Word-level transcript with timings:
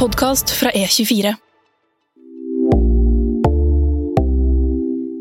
podkast 0.00 0.50
fra 0.56 0.70
E24. 0.70 1.34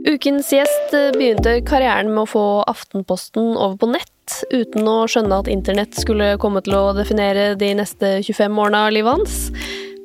Ukens 0.08 0.53
gjest 0.55 0.93
begynte 1.17 1.58
karrieren 1.67 2.13
med 2.13 2.24
å 2.24 2.29
få 2.32 2.43
Aftenposten 2.71 3.57
over 3.57 3.75
på 3.81 3.89
nett, 3.92 4.37
uten 4.53 4.87
å 4.87 5.01
skjønne 5.11 5.42
at 5.43 5.51
internett 5.51 6.00
skulle 6.00 6.31
komme 6.39 6.63
til 6.63 6.77
å 6.79 6.93
definere 6.95 7.57
de 7.59 7.73
neste 7.81 8.15
25 8.23 8.63
årene 8.63 8.86
av 8.88 8.95
livet 8.95 9.20
hans. 9.20 9.38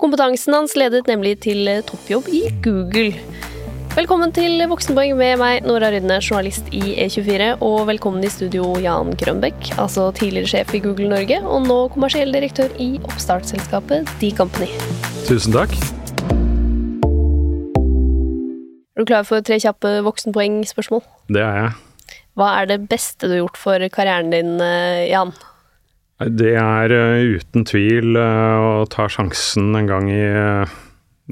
Kompetansen 0.03 0.59
hans 0.59 0.75
ledet 0.75 1.07
nemlig 1.07 1.37
til 1.47 1.71
toppjobb 1.87 2.35
i 2.35 2.49
Google. 2.67 3.15
Velkommen 3.95 4.33
til 4.35 4.59
Voksenpoeng 4.67 5.13
med 5.15 5.37
meg, 5.39 5.61
Nora 5.63 5.87
Rydne, 5.95 6.17
journalist 6.19 6.67
i 6.75 6.97
E24. 7.05 7.61
Og 7.63 7.85
velkommen 7.87 8.25
i 8.27 8.31
studio, 8.33 8.73
Jan 8.83 9.13
Krønbekk, 9.21 9.69
altså 9.79 10.09
tidligere 10.17 10.51
sjef 10.51 10.73
i 10.75 10.81
Google 10.83 11.07
Norge, 11.13 11.37
og 11.47 11.63
nå 11.69 11.77
kommersiell 11.95 12.35
direktør 12.35 12.75
i 12.83 12.96
oppstartsselskapet 13.07 14.11
The 14.19 14.33
Company. 14.35 14.67
Tusen 15.29 15.54
takk. 15.54 15.71
Er 18.99 19.04
du 19.04 19.07
klar 19.13 19.23
for 19.29 19.46
tre 19.46 19.61
kjappe 19.63 20.01
voksenpoeng-spørsmål? 20.09 21.07
Det 21.31 21.45
er 21.46 21.61
jeg. 21.61 21.71
Hva 22.35 22.49
er 22.59 22.73
det 22.73 22.81
beste 22.90 23.31
du 23.31 23.37
har 23.37 23.45
gjort 23.45 23.61
for 23.63 23.90
karrieren 23.95 24.35
din, 24.35 24.57
eh, 24.59 25.07
Jan? 25.13 25.31
Det 26.18 26.57
er 26.59 26.96
uh, 26.99 27.39
uten 27.39 27.63
tvil 27.71 28.18
uh, 28.18 28.82
å 28.82 28.90
ta 28.90 29.07
sjansen 29.07 29.71
en 29.79 29.87
gang 29.87 30.11
i 30.11 30.25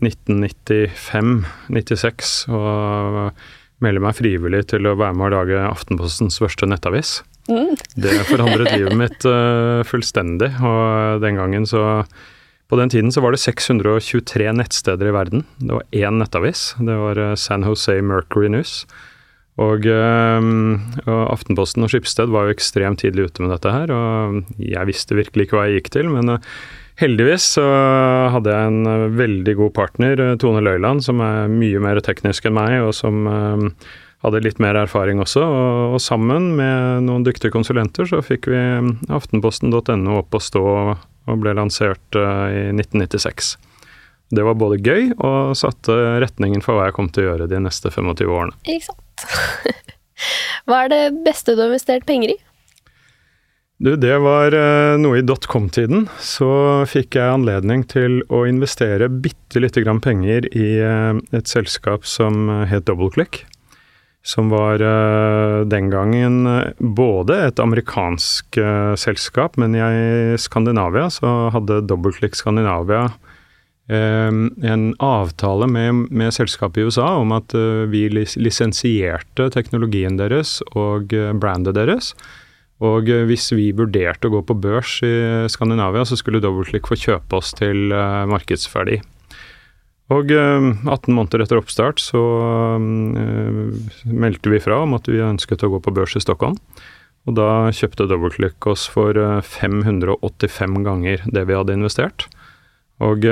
1995-96 0.01 2.49
og 2.49 3.37
melder 3.83 4.05
meg 4.05 4.15
frivillig 4.17 4.63
til 4.73 4.87
å 4.89 4.97
være 4.97 5.15
med 5.19 5.27
å 5.29 5.35
lage 5.37 5.59
Aftenpostens 5.67 6.41
første 6.41 6.67
nettavis. 6.71 7.11
Mm. 7.51 7.75
Det 7.99 8.13
forandret 8.29 8.71
livet 8.77 8.95
mitt 8.99 9.25
uh, 9.27 9.83
fullstendig, 9.87 10.51
og 10.63 11.21
den 11.25 11.37
gangen 11.41 11.67
så 11.67 12.05
På 12.71 12.79
den 12.79 12.89
tiden 12.89 13.13
så 13.13 13.21
var 13.21 13.31
det 13.35 13.43
623 13.43 14.53
nettsteder 14.57 15.11
i 15.11 15.13
verden. 15.13 15.43
Det 15.61 15.75
var 15.77 15.85
én 15.93 16.17
nettavis. 16.23 16.73
Det 16.81 16.95
var 16.97 17.19
uh, 17.21 17.35
San 17.37 17.67
Jose 17.69 18.01
Mercury 18.01 18.49
News. 18.49 18.87
Og, 19.61 19.85
uh, 19.85 20.41
og, 21.05 21.25
Aftenposten 21.35 21.85
og 21.85 21.93
Skipsted 21.93 22.33
var 22.33 22.49
jo 22.49 22.57
ekstremt 22.57 23.05
tidlig 23.05 23.29
ute 23.29 23.45
med 23.45 23.53
dette 23.53 23.69
her, 23.75 23.93
og 23.93 24.49
jeg 24.57 24.89
visste 24.89 25.19
virkelig 25.19 25.45
ikke 25.45 25.59
hva 25.59 25.67
jeg 25.69 25.83
gikk 25.83 25.93
til, 25.99 26.09
men 26.15 26.39
Heldigvis 27.03 27.49
så 27.57 27.65
hadde 28.31 28.53
jeg 28.53 28.71
en 28.71 28.87
eh, 28.87 29.09
veldig 29.19 29.57
god 29.59 29.75
partner, 29.75 30.21
eh, 30.23 30.37
Tone 30.39 30.63
Løiland, 30.63 31.03
som 31.03 31.23
er 31.25 31.51
mye 31.51 31.81
mer 31.83 31.99
teknisk 32.05 32.47
enn 32.47 32.55
meg, 32.55 32.77
og 32.87 32.93
som 32.95 33.27
uh, 33.27 33.65
hadde 34.23 34.43
litt 34.45 34.61
mer 34.63 34.79
erfaring 34.79 35.19
også. 35.23 35.43
Og, 35.43 35.97
og, 35.97 35.99
sammen 36.03 36.53
med 36.61 37.09
noen 37.09 37.27
dyktige 37.27 37.55
konsulenter 37.55 38.07
så 38.07 38.23
fikk 38.23 38.47
vi 38.53 38.63
aftenposten.no 39.11 40.21
opp 40.21 40.39
å 40.39 40.43
stå 40.43 40.63
og 40.63 41.43
ble 41.43 41.55
lansert 41.59 42.19
i 42.19 42.71
1996. 42.75 43.57
Det 44.33 44.47
var 44.47 44.57
både 44.59 44.79
gøy 44.83 45.13
og 45.19 45.59
satte 45.59 45.95
retningen 46.23 46.63
for 46.65 46.79
hva 46.79 46.89
jeg 46.89 46.97
kom 46.97 47.11
til 47.13 47.27
å 47.27 47.29
gjøre 47.31 47.51
de 47.51 47.61
neste 47.63 47.91
25 47.93 48.31
årene. 48.31 48.57
Ikke 48.63 48.89
sant. 48.89 49.27
hva 50.71 50.85
er 50.87 50.95
det 50.95 51.03
beste 51.27 51.55
du 51.55 51.63
har 51.63 51.71
investert 51.71 52.07
penger 52.09 52.35
i? 52.35 52.39
Du, 53.83 53.97
det 53.99 54.15
var 54.23 54.55
uh, 54.55 54.95
noe 54.95 55.19
i 55.19 55.25
dotcom-tiden. 55.27 56.05
Så 56.23 56.49
fikk 56.87 57.17
jeg 57.19 57.35
anledning 57.35 57.83
til 57.91 58.21
å 58.31 58.45
investere 58.47 59.09
bitte 59.11 59.59
lite 59.59 59.83
grann 59.83 59.99
penger 59.99 60.47
i 60.55 60.77
uh, 60.79 61.19
et 61.35 61.51
selskap 61.51 62.07
som 62.07 62.47
het 62.71 62.87
DoubleClick. 62.87 63.41
Som 64.23 64.53
var 64.55 64.79
den 65.67 65.89
gangen 65.91 66.45
både 66.79 67.41
et 67.49 67.59
amerikansk 67.59 68.55
selskap, 69.03 69.57
men 69.59 69.75
i 69.75 70.37
Skandinavia 70.39 71.09
så 71.11 71.33
hadde 71.51 71.81
DoubleClick 71.91 72.39
Skandinavia 72.39 73.09
en 73.91 74.85
avtale 75.03 75.67
med, 75.67 76.05
med 76.15 76.31
selskapet 76.39 76.79
i 76.79 76.87
USA 76.87 77.09
om 77.19 77.35
at 77.35 77.51
vi 77.91 78.05
lisensierte 78.15 79.49
teknologien 79.51 80.23
deres 80.23 80.61
og 80.71 81.11
brandet 81.43 81.75
deres 81.81 82.13
og 82.83 83.11
eh, 83.11 83.25
hvis 83.29 83.51
vi 83.55 83.71
vurderte 83.77 84.29
å 84.29 84.35
gå 84.37 84.43
på 84.49 84.59
børs 84.59 84.99
i 85.07 85.15
Skandinavia, 85.53 86.05
så 86.09 86.19
skulle 86.19 86.43
Doubleclick 86.43 86.89
få 86.91 86.99
kjøpe 86.99 87.39
oss 87.39 87.53
til 87.59 87.95
uh, 87.95 88.25
markedsverdi. 88.31 88.99
Og 90.13 90.33
uh, 90.35 90.73
18 90.91 91.15
måneder 91.15 91.45
etter 91.45 91.61
oppstart 91.61 92.03
så 92.03 92.23
meldte 92.83 94.51
vi 94.53 94.61
fra 94.63 94.83
om 94.83 94.97
at 94.99 95.07
vi 95.09 95.23
ønsket 95.23 95.63
å 95.63 95.71
gå 95.77 95.83
på 95.85 95.95
børs 95.95 96.19
i 96.19 96.25
Stockholm. 96.25 96.59
Og 97.31 97.37
da 97.39 97.71
kjøpte 97.71 98.09
Doubleclick 98.11 98.67
oss 98.67 98.89
for 98.91 99.15
585 99.47 100.81
ganger 100.83 101.23
det 101.31 101.45
vi 101.47 101.55
hadde 101.55 101.77
investert. 101.79 102.27
Og 103.03 103.23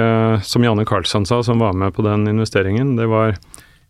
som 0.47 0.62
Janne 0.62 0.84
Karlsson 0.87 1.27
sa, 1.27 1.41
som 1.43 1.59
var 1.62 1.75
med 1.75 1.97
på 1.97 2.05
den 2.06 2.28
investeringen, 2.31 2.94
det 2.99 3.09
var 3.11 3.34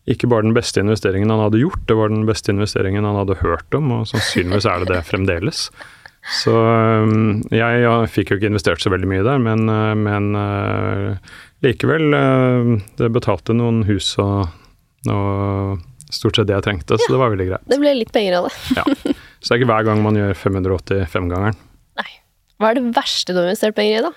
ikke 0.09 0.29
bare 0.31 0.47
den 0.47 0.55
beste 0.57 0.81
investeringen 0.81 1.29
han 1.29 1.43
hadde 1.43 1.61
gjort, 1.61 1.83
det 1.89 1.97
var 1.97 2.09
den 2.09 2.25
beste 2.25 2.53
investeringen 2.53 3.05
han 3.05 3.19
hadde 3.19 3.39
hørt 3.43 3.77
om, 3.77 3.91
og 3.99 4.07
sannsynligvis 4.09 4.67
er 4.69 4.81
det 4.81 4.95
det 4.95 5.03
fremdeles. 5.05 5.67
Så 6.41 6.53
um, 6.53 7.41
jeg, 7.49 7.81
jeg 7.81 8.09
fikk 8.13 8.31
jo 8.31 8.37
ikke 8.37 8.51
investert 8.51 8.81
så 8.83 8.91
veldig 8.93 9.09
mye 9.09 9.25
der, 9.25 9.41
men, 9.41 9.65
uh, 9.69 9.93
men 9.97 10.35
uh, 10.37 11.37
likevel 11.65 12.13
Det 12.97 13.09
betalte 13.13 13.55
noen 13.57 13.81
hus 13.87 14.13
og, 14.21 14.51
og 15.09 15.81
stort 16.13 16.37
sett 16.37 16.49
det 16.49 16.57
jeg 16.57 16.65
trengte, 16.67 16.97
så 16.97 17.13
det 17.13 17.19
var 17.21 17.33
veldig 17.33 17.47
greit. 17.49 17.67
Det 17.69 17.79
ble 17.81 17.93
litt 17.97 18.13
penger 18.13 18.39
av 18.39 18.49
det. 18.49 18.55
ja. 18.77 18.85
Så 19.41 19.49
det 19.49 19.55
er 19.55 19.61
ikke 19.61 19.71
hver 19.71 19.85
gang 19.87 20.01
man 20.05 20.17
gjør 20.17 20.35
585-gangeren. 20.37 21.57
Nei. 21.97 22.11
Hva 22.61 22.69
er 22.69 22.77
det 22.77 22.91
verste 22.93 23.33
du 23.33 23.39
har 23.41 23.47
investert 23.49 23.77
penger 23.77 23.97
i, 23.97 24.03
da? 24.05 24.11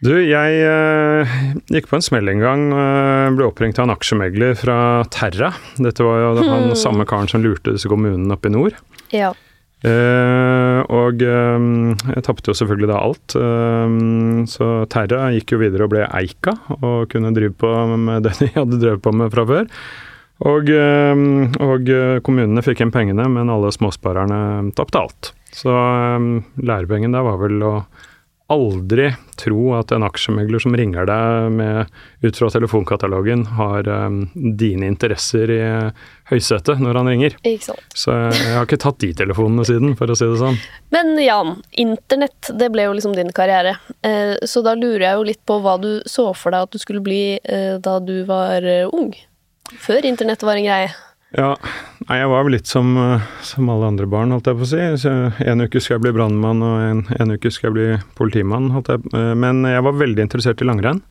Du, 0.00 0.14
jeg 0.16 0.60
uh, 0.64 1.32
gikk 1.68 1.90
på 1.90 1.98
en 1.98 2.04
smell 2.04 2.30
en 2.32 2.40
gang. 2.40 2.62
Uh, 2.72 3.28
ble 3.36 3.44
oppringt 3.50 3.76
av 3.76 3.84
en 3.84 3.92
aksjemegler 3.92 4.56
fra 4.56 4.78
Terra. 5.12 5.52
Dette 5.76 6.06
var 6.06 6.22
jo 6.22 6.30
han 6.40 6.70
hmm. 6.70 6.78
samme 6.78 7.04
karen 7.08 7.28
som 7.28 7.44
lurte 7.44 7.74
disse 7.74 7.90
kommunene 7.90 8.32
oppe 8.32 8.48
i 8.48 8.54
nord. 8.54 8.78
Ja. 9.12 9.34
Uh, 9.80 10.80
og 10.92 11.20
um, 11.24 11.92
jeg 12.14 12.24
tapte 12.24 12.48
jo 12.48 12.56
selvfølgelig 12.56 12.88
da 12.88 13.00
alt. 13.00 13.36
Um, 13.36 14.48
så 14.48 14.72
Terra 14.92 15.30
gikk 15.36 15.52
jo 15.52 15.60
videre 15.66 15.84
og 15.84 15.92
ble 15.92 16.08
Eika, 16.08 16.56
og 16.80 17.10
kunne 17.12 17.36
drive 17.36 17.58
på 17.60 17.76
med 17.92 18.24
det 18.24 18.38
de 18.40 18.52
hadde 18.56 18.80
drevet 18.80 19.04
på 19.04 19.12
med 19.12 19.32
fra 19.36 19.44
før. 19.52 19.68
Og, 20.48 20.72
um, 20.72 21.50
og 21.60 21.92
kommunene 22.24 22.64
fikk 22.64 22.80
inn 22.80 22.92
pengene, 22.94 23.28
men 23.28 23.52
alle 23.52 23.68
småsparerne 23.76 24.72
tapte 24.80 25.04
alt. 25.04 25.34
Så 25.52 25.74
lærepengen 26.56 27.12
der 27.12 27.26
var 27.26 27.42
vel 27.42 27.60
å 27.60 27.74
aldri 28.50 29.10
tro 29.40 29.70
at 29.78 29.92
en 29.94 30.04
aksjemegler 30.04 30.62
som 30.62 30.74
ringer 30.76 31.06
deg 31.08 31.52
med, 31.54 31.90
ut 32.20 32.40
fra 32.40 32.50
telefonkatalogen, 32.52 33.46
har 33.56 33.88
um, 33.88 34.22
dine 34.34 34.88
interesser 34.90 35.52
i 35.54 35.60
høysetet 36.30 36.82
når 36.82 37.00
han 37.00 37.10
ringer. 37.10 37.36
Så 37.94 38.14
jeg 38.14 38.54
har 38.56 38.66
ikke 38.66 38.80
tatt 38.82 39.00
de 39.02 39.12
telefonene 39.22 39.64
siden, 39.68 39.94
for 39.98 40.10
å 40.10 40.18
si 40.18 40.28
det 40.28 40.40
sånn. 40.42 40.60
Men 40.94 41.14
Jan, 41.22 41.56
internett 41.80 42.52
det 42.58 42.70
ble 42.74 42.88
jo 42.88 42.96
liksom 42.98 43.16
din 43.16 43.32
karriere. 43.34 43.76
Eh, 44.06 44.36
så 44.46 44.64
da 44.66 44.76
lurer 44.78 45.06
jeg 45.06 45.18
jo 45.18 45.28
litt 45.32 45.42
på 45.48 45.60
hva 45.64 45.76
du 45.80 45.92
så 46.10 46.30
for 46.36 46.54
deg 46.54 46.68
at 46.68 46.74
du 46.74 46.82
skulle 46.82 47.04
bli 47.04 47.22
eh, 47.38 47.76
da 47.82 47.98
du 48.02 48.20
var 48.28 48.66
eh, 48.66 48.88
ung? 48.90 49.14
Før 49.78 50.06
internett 50.06 50.42
var 50.42 50.58
en 50.58 50.66
greie. 50.66 50.90
Ja, 51.30 51.52
nei, 52.08 52.16
jeg 52.18 52.30
var 52.32 52.42
vel 52.42 52.56
litt 52.56 52.70
som, 52.70 52.90
eh, 52.98 53.26
som, 53.46 53.68
alle 53.70 53.86
andre 53.92 54.08
barn, 54.10 54.32
holdt 54.34 54.48
jeg 54.50 54.58
på 54.58 54.66
å 54.66 54.70
si. 54.72 54.82
Så 55.04 55.12
en 55.38 55.62
uke 55.62 55.82
skal 55.82 55.96
jeg 55.96 56.04
bli 56.08 56.14
brannmann, 56.16 56.62
og 56.66 56.82
en, 56.82 57.02
en, 57.14 57.34
uke 57.36 57.52
skal 57.54 57.70
jeg 57.70 57.76
bli 57.76 57.88
politimann. 58.18 58.70
jeg 58.74 59.04
eh, 59.14 59.34
Men 59.38 59.62
jeg 59.68 59.84
var 59.86 60.00
veldig 60.00 60.26
interessert 60.26 60.62
i 60.62 60.68
langrenn. 60.68 61.04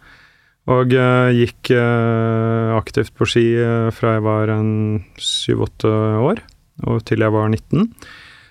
Og 0.70 0.92
uh, 0.94 1.32
gikk 1.34 1.72
uh, 1.74 2.76
aktivt 2.78 3.16
på 3.18 3.26
ski 3.26 3.46
uh, 3.58 3.88
fra 3.96 4.18
jeg 4.18 4.22
var 4.22 4.52
en 4.54 5.00
syv-åtte 5.18 5.90
år 6.20 6.44
og 6.86 7.00
til 7.08 7.24
jeg 7.24 7.34
var 7.34 7.48
19. 7.50 7.88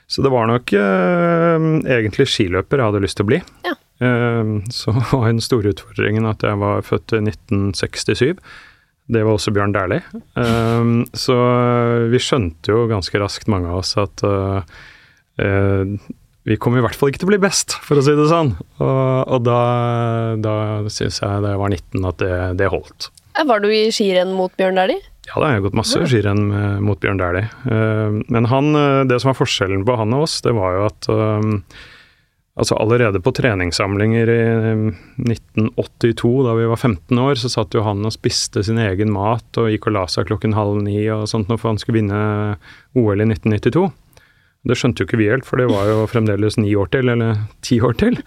Så 0.09 0.25
det 0.25 0.33
var 0.33 0.49
nok 0.49 0.73
egentlig 0.73 2.27
skiløper 2.33 2.81
jeg 2.81 2.91
hadde 2.91 3.01
lyst 3.05 3.17
til 3.21 3.27
å 3.27 3.29
bli. 3.29 3.39
Ja. 3.65 3.75
så 4.73 4.93
var 5.13 5.27
den 5.29 5.41
store 5.45 5.73
utfordringen 5.73 6.29
at 6.29 6.45
jeg 6.45 6.61
var 6.61 6.85
født 6.85 7.15
i 7.17 7.23
1967. 7.23 8.41
Det 9.09 9.25
var 9.25 9.39
også 9.39 9.53
Bjørn 9.57 9.73
Dæhlie. 9.73 10.05
Um, 10.37 11.03
så 11.17 11.35
vi 12.13 12.21
skjønte 12.21 12.75
jo 12.75 12.85
ganske 12.91 13.21
raskt, 13.23 13.49
mange 13.49 13.71
av 13.71 13.81
oss, 13.81 13.95
at 14.01 14.25
uh, 14.27 14.61
uh, 15.41 15.95
vi 16.49 16.57
kommer 16.61 16.81
i 16.81 16.85
hvert 16.85 16.97
fall 16.97 17.13
ikke 17.13 17.23
til 17.23 17.31
å 17.31 17.33
bli 17.33 17.41
best, 17.41 17.79
for 17.85 18.01
å 18.01 18.05
si 18.05 18.13
det 18.17 18.29
sånn. 18.29 18.55
Og, 18.81 19.05
og 19.33 19.45
da, 19.49 19.61
da 20.45 20.55
syns 20.93 21.23
jeg 21.23 21.45
da 21.45 21.55
jeg 21.55 21.63
var 21.65 21.73
19 21.73 22.09
at 22.11 22.21
det, 22.21 22.35
det 22.61 22.73
holdt. 22.73 23.11
Var 23.49 23.63
du 23.63 23.69
i 23.73 23.87
skirenn 23.95 24.35
mot 24.37 24.53
Bjørn 24.59 24.81
Dæhlie? 24.81 25.01
Ja, 25.29 25.37
det 25.37 25.45
har 25.45 25.57
jeg 25.57 25.65
gått 25.69 25.77
masse 25.79 26.01
skirenn 26.09 26.49
mot 26.85 27.01
Bjørn 27.01 27.21
Dæhlie. 27.21 27.49
Uh, 27.65 28.21
men 28.29 28.49
han, 28.53 28.73
det 29.09 29.23
som 29.23 29.33
var 29.33 29.41
forskjellen 29.41 29.89
på 29.89 29.97
han 30.01 30.17
og 30.17 30.29
oss, 30.29 30.41
det 30.45 30.57
var 30.57 30.77
jo 30.77 30.89
at 30.91 31.11
Altså 32.59 32.75
Allerede 32.83 33.21
på 33.23 33.31
treningssamlinger 33.39 34.31
i 34.33 34.41
1982, 35.23 36.33
da 36.43 36.57
vi 36.59 36.67
var 36.67 36.81
15 36.81 37.21
år, 37.23 37.39
så 37.39 37.53
satt 37.53 37.77
jo 37.77 37.85
han 37.87 38.03
og 38.03 38.15
spiste 38.17 38.65
sin 38.67 38.81
egen 38.83 39.13
mat 39.15 39.61
og 39.61 39.71
gikk 39.71 39.87
og 39.87 39.95
la 39.95 40.05
seg 40.11 40.27
klokken 40.31 40.57
halv 40.59 40.81
ni 40.83 40.99
og 41.15 41.29
sånt 41.31 41.53
for 41.55 41.71
han 41.71 41.79
skulle 41.79 42.01
vinne 42.01 42.21
OL 42.99 43.23
i 43.23 43.29
1992. 43.31 43.87
Det 44.67 44.75
skjønte 44.75 45.05
jo 45.05 45.07
ikke 45.07 45.21
vi 45.21 45.29
helt, 45.31 45.47
for 45.47 45.61
det 45.61 45.69
var 45.71 45.87
jo 45.87 46.09
fremdeles 46.11 46.59
ni 46.59 46.73
år 46.77 46.91
til, 46.91 47.09
eller 47.13 47.45
ti 47.65 47.79
år 47.85 47.95
til. 48.01 48.19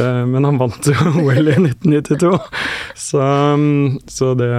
Eh, 0.00 0.22
men 0.26 0.46
han 0.48 0.58
vant 0.60 0.88
jo 0.88 0.96
OL 1.20 1.52
i 1.52 1.58
1992, 1.58 2.32
så, 2.96 3.26
så, 4.08 4.32
det, 4.40 4.50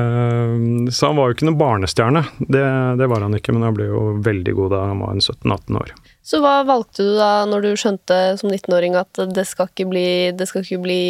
så 0.94 1.10
han 1.10 1.18
var 1.18 1.32
jo 1.32 1.38
ikke 1.38 1.50
noen 1.50 1.60
barnestjerne. 1.60 2.24
Det, 2.46 2.64
det, 3.02 3.10
var 3.10 3.26
han 3.26 3.38
ikke, 3.38 3.58
men 3.58 3.66
han 3.66 3.76
ble 3.78 3.90
jo 3.90 4.06
veldig 4.24 4.56
god 4.62 4.76
da 4.76 4.86
han 4.92 5.02
var 5.04 5.18
17-18 5.18 5.82
år. 5.82 5.94
Så 6.22 6.38
hva 6.44 6.60
valgte 6.68 7.06
du 7.06 7.16
da 7.18 7.48
når 7.50 7.66
du 7.66 7.72
skjønte 7.80 8.20
som 8.38 8.52
19-åring 8.52 8.94
at 9.00 9.24
det 9.34 9.48
skal 9.50 9.72
ikke 9.72 9.90
bli, 9.90 10.06
skal 10.46 10.62
ikke 10.62 10.84
bli 10.84 11.02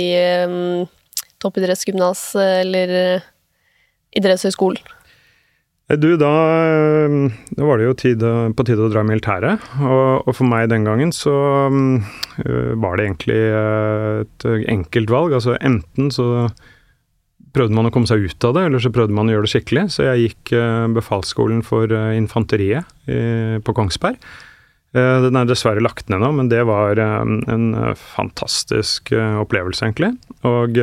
um, 0.48 0.88
toppidrettsgymnas 1.44 2.24
eller 2.40 2.96
idrettshøyskolen? 4.16 4.82
Du, 6.00 6.14
da, 6.16 6.30
eh, 6.64 7.32
da, 7.58 7.64
var 7.68 7.80
det 7.80 7.88
jo 7.88 7.96
tid, 8.00 8.22
på 8.56 8.66
tide 8.68 8.86
å 8.86 8.92
dra 8.92 9.02
i 9.04 9.10
militæret. 9.10 9.64
Og, 9.82 10.28
og, 10.28 10.36
for 10.38 10.48
meg 10.48 10.70
den 10.72 10.86
gangen 10.88 11.12
så 11.16 11.34
uh, 11.68 12.76
var 12.80 12.96
det 12.96 13.08
egentlig 13.10 13.40
eh, 13.42 14.22
et 14.24 14.46
enkelt 14.72 15.12
valg. 15.12 15.36
Altså 15.36 15.58
enten 15.60 16.12
så 16.14 16.48
prøvde 17.52 17.76
man 17.76 17.90
å 17.90 17.92
komme 17.92 18.08
seg 18.08 18.24
ut 18.24 18.48
av 18.48 18.56
det, 18.56 18.64
eller 18.70 18.84
så 18.84 18.94
prøvde 18.96 19.18
man 19.18 19.28
å 19.28 19.36
gjøre 19.36 19.50
det 19.50 19.52
skikkelig. 19.52 19.86
Så 19.92 20.08
jeg 20.08 20.30
gikk 20.30 20.54
befalsskolen 20.96 21.60
for 21.68 21.92
infanteriet 22.16 22.88
på 23.68 23.76
Kongsberg. 23.76 24.16
Den 24.92 25.38
er 25.40 25.48
dessverre 25.48 25.80
lagt 25.80 26.10
ned 26.12 26.20
nå, 26.20 26.34
men 26.36 26.50
det 26.52 26.66
var 26.68 27.00
en 27.00 27.70
fantastisk 27.96 29.14
opplevelse, 29.16 29.88
egentlig. 29.88 30.10
Og 30.44 30.82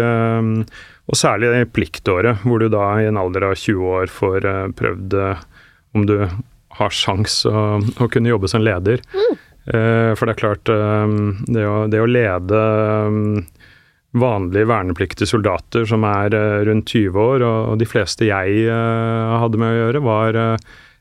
og 1.09 1.17
særlig 1.17 1.51
i 1.57 1.69
pliktåret, 1.73 2.43
hvor 2.45 2.61
du 2.61 2.69
da 2.73 2.85
i 3.01 3.09
en 3.09 3.19
alder 3.21 3.49
av 3.49 3.57
20 3.57 3.93
år 3.97 4.11
får 4.13 4.47
prøvd 4.77 5.15
om 5.97 6.05
du 6.09 6.19
har 6.79 6.95
sjans 6.95 7.41
å, 7.49 7.79
å, 7.81 8.09
kunne 8.13 8.29
jobbe 8.29 8.51
som 8.51 8.65
leder. 8.65 9.01
Mm. 9.15 9.39
For 9.69 10.25
det 10.25 10.35
er 10.35 10.41
klart, 10.41 10.69
det 10.69 11.65
å, 11.69 11.79
det, 11.89 12.01
å, 12.01 12.09
lede 12.09 12.61
vanlige 14.19 14.69
vernepliktige 14.69 15.29
soldater 15.29 15.89
som 15.89 16.05
er 16.09 16.37
rundt 16.69 16.93
20 16.93 17.19
år, 17.25 17.45
og 17.45 17.81
de 17.81 17.89
fleste 17.89 18.29
jeg 18.29 18.69
hadde 18.69 19.61
med 19.61 19.73
å 19.73 19.81
gjøre, 19.83 20.05
var 20.05 20.41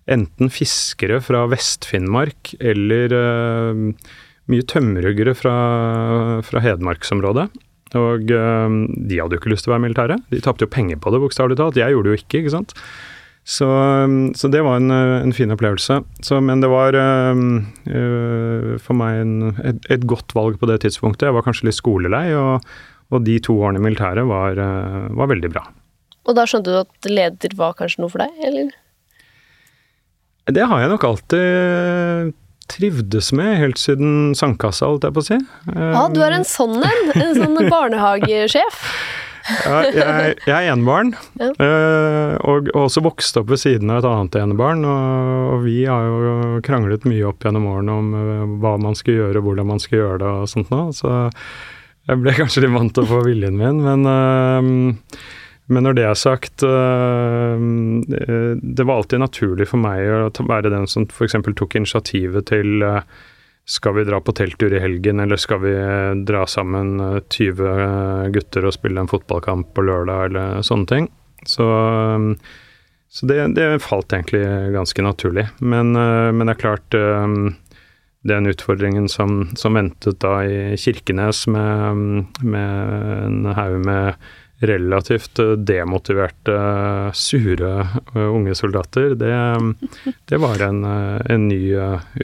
enten 0.07 0.51
fiskere 0.53 1.19
fra 1.23 1.45
Vest-Finnmark 1.51 2.53
eller 2.59 3.15
mye 4.47 4.65
tømmerhuggere 4.71 5.33
fra, 5.35 5.55
fra 6.47 6.63
Hedmarksområdet. 6.63 7.49
Og 7.95 8.31
uh, 8.35 8.73
de 9.07 9.19
hadde 9.19 9.37
jo 9.37 9.41
ikke 9.41 9.53
lyst 9.53 9.67
til 9.67 9.71
å 9.71 9.77
være 9.77 9.85
militære. 9.85 10.17
De 10.33 10.41
tapte 10.43 10.65
jo 10.65 10.71
penger 10.71 10.99
på 10.99 11.13
det, 11.13 11.21
bokstavelig 11.23 11.59
talt. 11.59 11.79
Jeg 11.79 11.95
gjorde 11.95 12.09
det 12.09 12.15
jo 12.15 12.23
ikke, 12.23 12.41
ikke 12.41 12.55
sant. 12.55 12.75
Så, 13.47 13.67
så 14.35 14.49
det 14.51 14.59
var 14.65 14.81
en, 14.81 14.91
en 14.91 15.31
fin 15.35 15.53
opplevelse. 15.55 16.01
Så, 16.25 16.39
men 16.43 16.63
det 16.63 16.71
var 16.71 16.97
uh, 16.99 18.75
for 18.83 18.99
meg 18.99 19.21
en, 19.23 19.35
et, 19.63 19.79
et, 19.93 20.03
godt 20.07 20.35
valg 20.35 20.59
på 20.59 20.67
det 20.71 20.81
tidspunktet. 20.83 21.29
Jeg 21.29 21.37
var 21.37 21.47
kanskje 21.47 21.69
litt 21.69 21.79
skolelei, 21.79 22.25
og, 22.35 22.67
og 23.13 23.23
de 23.27 23.37
to 23.43 23.55
årene 23.55 23.79
i 23.79 23.87
militæret 23.87 24.27
var, 24.27 24.59
uh, 24.59 25.07
var 25.15 25.31
veldig 25.31 25.53
bra. 25.55 25.63
Og 26.27 26.35
da 26.35 26.43
skjønte 26.43 26.73
du 26.73 26.81
at 26.81 27.07
leder 27.07 27.55
var 27.55 27.77
kanskje 27.79 28.03
noe 28.03 28.11
for 28.11 28.25
deg, 28.25 28.35
eller? 28.49 28.75
Det 30.47 30.63
har 30.63 30.83
jeg 30.83 30.91
nok 30.93 31.03
alltid 31.03 32.33
trivdes 32.71 33.31
med 33.35 33.57
helt 33.61 33.79
siden 33.79 34.33
sandkassa, 34.35 34.89
holdt 34.89 35.07
jeg 35.07 35.15
på 35.15 35.23
å 35.23 35.27
si. 35.27 35.37
Ja, 35.71 36.03
du 36.11 36.19
er 36.23 36.35
en 36.35 36.47
sånn 36.47 36.81
en? 36.83 37.13
En 37.15 37.33
sånn 37.37 37.69
barnehagesjef? 37.73 38.83
ja, 39.47 39.77
jeg, 39.87 40.33
jeg 40.43 40.51
er 40.51 40.73
enebarn, 40.73 41.13
ja. 41.39 41.53
Eh, 41.63 42.33
og, 42.43 42.67
og 42.73 42.81
også 42.89 43.03
vokste 43.05 43.39
opp 43.39 43.53
ved 43.53 43.61
siden 43.61 43.93
av 43.93 44.01
et 44.01 44.09
annet 44.09 44.35
enebarn. 44.41 44.83
Og, 44.83 45.39
og 45.53 45.63
vi 45.63 45.77
har 45.87 46.03
jo 46.03 46.59
kranglet 46.67 47.07
mye 47.07 47.29
opp 47.29 47.47
gjennom 47.47 47.69
årene 47.71 47.95
om 47.95 48.13
eh, 48.19 48.45
hva 48.63 48.75
man 48.83 48.97
skal 48.99 49.21
gjøre, 49.21 49.43
hvordan 49.45 49.71
man 49.71 49.83
skal 49.83 50.01
gjøre 50.01 50.21
det 50.25 50.33
og 50.43 50.51
sånt 50.51 50.73
nå. 50.73 50.81
Så 50.97 51.13
jeg 52.07 52.23
ble 52.23 52.35
kanskje 52.35 52.65
litt 52.65 52.75
vant 52.75 52.95
til 52.95 53.07
å 53.07 53.11
få 53.13 53.23
viljen 53.27 53.55
min, 53.59 53.79
men 53.83 54.03
men 55.67 55.83
når 55.83 55.97
det 55.97 56.03
er 56.07 56.15
sagt, 56.15 56.63
øh, 56.63 57.63
det 58.07 58.85
var 58.87 58.93
alltid 58.95 59.19
naturlig 59.19 59.67
for 59.67 59.83
meg 59.83 60.05
å 60.07 60.45
være 60.47 60.71
den 60.71 60.87
som 60.87 61.07
f.eks. 61.11 61.35
tok 61.59 61.75
initiativet 61.75 62.47
til 62.53 62.85
øh, 62.87 63.01
skal 63.67 63.97
vi 63.97 64.05
dra 64.07 64.21
på 64.23 64.31
telttur 64.31 64.71
i 64.71 64.79
helgen, 64.79 65.19
eller 65.19 65.39
skal 65.39 65.59
vi 65.59 65.73
dra 66.23 66.45
sammen 66.47 66.93
20 67.19 68.31
gutter 68.31 68.63
og 68.63 68.75
spille 68.77 69.03
en 69.03 69.11
fotballkamp 69.11 69.73
på 69.75 69.83
lørdag, 69.83 70.29
eller 70.29 70.61
sånne 70.63 70.87
ting. 70.87 71.09
Så, 71.43 71.67
så 73.11 73.27
det, 73.27 73.41
det, 73.57 73.65
falt 73.83 74.15
egentlig 74.15 74.45
ganske 74.71 75.03
naturlig. 75.03 75.49
Men, 75.59 75.91
men 75.91 76.47
det 76.47 76.55
er 76.55 76.61
klart 76.63 76.95
den 78.31 78.47
utfordringen 78.53 79.11
som, 79.11 79.49
som 79.59 79.75
ventet 79.75 80.19
da 80.23 80.37
i 80.47 80.79
Kirkenes 80.79 81.43
med, 81.51 82.23
med 82.39 82.95
en 83.27 83.51
haug 83.51 83.83
med 83.83 84.15
relativt 84.59 85.39
eh, 85.39 85.51
demotiverte, 85.51 86.57
sure 87.13 87.73
eh, 88.15 88.21
unge 88.21 88.55
soldater, 88.55 89.15
det, 89.15 89.33
det 90.29 90.39
var 90.41 90.61
en, 90.65 90.83
eh, 90.83 91.21
en, 91.33 91.47
ny 91.47 91.61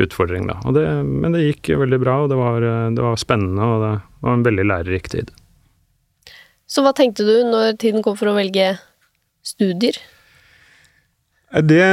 utfordring, 0.02 0.48
da. 0.50 0.58
Det, 0.74 0.88
men 1.04 1.36
det 1.36 1.46
gikk 1.46 1.76
veldig 1.84 2.02
bra, 2.02 2.18
og 2.24 2.34
det 2.34 2.40
var, 2.40 2.66
det 2.96 3.06
var, 3.06 3.20
spennende, 3.22 3.68
og 3.68 3.86
det 3.86 3.94
var 4.26 4.40
en 4.40 4.48
veldig 4.48 4.68
lærerik 4.72 5.12
tid. 5.14 5.30
Så 6.66 6.82
hva 6.82 6.96
tenkte 6.98 7.26
du 7.28 7.36
når 7.46 7.78
tiden 7.82 8.02
kom 8.02 8.18
for 8.18 8.32
å 8.32 8.38
velge 8.38 8.74
studier? 9.46 10.00
Det, 11.54 11.86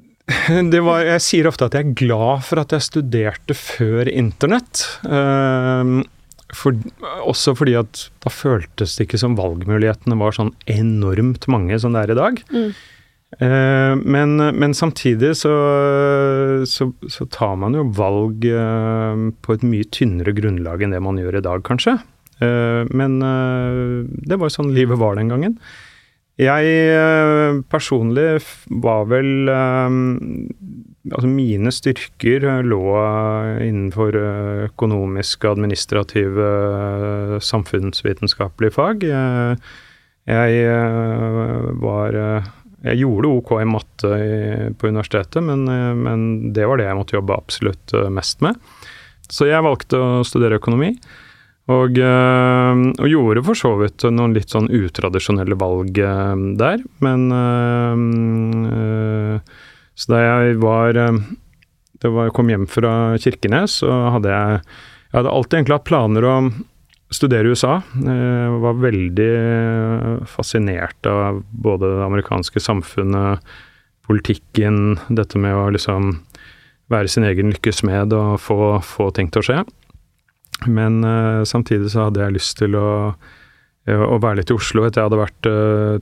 det 0.74 0.82
var 0.84 1.06
Jeg 1.08 1.22
sier 1.24 1.48
ofte 1.48 1.70
at 1.70 1.78
jeg 1.78 1.88
er 1.88 1.96
glad 1.96 2.44
for 2.44 2.60
at 2.60 2.74
jeg 2.76 2.84
studerte 2.84 3.56
før 3.56 4.10
internett. 4.12 4.84
For, 6.54 6.76
også 7.26 7.54
fordi 7.58 7.76
at 7.78 8.06
da 8.24 8.32
føltes 8.32 8.96
det 8.96 9.08
ikke 9.08 9.20
som 9.20 9.36
valgmulighetene 9.38 10.18
var 10.20 10.36
sånn 10.36 10.54
enormt 10.70 11.48
mange 11.50 11.78
som 11.82 11.96
det 11.96 12.04
er 12.04 12.14
i 12.14 12.18
dag. 12.18 12.42
Mm. 12.54 12.68
Eh, 13.42 13.94
men, 13.98 14.36
men, 14.54 14.74
samtidig 14.78 15.32
så, 15.40 15.52
så, 16.70 16.90
så, 17.10 17.26
tar 17.34 17.56
man 17.58 17.74
jo 17.74 17.88
valg 17.96 18.44
eh, 18.46 19.24
på 19.42 19.56
et 19.56 19.64
mye 19.66 19.88
tynnere 19.90 20.34
grunnlag 20.36 20.84
enn 20.84 20.94
det 20.94 21.02
man 21.02 21.18
gjør 21.18 21.40
i 21.40 21.46
dag, 21.48 21.64
kanskje. 21.66 21.96
Eh, 22.44 22.84
men 22.94 23.18
eh, 23.24 24.04
det 24.30 24.38
var 24.40 24.54
sånn 24.54 24.74
livet 24.76 25.00
var 25.02 25.18
den 25.18 25.32
gangen. 25.32 25.58
Jeg 26.40 26.70
eh, 26.94 27.60
personlig 27.70 28.40
var 28.82 29.04
vel 29.10 29.50
eh, 29.50 29.98
Altså 31.10 31.28
mine 31.28 31.68
styrker 31.74 32.46
lå 32.64 32.82
innenfor 33.60 34.16
økonomiske, 34.70 35.50
administrative, 35.52 36.46
samfunnsvitenskapelige 37.44 38.72
fag. 38.72 39.04
Jeg, 40.24 40.78
var 41.84 42.16
Jeg 42.16 43.02
gjorde 43.02 43.34
ok 43.36 43.52
i 43.58 43.68
matte 43.68 44.12
på 44.80 44.88
universitetet, 44.88 45.44
men, 45.44 45.68
men 46.00 46.24
det 46.56 46.64
var 46.70 46.80
det 46.80 46.88
jeg 46.88 46.96
måtte 46.96 47.18
jobbe 47.18 47.36
absolutt 47.36 47.92
mest 48.08 48.40
med. 48.44 48.56
Så 49.28 49.50
jeg 49.50 49.64
valgte 49.64 50.00
å 50.00 50.24
studere 50.24 50.56
økonomi. 50.56 50.94
Og, 51.72 51.96
og, 52.00 53.06
gjorde 53.08 53.44
for 53.44 53.56
så 53.56 53.70
vidt 53.80 54.04
noen 54.12 54.34
litt 54.36 54.52
sånn 54.52 54.68
utradisjonelle 54.68 55.56
valg 55.56 55.96
der, 55.96 56.82
men 57.04 57.30
øh, 57.32 59.38
Så 59.94 60.14
da 60.14 60.20
jeg 60.22 60.60
var 60.62 60.96
Da 60.98 62.10
jeg 62.10 62.34
kom 62.36 62.50
hjem 62.50 62.66
fra 62.68 63.16
Kirkenes, 63.22 63.80
så 63.82 63.90
hadde 64.16 64.32
jeg 64.32 64.60
Jeg 64.60 65.18
hadde 65.20 65.30
alltid 65.30 65.58
egentlig 65.58 65.78
hatt 65.78 65.90
planer 65.90 66.26
om 66.26 66.48
studere 67.14 67.46
i 67.46 67.54
USA. 67.54 67.76
Jeg 67.94 68.58
var 68.64 68.80
veldig 68.82 69.28
fascinert 70.26 71.06
av 71.06 71.44
både 71.46 71.86
det 71.92 72.02
amerikanske 72.02 72.58
samfunnet, 72.58 73.44
politikken, 74.08 74.98
dette 75.06 75.38
med 75.38 75.54
å 75.54 75.68
liksom 75.70 76.16
være 76.90 77.12
sin 77.12 77.28
egen 77.28 77.52
lykkes 77.54 77.84
med 77.86 78.12
og 78.16 78.40
få, 78.42 78.58
få 78.82 79.12
ting 79.14 79.30
til 79.30 79.44
å 79.44 79.46
skje. 79.46 79.60
Men 80.66 80.98
samtidig 81.46 81.92
så 81.94 82.08
hadde 82.08 82.24
jeg 82.24 82.36
lyst 82.40 82.58
til 82.58 82.74
å, 82.78 82.90
å 83.94 84.18
være 84.18 84.40
litt 84.40 84.50
i 84.50 84.58
Oslo 84.58 84.82
etter 84.82 85.04
jeg 85.04 85.12
hadde 85.12 85.22
vært 85.22 85.50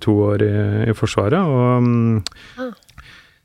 to 0.09 0.17
år 0.31 0.47
i, 0.47 0.55
i 0.89 0.97
Forsvaret. 0.97 1.45
Og, 1.45 1.85
um, 1.85 2.63
ah. 2.63 2.73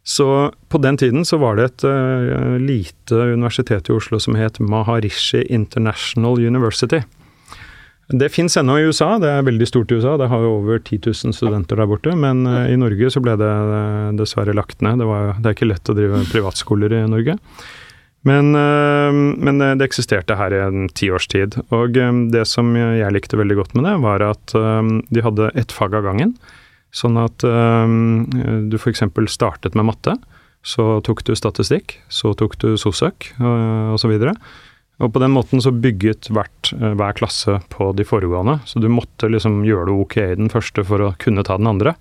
Så 0.08 0.54
på 0.70 0.78
den 0.78 0.98
tiden 0.98 1.26
så 1.26 1.36
var 1.38 1.58
det 1.58 1.64
et 1.68 1.84
uh, 1.84 2.56
lite 2.64 3.16
universitet 3.28 3.90
i 3.90 3.96
Oslo 3.98 4.22
som 4.24 4.38
het 4.40 4.56
Maharishi 4.64 5.42
International 5.52 6.40
University. 6.40 7.02
Det 8.08 8.30
fins 8.32 8.56
ennå 8.56 8.78
i 8.80 8.86
USA, 8.88 9.18
det 9.20 9.28
er 9.28 9.44
veldig 9.44 9.66
stort 9.68 9.90
i 9.92 9.98
USA. 10.00 10.14
Det 10.16 10.30
har 10.32 10.46
jo 10.46 10.54
over 10.62 10.80
10 10.80 11.02
000 11.10 11.36
studenter 11.36 11.76
der 11.76 11.90
borte. 11.92 12.14
Men 12.16 12.46
uh, 12.48 12.70
i 12.72 12.78
Norge 12.80 13.10
så 13.12 13.20
ble 13.20 13.34
det 13.42 13.50
dessverre 14.22 14.56
lagt 14.56 14.80
ned. 14.80 15.04
Det, 15.04 15.10
var, 15.10 15.34
det 15.42 15.52
er 15.52 15.58
ikke 15.58 15.68
lett 15.74 15.92
å 15.92 15.96
drive 15.98 16.22
privatskoler 16.32 16.96
i 17.02 17.02
Norge. 17.12 17.36
Men, 18.28 18.52
men, 18.52 19.62
det 19.80 19.86
eksisterte 19.86 20.36
her 20.36 20.52
i 20.52 20.58
en 20.60 20.88
tiårs 20.92 21.30
tid. 21.32 21.54
Og 21.72 21.96
det 22.34 22.42
som 22.50 22.74
jeg 22.76 23.12
likte 23.16 23.40
veldig 23.40 23.56
godt 23.60 23.76
med 23.78 23.88
det, 23.88 23.94
var 24.04 24.26
at 24.26 24.52
de 24.52 25.24
hadde 25.24 25.48
ett 25.56 25.72
fag 25.72 25.96
av 25.96 26.04
gangen. 26.10 26.34
Sånn 26.98 27.20
at 27.22 27.44
du 27.44 28.78
f.eks. 28.80 29.04
startet 29.30 29.76
med 29.78 29.90
matte. 29.92 30.16
så 30.66 31.00
tok 31.06 31.22
du 31.24 31.36
statistikk, 31.38 32.00
så 32.10 32.34
tok 32.34 32.58
du 32.60 32.72
SOSØK 32.78 33.30
uh, 33.40 33.94
osv. 33.94 34.16
Og, 34.18 34.40
og 34.98 35.14
på 35.14 35.22
den 35.22 35.36
måten 35.36 35.62
så 35.62 35.72
bygget 35.72 36.32
hvert, 36.34 36.72
hver 36.74 37.14
klasse 37.20 37.60
på 37.70 37.92
de 37.94 38.08
foregående. 38.08 38.58
Så 38.66 38.82
du 38.82 38.90
måtte 38.90 39.30
liksom 39.30 39.62
gjøre 39.68 39.92
det 39.92 40.00
ok 40.02 40.18
i 40.24 40.40
den 40.42 40.50
første 40.52 40.84
for 40.88 41.06
å 41.06 41.14
kunne 41.22 41.46
ta 41.48 41.60
den 41.62 41.70
andre. 41.70 41.94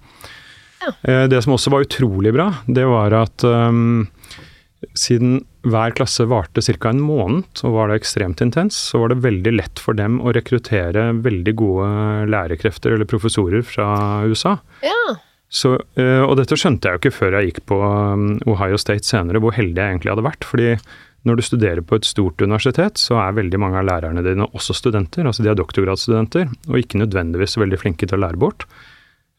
Ja. 0.81 1.27
Det 1.29 1.43
som 1.45 1.55
også 1.57 1.73
var 1.73 1.85
utrolig 1.87 2.33
bra, 2.37 2.51
det 2.67 2.85
var 2.89 3.15
at 3.17 3.45
um, 3.45 4.07
siden 4.95 5.41
hver 5.67 5.95
klasse 5.99 6.27
varte 6.31 6.63
ca. 6.63 6.91
en 6.91 7.03
måned, 7.03 7.63
og 7.67 7.75
var 7.75 7.91
det 7.91 8.01
ekstremt 8.01 8.43
intens, 8.45 8.77
så 8.91 9.03
var 9.03 9.11
det 9.11 9.25
veldig 9.25 9.53
lett 9.57 9.83
for 9.83 9.99
dem 9.99 10.21
å 10.23 10.35
rekruttere 10.37 11.09
veldig 11.25 11.55
gode 11.59 11.89
lærekrefter 12.31 12.95
eller 12.95 13.09
professorer 13.09 13.67
fra 13.67 13.89
USA. 14.27 14.59
Ja. 14.87 15.17
Så, 15.49 15.77
eh, 15.99 16.23
og 16.23 16.37
dette 16.41 16.59
skjønte 16.59 16.89
jeg 16.89 16.97
jo 16.97 17.03
ikke 17.03 17.19
før 17.19 17.39
jeg 17.39 17.51
gikk 17.51 17.61
på 17.71 17.77
um, 17.79 18.33
Ohio 18.51 18.79
State 18.83 19.07
senere, 19.07 19.43
hvor 19.43 19.55
heldig 19.55 19.79
jeg 19.79 19.95
egentlig 19.95 20.15
hadde 20.15 20.27
vært. 20.27 20.47
fordi 20.47 20.75
når 21.27 21.41
du 21.41 21.43
studerer 21.43 21.83
på 21.83 21.97
et 21.99 22.07
stort 22.07 22.39
universitet, 22.39 23.01
så 23.03 23.17
er 23.19 23.35
veldig 23.35 23.59
mange 23.59 23.81
av 23.81 23.89
lærerne 23.89 24.23
dine 24.23 24.47
også 24.55 24.77
studenter. 24.79 25.27
Altså 25.27 25.43
de 25.43 25.51
er 25.51 25.59
doktorgradsstudenter, 25.59 26.53
og 26.71 26.79
ikke 26.79 27.01
nødvendigvis 27.01 27.59
veldig 27.59 27.81
flinke 27.83 28.07
til 28.07 28.19
å 28.19 28.23
lære 28.23 28.39
bort. 28.39 28.69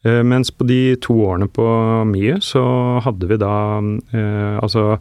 Eh, 0.04 0.20
mens 0.20 0.52
på 0.52 0.66
de 0.68 0.98
to 1.02 1.16
årene 1.26 1.48
på 1.50 1.64
MIU 2.06 2.42
så 2.44 2.62
hadde 3.06 3.30
vi 3.30 3.40
da 3.40 3.54
eh, 4.12 4.58
altså 4.60 4.98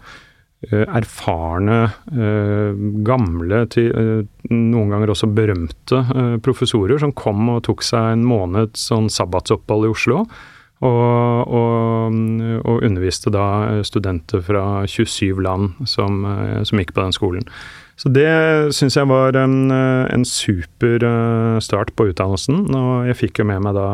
erfarne, 0.65 1.83
eh, 2.09 2.73
gamle, 3.05 3.61
eh, 3.61 4.25
noen 4.49 4.89
ganger 4.89 5.11
også 5.13 5.29
berømte 5.29 6.01
professorer 6.41 6.97
som 6.99 7.13
kom 7.13 7.49
og 7.49 7.63
tok 7.63 7.83
seg 7.83 8.13
en 8.13 8.25
måned 8.25 8.73
sånn 8.73 9.09
sabbatsopphold 9.09 9.85
i 9.85 9.91
Oslo. 9.93 10.25
Og, 10.77 11.47
og, 11.49 12.13
og, 12.69 12.83
underviste 12.85 13.31
da 13.33 13.81
studenter 13.81 14.43
fra 14.45 14.85
27 14.85 15.39
land 15.41 15.71
som, 15.89 16.19
som 16.61 16.77
gikk 16.77 16.93
på 16.93 17.01
den 17.01 17.15
skolen. 17.15 17.47
Så 17.97 18.11
det 18.13 18.29
syns 18.77 18.93
jeg 18.93 19.09
var 19.09 19.33
en, 19.41 19.71
en, 19.73 20.25
super 20.25 21.01
start 21.65 21.95
på 21.97 22.11
utdannelsen, 22.11 22.67
og 22.77 23.09
jeg 23.09 23.17
fikk 23.23 23.41
jo 23.41 23.47
med 23.49 23.65
meg 23.65 23.73
da 23.73 23.87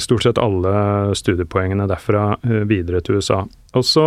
stort 0.00 0.24
sett 0.24 0.40
alle 0.40 1.12
studiepoengene 1.12 1.84
derfra 1.92 2.38
videre 2.64 3.04
til 3.04 3.20
USA. 3.20 3.42
Og 3.76 3.84
så 3.84 4.06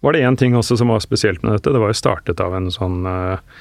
var 0.00 0.14
det 0.14 0.22
én 0.22 0.38
ting 0.38 0.54
også 0.56 0.78
som 0.78 0.92
var 0.92 1.02
spesielt 1.04 1.42
med 1.42 1.56
dette. 1.56 1.72
Det 1.74 1.82
var 1.82 1.92
jo 1.92 1.98
startet 1.98 2.40
av 2.40 2.54
en 2.54 2.70
sånn 2.74 3.02
eh, 3.08 3.56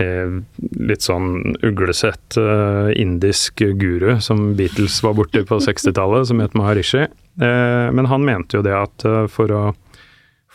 eh 0.00 0.38
litt 0.80 1.02
sånn 1.02 1.56
uglesett 1.66 2.38
eh, 2.38 2.92
indisk 3.00 3.62
guru 3.80 4.20
som 4.20 4.54
Beatles 4.56 5.02
var 5.02 5.18
borti 5.18 5.44
på 5.44 5.60
60-tallet, 5.68 6.30
som 6.30 6.40
het 6.40 6.56
Maharishi. 6.56 7.06
Eh, 7.40 7.86
men 7.92 8.06
han 8.06 8.24
mente 8.24 8.58
jo 8.58 8.64
det 8.66 8.76
at 8.76 9.04
eh, 9.04 9.26
for 9.32 9.52
å 9.52 9.62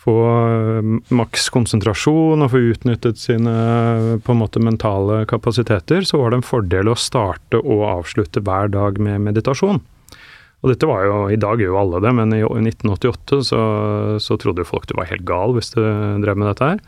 få 0.05 0.17
eh, 0.29 0.91
maks 1.17 1.49
konsentrasjon 1.53 2.45
og 2.45 2.51
få 2.53 2.61
utnyttet 2.71 3.21
sine 3.21 3.55
på 4.25 4.33
en 4.33 4.41
måte 4.41 4.61
mentale 4.61 5.23
kapasiteter, 5.29 6.05
så 6.05 6.21
var 6.21 6.31
det 6.31 6.41
en 6.41 6.49
fordel 6.49 6.91
å 6.91 6.99
starte 6.99 7.61
og 7.61 7.85
avslutte 7.89 8.43
hver 8.45 8.73
dag 8.73 9.01
med 9.01 9.25
meditasjon. 9.29 9.81
Og 10.65 10.71
dette 10.73 10.87
var 10.89 11.03
jo, 11.05 11.17
I 11.29 11.37
dag 11.37 11.61
gjør 11.61 11.75
jo 11.75 11.81
alle 11.83 11.99
det, 12.01 12.11
men 12.17 12.31
i 12.33 12.41
1988 12.41 13.43
så, 13.51 13.59
så 14.17 14.37
trodde 14.41 14.63
jo 14.63 14.71
folk 14.71 14.87
du 14.89 14.95
var 14.97 15.11
helt 15.11 15.27
gal 15.27 15.53
hvis 15.53 15.69
du 15.75 15.81
drev 16.23 16.39
med 16.41 16.49
dette 16.49 16.71
her. 16.71 16.79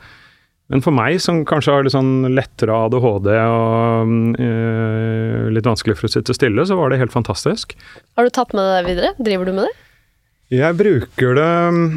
Men 0.73 0.81
for 0.83 0.91
meg 0.91 1.21
som 1.23 1.43
kanskje 1.47 1.75
har 1.75 1.85
litt 1.85 1.93
sånn 1.93 2.25
lettere 2.33 2.75
ADHD 2.75 3.29
og 3.37 4.09
øh, 4.41 5.45
litt 5.55 5.69
vanskelig 5.69 5.95
for 5.95 6.09
å 6.09 6.11
sitte 6.11 6.35
stille, 6.35 6.65
så 6.67 6.75
var 6.75 6.91
det 6.91 6.99
helt 6.99 7.13
fantastisk. 7.13 7.77
Har 8.17 8.27
du 8.27 8.33
tatt 8.33 8.51
med 8.57 8.65
det 8.65 8.81
videre? 8.89 9.13
Driver 9.21 9.47
du 9.47 9.53
med 9.55 9.69
det? 9.69 9.75
Jeg 10.57 10.79
bruker 10.79 11.37
det 11.37 11.53
mm, 11.77 11.87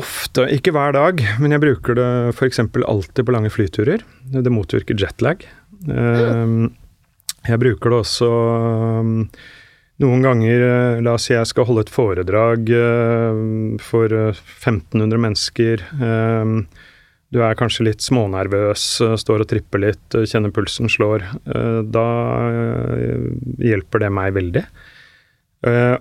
ofte, 0.00 0.46
ikke 0.54 0.72
hver 0.76 0.96
dag, 0.96 1.20
men 1.42 1.56
jeg 1.56 1.64
bruker 1.66 1.98
det 1.98 2.08
f.eks. 2.36 2.62
alltid 2.62 3.26
på 3.26 3.36
lange 3.36 3.52
flyturer. 3.52 4.06
Det 4.32 4.52
motvirker 4.52 4.96
jetlag. 5.00 5.44
Mm. 5.90 6.70
Jeg 7.46 7.62
bruker 7.62 7.92
det 7.92 8.00
også 8.00 8.30
mm, 9.06 9.22
noen 10.02 10.24
ganger, 10.24 10.60
eh, 10.60 10.98
la 11.04 11.14
oss 11.16 11.28
si 11.28 11.34
jeg 11.34 11.48
skal 11.48 11.66
holde 11.68 11.86
et 11.86 11.92
foredrag 11.92 12.68
eh, 12.68 13.38
for 13.82 14.12
1500 14.12 15.06
eh, 15.06 15.22
mennesker. 15.26 15.86
Du 17.34 17.40
er 17.42 17.56
kanskje 17.58 17.88
litt 17.88 18.04
smånervøs, 18.04 18.84
står 19.18 19.42
og 19.42 19.48
tripper 19.50 19.82
litt, 19.82 20.14
kjenner 20.30 20.52
pulsen 20.54 20.86
slår. 20.88 21.24
Da 21.90 22.04
hjelper 23.58 24.04
det 24.04 24.10
meg 24.14 24.36
veldig. 24.36 24.62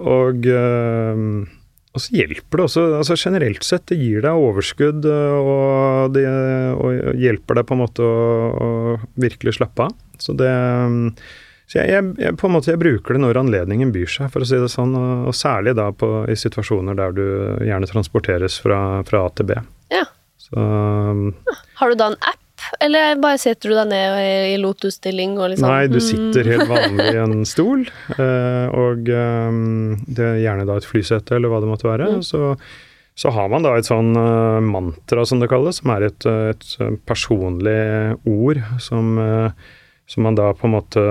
Og, 0.05 0.45
og 0.45 2.03
så 2.03 2.13
hjelper 2.13 2.61
det 2.61 2.67
også 2.67 2.83
altså 2.99 3.17
Generelt 3.17 3.65
sett, 3.65 3.87
det 3.89 3.97
gir 3.97 4.21
deg 4.21 4.37
overskudd 4.37 5.09
og, 5.09 6.13
det, 6.13 6.27
og 6.77 7.17
hjelper 7.17 7.57
deg 7.57 7.67
på 7.71 7.75
en 7.75 7.81
måte 7.81 8.05
å, 8.05 8.21
å 8.53 8.69
virkelig 9.17 9.57
slappe 9.57 9.89
av. 9.89 9.97
Så 10.21 10.37
det 10.37 10.53
så 11.65 11.79
jeg, 11.79 11.89
jeg, 11.89 12.13
jeg, 12.21 12.37
på 12.37 12.45
en 12.45 12.53
måte 12.53 12.69
jeg 12.69 12.81
bruker 12.81 13.17
det 13.17 13.23
når 13.23 13.39
anledningen 13.41 13.91
byr 13.93 14.09
seg, 14.11 14.29
for 14.33 14.45
å 14.45 14.47
si 14.47 14.57
det 14.61 14.69
sånn. 14.69 14.93
Og, 14.99 15.29
og 15.31 15.37
særlig 15.37 15.73
da 15.79 15.89
på, 15.97 16.09
i 16.29 16.37
situasjoner 16.37 16.97
der 16.97 17.13
du 17.17 17.25
gjerne 17.65 17.89
transporteres 17.89 18.59
fra, 18.61 18.79
fra 19.07 19.25
A 19.25 19.31
til 19.33 19.49
B. 19.49 19.59
Ja. 19.93 20.05
Så, 20.45 20.61
ja. 20.61 21.55
Har 21.81 21.89
du 21.89 21.97
da 21.97 22.11
en 22.13 22.19
app, 22.21 22.67
eller 22.85 23.17
bare 23.21 23.39
setter 23.41 23.71
du 23.71 23.77
deg 23.79 23.89
ned 23.89 24.17
i 24.53 24.57
lotus-stilling 24.61 25.39
og 25.39 25.51
liksom 25.53 25.69
Nei, 25.69 25.87
du 25.89 25.97
sitter 26.03 26.51
helt 26.53 26.69
vanlig 26.75 27.07
i 27.09 27.21
en 27.23 27.41
stol, 27.49 27.87
eh, 28.13 28.67
og 28.69 29.09
um, 29.09 29.95
det 30.05 30.27
er 30.27 30.43
gjerne 30.43 30.67
da 30.69 30.77
et 30.77 30.89
flysete 30.89 31.39
eller 31.39 31.49
hva 31.49 31.63
det 31.63 31.71
måtte 31.71 31.89
være. 31.89 32.11
Mm. 32.19 32.25
Så, 32.25 32.51
så 33.17 33.33
har 33.33 33.49
man 33.49 33.65
da 33.65 33.73
et 33.73 33.89
sånn 33.89 34.13
uh, 34.13 34.61
mantra, 34.61 35.25
som 35.25 35.41
det 35.41 35.49
kalles, 35.49 35.81
som 35.81 35.95
er 35.95 36.11
et, 36.11 36.29
et 36.53 37.01
personlig 37.09 37.81
ord 38.29 38.61
som 38.85 39.17
som 40.07 40.25
man 40.25 40.37
da 40.37 40.51
på 40.53 40.67
en 40.67 40.75
måte 40.75 41.03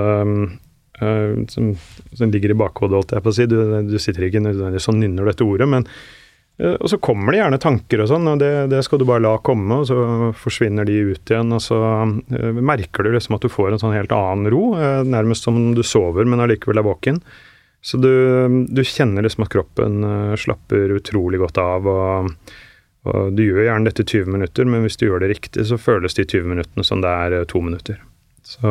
uh, 1.02 1.44
som, 1.48 1.70
som, 2.12 2.30
ligger 2.30 2.54
i 2.54 2.58
bakhodet, 2.58 2.98
holdt 2.98 3.14
jeg 3.16 3.24
på 3.24 3.32
å 3.32 3.36
si. 3.38 3.46
Du, 3.50 3.56
du 3.88 3.96
sitter 3.98 4.28
ikke 4.28 4.42
nødvendigvis 4.44 4.90
og 4.90 5.00
nynner 5.00 5.30
dette 5.30 5.46
ordet, 5.46 5.68
men 5.70 5.86
uh, 6.62 6.76
Og 6.76 6.86
så 6.92 7.00
kommer 7.02 7.34
det 7.34 7.40
gjerne 7.42 7.62
tanker 7.62 8.04
og 8.04 8.10
sånn, 8.12 8.28
og 8.30 8.42
det, 8.42 8.52
det, 8.72 8.82
skal 8.86 9.02
du 9.02 9.06
bare 9.08 9.24
la 9.24 9.34
komme, 9.42 9.80
og 9.80 9.88
så 9.90 10.30
forsvinner 10.38 10.86
de 10.88 11.00
ut 11.10 11.34
igjen. 11.34 11.56
Og 11.56 11.64
så 11.64 11.80
merker 12.60 13.06
du 13.06 13.14
liksom 13.14 13.38
at 13.38 13.46
du 13.46 13.52
får 13.52 13.74
en 13.74 13.82
sånn 13.82 13.96
helt 13.96 14.14
annen 14.14 14.52
ro, 14.54 14.68
nærmest 15.06 15.48
som 15.48 15.66
du 15.74 15.82
sover, 15.86 16.28
men 16.28 16.44
allikevel 16.44 16.82
er 16.82 16.86
våken. 16.86 17.18
Så 17.84 17.98
du, 18.00 18.12
du, 18.72 18.80
kjenner 18.80 19.26
liksom 19.26 19.44
at 19.44 19.50
kroppen 19.52 19.98
slapper 20.40 20.94
utrolig 20.94 21.42
godt 21.42 21.58
av. 21.60 21.90
og 21.90 22.54
og 23.04 23.34
du 23.36 23.42
gjør 23.44 23.66
gjerne 23.66 23.90
dette 23.90 24.04
20 24.08 24.32
minutter, 24.32 24.64
men 24.64 24.84
hvis 24.84 24.96
du 24.96 25.04
gjør 25.04 25.20
det 25.20 25.34
riktig, 25.34 25.66
så 25.68 25.76
føles 25.76 26.16
de 26.16 26.24
20 26.24 26.46
minuttene 26.54 26.86
som 26.88 27.02
det 27.04 27.10
er 27.12 27.44
to 27.50 27.60
minutter. 27.60 27.98
Så, 28.44 28.70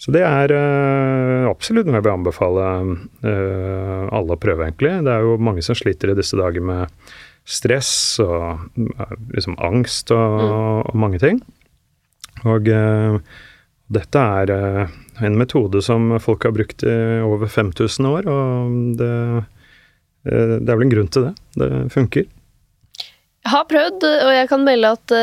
så 0.00 0.14
det 0.14 0.22
er 0.24 0.52
uh, 0.54 1.48
absolutt 1.50 1.88
noe 1.88 1.98
jeg 1.98 2.06
vil 2.06 2.14
anbefale 2.14 2.68
uh, 3.24 4.06
alle 4.12 4.36
å 4.36 4.40
prøve, 4.40 4.68
egentlig. 4.68 4.94
Det 5.06 5.12
er 5.12 5.26
jo 5.26 5.36
mange 5.40 5.64
som 5.64 5.78
sliter 5.78 6.12
i 6.12 6.18
disse 6.18 6.38
dager 6.38 6.64
med 6.64 7.12
stress 7.48 7.92
og 8.22 8.68
uh, 8.76 9.14
liksom 9.34 9.56
angst 9.64 10.12
og, 10.14 10.40
mm. 10.40 10.56
og, 10.84 10.98
mange 11.00 11.22
ting. 11.22 11.40
Og 12.48 12.68
dette 13.92 14.20
er 14.40 14.50
en 15.20 15.34
metode 15.36 15.82
som 15.84 16.14
folk 16.22 16.46
har 16.46 16.54
brukt 16.56 16.86
i 16.88 16.94
over 17.20 17.50
5000 17.52 18.06
år, 18.08 18.28
og 18.32 18.78
det, 18.96 19.10
det 20.24 20.72
er 20.72 20.78
vel 20.78 20.86
en 20.86 20.94
grunn 20.94 21.10
til 21.12 21.26
det. 21.26 21.34
Det 21.60 21.68
funker. 21.92 22.24
Jeg 23.44 23.52
har 23.52 23.68
prøvd, 23.68 24.06
og 24.08 24.32
jeg 24.32 24.48
kan 24.48 24.64
melde 24.64 24.94
at 24.96 25.14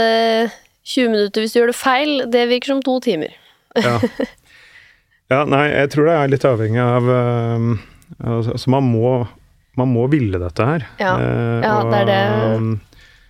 20 0.87 1.11
minutter 1.11 1.43
hvis 1.43 1.53
du 1.53 1.61
gjør 1.61 1.71
det 1.73 1.77
feil, 1.77 2.13
det 2.31 2.47
virker 2.51 2.75
som 2.75 2.83
to 2.85 2.97
timer. 3.03 3.35
ja. 3.77 3.99
ja. 5.33 5.43
nei, 5.49 5.65
jeg 5.73 5.91
tror 5.93 6.09
det 6.09 6.15
er 6.15 6.33
litt 6.33 6.47
avhengig 6.47 6.83
av 6.83 7.11
uh, 7.11 7.69
Altså, 8.23 8.69
man 8.71 8.85
må, 8.87 9.09
man 9.75 9.89
må 9.91 10.05
ville 10.07 10.39
dette 10.39 10.63
her. 10.63 10.85
Ja, 11.01 11.13
uh, 11.19 11.57
ja 11.59 11.73
og, 11.81 11.91
det 11.91 11.99
er 12.05 12.07
det. 12.07 12.77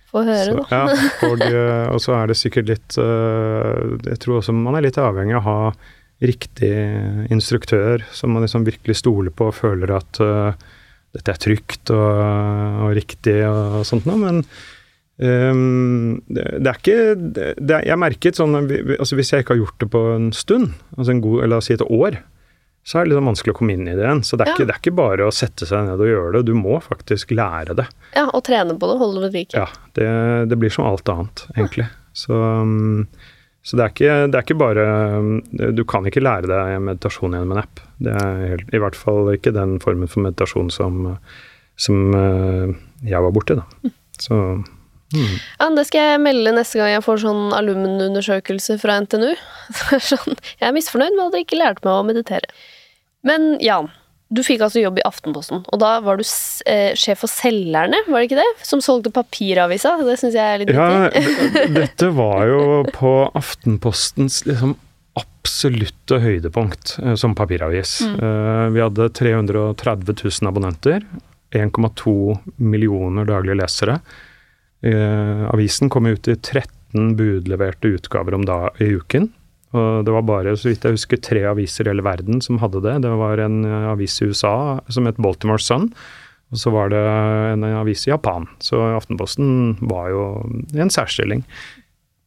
Få 0.08 0.22
høre, 0.24 0.44
så, 0.46 0.62
da. 0.62 0.66
ja, 0.72 1.08
og, 1.28 1.42
uh, 1.42 1.86
og, 1.90 1.98
så 2.00 2.14
er 2.20 2.30
det 2.30 2.38
sikkert 2.40 2.70
litt 2.70 2.96
Jeg 2.96 4.20
tror 4.22 4.38
også 4.38 4.54
man 4.56 4.78
er 4.78 4.86
litt 4.86 5.00
avhengig 5.02 5.36
av 5.36 5.42
å 5.42 5.48
ha 5.48 5.72
riktig 6.24 6.72
instruktør 7.30 8.02
som 8.14 8.32
man 8.34 8.42
liksom 8.42 8.64
virkelig 8.66 8.96
stoler 9.02 9.34
på 9.34 9.50
og 9.50 9.54
føler 9.54 9.92
at 9.94 10.18
dette 10.18 11.30
er 11.30 11.38
trygt 11.38 11.92
og, 11.94 12.22
og 12.88 12.96
riktig 12.96 13.36
og 13.46 13.84
sånt 13.86 14.08
noe. 14.08 14.18
Men 14.18 14.40
Um, 15.18 16.20
det, 16.30 16.44
det, 16.62 16.70
er 16.70 16.76
ikke 16.78 16.98
det 17.18 17.72
er, 17.74 17.82
Jeg 17.88 17.98
merket 17.98 18.36
sånn 18.38 18.54
altså 18.54 19.16
Hvis 19.18 19.32
jeg 19.34 19.42
ikke 19.42 19.56
har 19.56 19.64
gjort 19.64 19.80
det 19.82 19.88
på 19.90 20.02
en 20.12 20.28
stund, 20.30 20.76
altså 20.94 21.10
en 21.10 21.22
god, 21.24 21.40
la 21.50 21.58
oss 21.58 21.66
si 21.66 21.74
et 21.74 21.82
år, 21.82 22.20
så 22.86 23.00
er 23.00 23.08
det 23.08 23.16
sånn 23.18 23.26
vanskelig 23.26 23.56
å 23.56 23.58
komme 23.58 23.74
inn 23.74 23.88
i 23.90 23.96
det 23.98 24.04
igjen. 24.04 24.22
Så 24.24 24.38
det 24.38 24.46
er, 24.46 24.52
ja. 24.52 24.54
ikke, 24.54 24.68
det 24.68 24.76
er, 24.76 24.82
ikke, 24.84 24.94
bare 25.00 25.26
å 25.26 25.34
sette 25.34 25.66
seg 25.68 25.88
ned 25.88 26.04
og 26.04 26.08
gjøre 26.12 26.30
det, 26.38 26.44
du 26.46 26.54
må 26.56 26.78
faktisk 26.84 27.34
lære 27.34 27.74
det. 27.80 27.88
Ja, 28.14 28.28
og 28.30 28.44
trene 28.46 28.78
på 28.78 28.92
det, 28.92 29.00
holde 29.02 29.24
det 29.24 29.32
ved 29.32 29.42
like. 29.42 29.64
Ja, 29.64 29.90
det, 29.98 30.06
det, 30.52 30.60
blir 30.62 30.72
som 30.72 30.86
alt 30.88 31.10
annet, 31.12 31.44
egentlig. 31.56 31.88
Ja. 31.90 32.14
Så, 32.16 32.38
um, 32.38 33.04
så 33.66 33.76
det, 33.76 33.84
er 33.84 33.92
ikke, 33.92 34.14
det 34.30 34.38
er 34.38 34.46
ikke 34.46 34.56
bare 34.58 34.86
Du 35.76 35.82
kan 35.86 36.06
ikke 36.08 36.22
lære 36.24 36.48
deg 36.48 36.78
meditasjon 36.86 37.34
gjennom 37.36 37.58
en 37.58 37.60
app. 37.66 37.82
Det 38.00 38.14
er 38.22 38.42
helt, 38.54 38.72
i 38.72 38.80
hvert 38.80 38.96
fall 38.96 39.34
ikke 39.34 39.52
den 39.54 39.76
formen 39.82 40.10
for 40.10 40.24
meditasjon 40.24 40.70
som 40.72 41.06
som 41.78 42.10
uh, 42.14 42.74
jeg 43.06 43.22
var 43.22 43.34
borti, 43.34 43.56
da. 43.58 43.92
Så 44.18 44.36
mm. 45.14 45.36
Ja, 45.60 45.68
Det 45.76 45.86
skal 45.88 46.12
jeg 46.12 46.24
melde 46.24 46.56
neste 46.56 46.80
gang 46.80 46.92
jeg 46.94 47.04
får 47.06 47.22
sånn 47.24 47.54
alumnundersøkelse 47.56 48.78
fra 48.82 48.98
NTNU. 49.04 49.30
sånn, 50.10 50.36
jeg 50.58 50.68
er 50.70 50.76
misfornøyd 50.76 51.16
med 51.16 51.28
at 51.28 51.38
jeg 51.38 51.48
ikke 51.48 51.62
lærte 51.62 51.86
meg 51.86 51.94
å 51.94 52.04
meditere. 52.08 52.52
Men 53.26 53.54
Jan, 53.64 53.90
du 54.28 54.42
fikk 54.44 54.60
altså 54.66 54.82
jobb 54.82 54.98
i 55.00 55.06
Aftenposten, 55.08 55.62
og 55.64 55.80
da 55.80 55.94
var 56.04 56.20
du 56.20 56.24
eh, 56.68 56.92
sjef 56.98 57.22
for 57.24 57.32
Selgerne, 57.32 58.02
var 58.10 58.20
det 58.20 58.28
ikke 58.28 58.42
det? 58.42 58.66
Som 58.66 58.82
solgte 58.84 59.12
papiravisa? 59.14 59.94
Det 60.04 60.18
syns 60.20 60.36
jeg 60.36 60.44
er 60.44 60.60
litt 60.60 60.72
vittig. 60.74 61.22
Ja, 61.56 61.64
dette 61.78 62.10
var 62.16 62.44
jo 62.50 62.60
på 62.92 63.14
Aftenpostens 63.38 64.42
liksom 64.48 64.76
absolutte 65.18 66.20
høydepunkt 66.20 66.98
eh, 67.02 67.16
som 67.16 67.34
papiravis. 67.38 68.02
Mm. 68.04 68.18
Uh, 68.20 68.66
vi 68.74 68.84
hadde 68.84 69.08
330 69.16 70.20
000 70.20 70.50
abonnenter. 70.50 71.08
1,2 71.56 72.12
millioner 72.60 73.24
daglige 73.24 73.56
lesere. 73.62 74.00
Uh, 74.86 75.48
avisen 75.50 75.90
kom 75.90 76.06
ut 76.06 76.28
i 76.30 76.36
13 76.36 77.16
budleverte 77.18 77.90
utgaver 77.98 78.36
om 78.36 78.46
da 78.46 78.68
i 78.82 78.92
uken. 78.98 79.30
Og 79.76 80.06
det 80.06 80.14
var 80.14 80.24
bare, 80.24 80.54
så 80.56 80.70
vidt 80.70 80.86
jeg 80.86 80.96
husker, 80.96 81.20
tre 81.20 81.42
aviser 81.50 81.84
i 81.84 81.92
hele 81.92 82.04
verden 82.06 82.40
som 82.44 82.60
hadde 82.62 82.80
det. 82.86 82.94
Det 83.04 83.10
var 83.20 83.42
en 83.44 83.60
eh, 83.68 83.90
avis 83.90 84.16
i 84.22 84.30
USA 84.30 84.80
som 84.88 85.08
het 85.08 85.20
Baltimore 85.20 85.60
Sun, 85.60 85.90
og 86.48 86.60
så 86.62 86.72
var 86.72 86.88
det 86.94 87.02
en 87.52 87.66
avis 87.76 88.06
i 88.06 88.12
Japan. 88.14 88.48
Så 88.64 88.80
Aftenposten 88.96 89.76
var 89.90 90.08
jo 90.14 90.22
i 90.72 90.80
en 90.80 90.92
særstilling. 90.92 91.44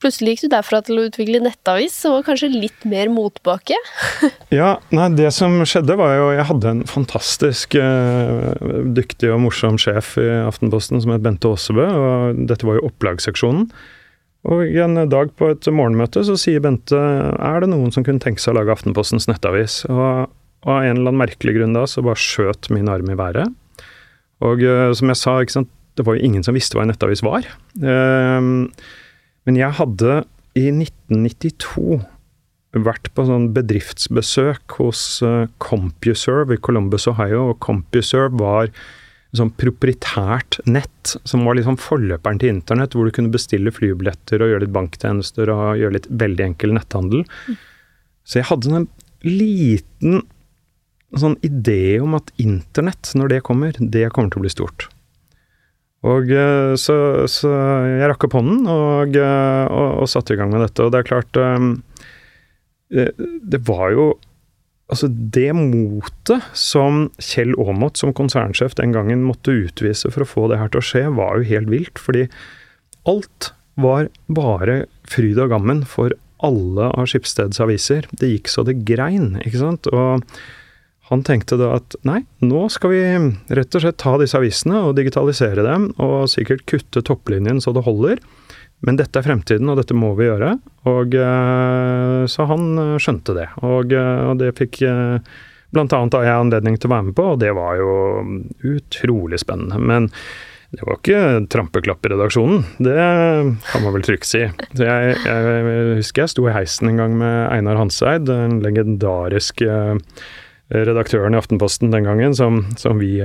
Plutselig 0.01 0.33
gikk 0.33 0.47
du 0.47 0.53
derfra 0.55 0.79
til 0.81 0.97
å 0.97 1.05
utvikle 1.05 1.43
nettavis, 1.45 1.93
som 1.93 2.15
var 2.15 2.25
kanskje 2.25 2.49
litt 2.49 2.85
mer 2.89 3.11
motbakke? 3.13 3.77
ja, 4.59 4.73
nei, 4.89 5.07
det 5.13 5.29
som 5.35 5.59
skjedde 5.61 5.97
var 5.99 6.15
jo 6.17 6.29
Jeg 6.33 6.47
hadde 6.49 6.71
en 6.71 6.83
fantastisk 6.89 7.77
uh, 7.77 8.55
dyktig 8.97 9.29
og 9.29 9.43
morsom 9.43 9.77
sjef 9.81 10.15
i 10.21 10.25
Aftenposten 10.41 11.03
som 11.03 11.13
het 11.13 11.21
Bente 11.25 11.51
Aasebø, 11.51 11.85
og 11.85 12.45
dette 12.49 12.65
var 12.65 12.79
jo 12.79 12.87
opplagsseksjonen. 12.89 13.67
Og 14.49 14.77
en 14.81 15.03
dag 15.05 15.29
på 15.37 15.51
et 15.53 15.69
morgenmøte 15.69 16.23
så 16.25 16.37
sier 16.39 16.63
Bente 16.65 16.97
er 16.97 17.61
det 17.61 17.69
noen 17.69 17.93
som 17.93 18.05
kunne 18.07 18.23
tenke 18.23 18.41
seg 18.41 18.55
å 18.55 18.57
lage 18.57 18.73
Aftenpostens 18.73 19.29
nettavis. 19.29 19.83
Og 19.85 20.31
av 20.65 20.79
en 20.79 20.95
eller 20.95 21.11
annen 21.11 21.21
merkelig 21.21 21.59
grunn 21.59 21.77
da, 21.77 21.85
så 21.89 22.01
bare 22.05 22.21
skjøt 22.21 22.71
min 22.73 22.89
arm 22.89 23.13
i 23.13 23.19
været. 23.19 23.53
Og 24.41 24.65
uh, 24.65 24.89
som 24.97 25.13
jeg 25.13 25.21
sa, 25.21 25.37
ikke 25.43 25.59
sant, 25.59 25.69
det 25.99 26.07
var 26.07 26.17
jo 26.17 26.25
ingen 26.25 26.41
som 26.41 26.57
visste 26.57 26.73
hva 26.73 26.87
en 26.87 26.91
nettavis 26.93 27.21
var. 27.25 27.45
Uh, 27.77 28.65
men 29.47 29.57
jeg 29.59 29.77
hadde 29.79 30.21
i 30.57 30.67
1992 30.69 32.01
vært 32.85 33.09
på 33.15 33.25
sånn 33.27 33.49
bedriftsbesøk 33.55 34.77
hos 34.79 35.03
uh, 35.25 35.47
CompuServe 35.63 36.55
i 36.55 36.61
Columbus, 36.63 37.07
Ohio. 37.11 37.49
Og 37.51 37.59
CompuServe 37.63 38.39
var 38.39 38.71
sånn 39.35 39.51
proprietært 39.59 40.59
nett, 40.67 41.15
som 41.27 41.45
var 41.47 41.57
liksom 41.57 41.79
forløperen 41.79 42.39
til 42.39 42.51
internett, 42.51 42.95
hvor 42.95 43.07
du 43.07 43.15
kunne 43.15 43.31
bestille 43.31 43.71
flybilletter 43.75 44.43
og 44.43 44.53
gjøre 44.53 44.65
litt 44.65 44.75
banktjenester 44.75 45.51
og 45.53 45.79
gjøre 45.79 45.97
litt 45.97 46.09
veldig 46.23 46.47
enkel 46.49 46.75
netthandel. 46.75 47.23
Mm. 47.47 47.59
Så 48.27 48.39
jeg 48.39 48.49
hadde 48.51 48.75
en 48.75 48.89
liten 49.27 50.23
sånn 51.19 51.37
idé 51.43 51.99
om 52.03 52.15
at 52.19 52.31
internett, 52.39 53.11
når 53.19 53.35
det 53.35 53.43
kommer, 53.47 53.75
det 53.75 54.07
kommer 54.15 54.31
til 54.31 54.41
å 54.41 54.45
bli 54.45 54.53
stort. 54.53 54.87
Og 56.07 56.33
eh, 56.33 56.73
så, 56.81 56.95
så 57.29 57.51
jeg 57.85 58.09
rakk 58.09 58.25
opp 58.25 58.39
hånden 58.39 58.65
og, 58.71 59.15
eh, 59.17 59.65
og, 59.69 60.01
og, 60.01 60.09
satte 60.09 60.33
i 60.33 60.39
gang 60.39 60.49
med 60.53 60.63
dette. 60.65 60.81
Og 60.85 60.93
det 60.93 61.01
er 61.01 61.09
klart 61.11 61.37
um, 61.37 61.71
Det 62.89 63.63
var 63.69 63.93
jo 63.95 64.11
Altså, 64.91 65.07
det 65.07 65.53
motet 65.55 66.49
som 66.57 67.05
Kjell 67.23 67.53
Aamodt 67.55 68.01
som 68.01 68.11
konsernsjef 68.11 68.73
den 68.75 68.91
gangen 68.91 69.21
måtte 69.23 69.53
utvise 69.55 70.11
for 70.11 70.25
å 70.25 70.27
få 70.27 70.49
det 70.51 70.57
her 70.59 70.67
til 70.73 70.81
å 70.81 70.83
skje, 70.83 71.03
var 71.15 71.39
jo 71.39 71.47
helt 71.47 71.71
vilt. 71.71 72.01
Fordi 72.03 72.25
alt 73.07 73.53
var 73.79 74.09
bare 74.27 74.81
fryd 75.07 75.39
og 75.39 75.53
gammen 75.53 75.85
for 75.87 76.11
alle 76.43 76.89
av 76.91 77.07
Skipsteds 77.07 77.63
aviser. 77.63 78.09
Det 78.19 78.33
gikk 78.33 78.51
så 78.51 78.65
det 78.67 78.81
grein, 78.83 79.37
ikke 79.45 79.61
sant. 79.61 79.87
Og 79.95 80.27
han 81.11 81.25
tenkte 81.27 81.57
da 81.59 81.73
at 81.75 81.97
nei, 82.07 82.21
nå 82.39 82.67
skal 82.71 82.93
vi 82.93 83.01
rett 83.51 83.75
og 83.75 83.83
slett 83.83 83.99
ta 83.99 84.13
disse 84.21 84.37
avisene 84.39 84.79
og 84.87 84.95
digitalisere 84.95 85.65
dem, 85.65 85.89
og 85.99 86.29
sikkert 86.31 86.63
kutte 86.69 87.03
topplinjen 87.03 87.59
så 87.59 87.73
det 87.75 87.83
holder. 87.83 88.21
Men 88.87 88.97
dette 88.97 89.19
er 89.19 89.25
fremtiden, 89.25 89.69
og 89.69 89.77
dette 89.77 89.93
må 89.97 90.13
vi 90.17 90.29
gjøre. 90.29 90.55
Og 90.89 91.17
eh, 91.19 92.21
Så 92.31 92.47
han 92.49 92.69
eh, 92.81 92.99
skjønte 93.01 93.35
det. 93.37 93.49
Og, 93.61 93.93
eh, 93.93 94.21
og 94.31 94.39
det 94.39 94.55
fikk 94.57 94.81
blant 95.71 95.93
annet 95.95 96.15
da 96.15 96.23
jeg 96.25 96.45
anledning 96.45 96.79
til 96.79 96.89
å 96.89 96.95
være 96.95 97.07
med 97.09 97.17
på, 97.19 97.27
og 97.33 97.43
det 97.43 97.51
var 97.55 97.75
jo 97.79 97.91
utrolig 98.71 99.39
spennende. 99.43 99.77
Men 99.79 100.09
det 100.71 100.87
var 100.87 100.97
ikke 100.97 101.21
trampeklapp 101.51 102.07
i 102.07 102.11
redaksjonen, 102.13 102.63
det 102.79 102.95
kan 103.67 103.83
man 103.83 103.95
vel 103.95 104.03
trygt 104.07 104.27
si. 104.27 104.45
Så 104.71 104.87
jeg, 104.87 105.17
jeg 105.27 105.95
husker 105.99 106.23
jeg 106.23 106.31
sto 106.31 106.47
i 106.47 106.55
heisen 106.55 106.91
en 106.91 106.99
gang 106.99 107.17
med 107.19 107.37
Einar 107.51 107.79
Hanseid, 107.79 108.31
en 108.31 108.59
legendariske 108.63 109.67
redaktøren 110.71 111.35
i 111.35 111.39
Aftenposten 111.39 111.91
den 111.91 112.07
gangen, 112.07 112.35
som, 112.37 112.63
som 112.79 113.01
vi 113.01 113.17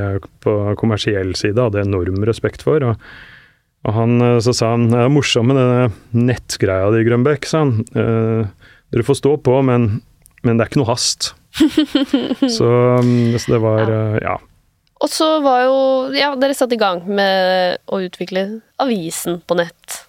på 0.43 0.59
kommersiell 0.81 1.35
side 1.39 1.63
hadde 1.63 1.85
enorm 1.87 2.25
respekt 2.27 2.67
for. 2.67 2.83
og 2.83 3.01
og 3.87 3.95
han, 3.95 4.19
eh, 4.23 4.39
så 4.43 4.55
sa 4.57 4.73
han 4.75 4.89
det 4.91 4.99
er 5.05 5.13
morsomt 5.13 5.53
med 5.53 5.61
denne 5.61 6.27
nettgreia 6.27 6.91
di, 6.95 7.05
Grønbekk, 7.07 7.47
sa 7.47 7.63
han. 7.65 7.79
Eh, 7.95 8.73
dere 8.95 9.07
får 9.07 9.21
stå 9.21 9.37
på, 9.47 9.61
men, 9.67 10.01
men, 10.43 10.57
det 10.57 10.65
er 10.65 10.73
ikke 10.73 10.83
noe 10.83 10.91
hast. 10.91 11.33
så, 12.57 12.71
mm, 13.03 13.39
så, 13.39 13.55
det 13.55 13.63
var 13.63 13.85
ja. 13.85 13.95
Eh, 13.95 14.19
ja. 14.27 14.37
Og 14.97 15.11
så 15.13 15.27
var 15.45 15.63
jo 15.67 15.79
Ja, 16.17 16.31
dere 16.41 16.57
satte 16.57 16.77
i 16.77 16.81
gang 16.81 17.03
med 17.05 17.79
å 17.93 18.01
utvikle 18.05 18.47
avisen 18.81 19.43
på 19.45 19.59
nett. 19.59 20.06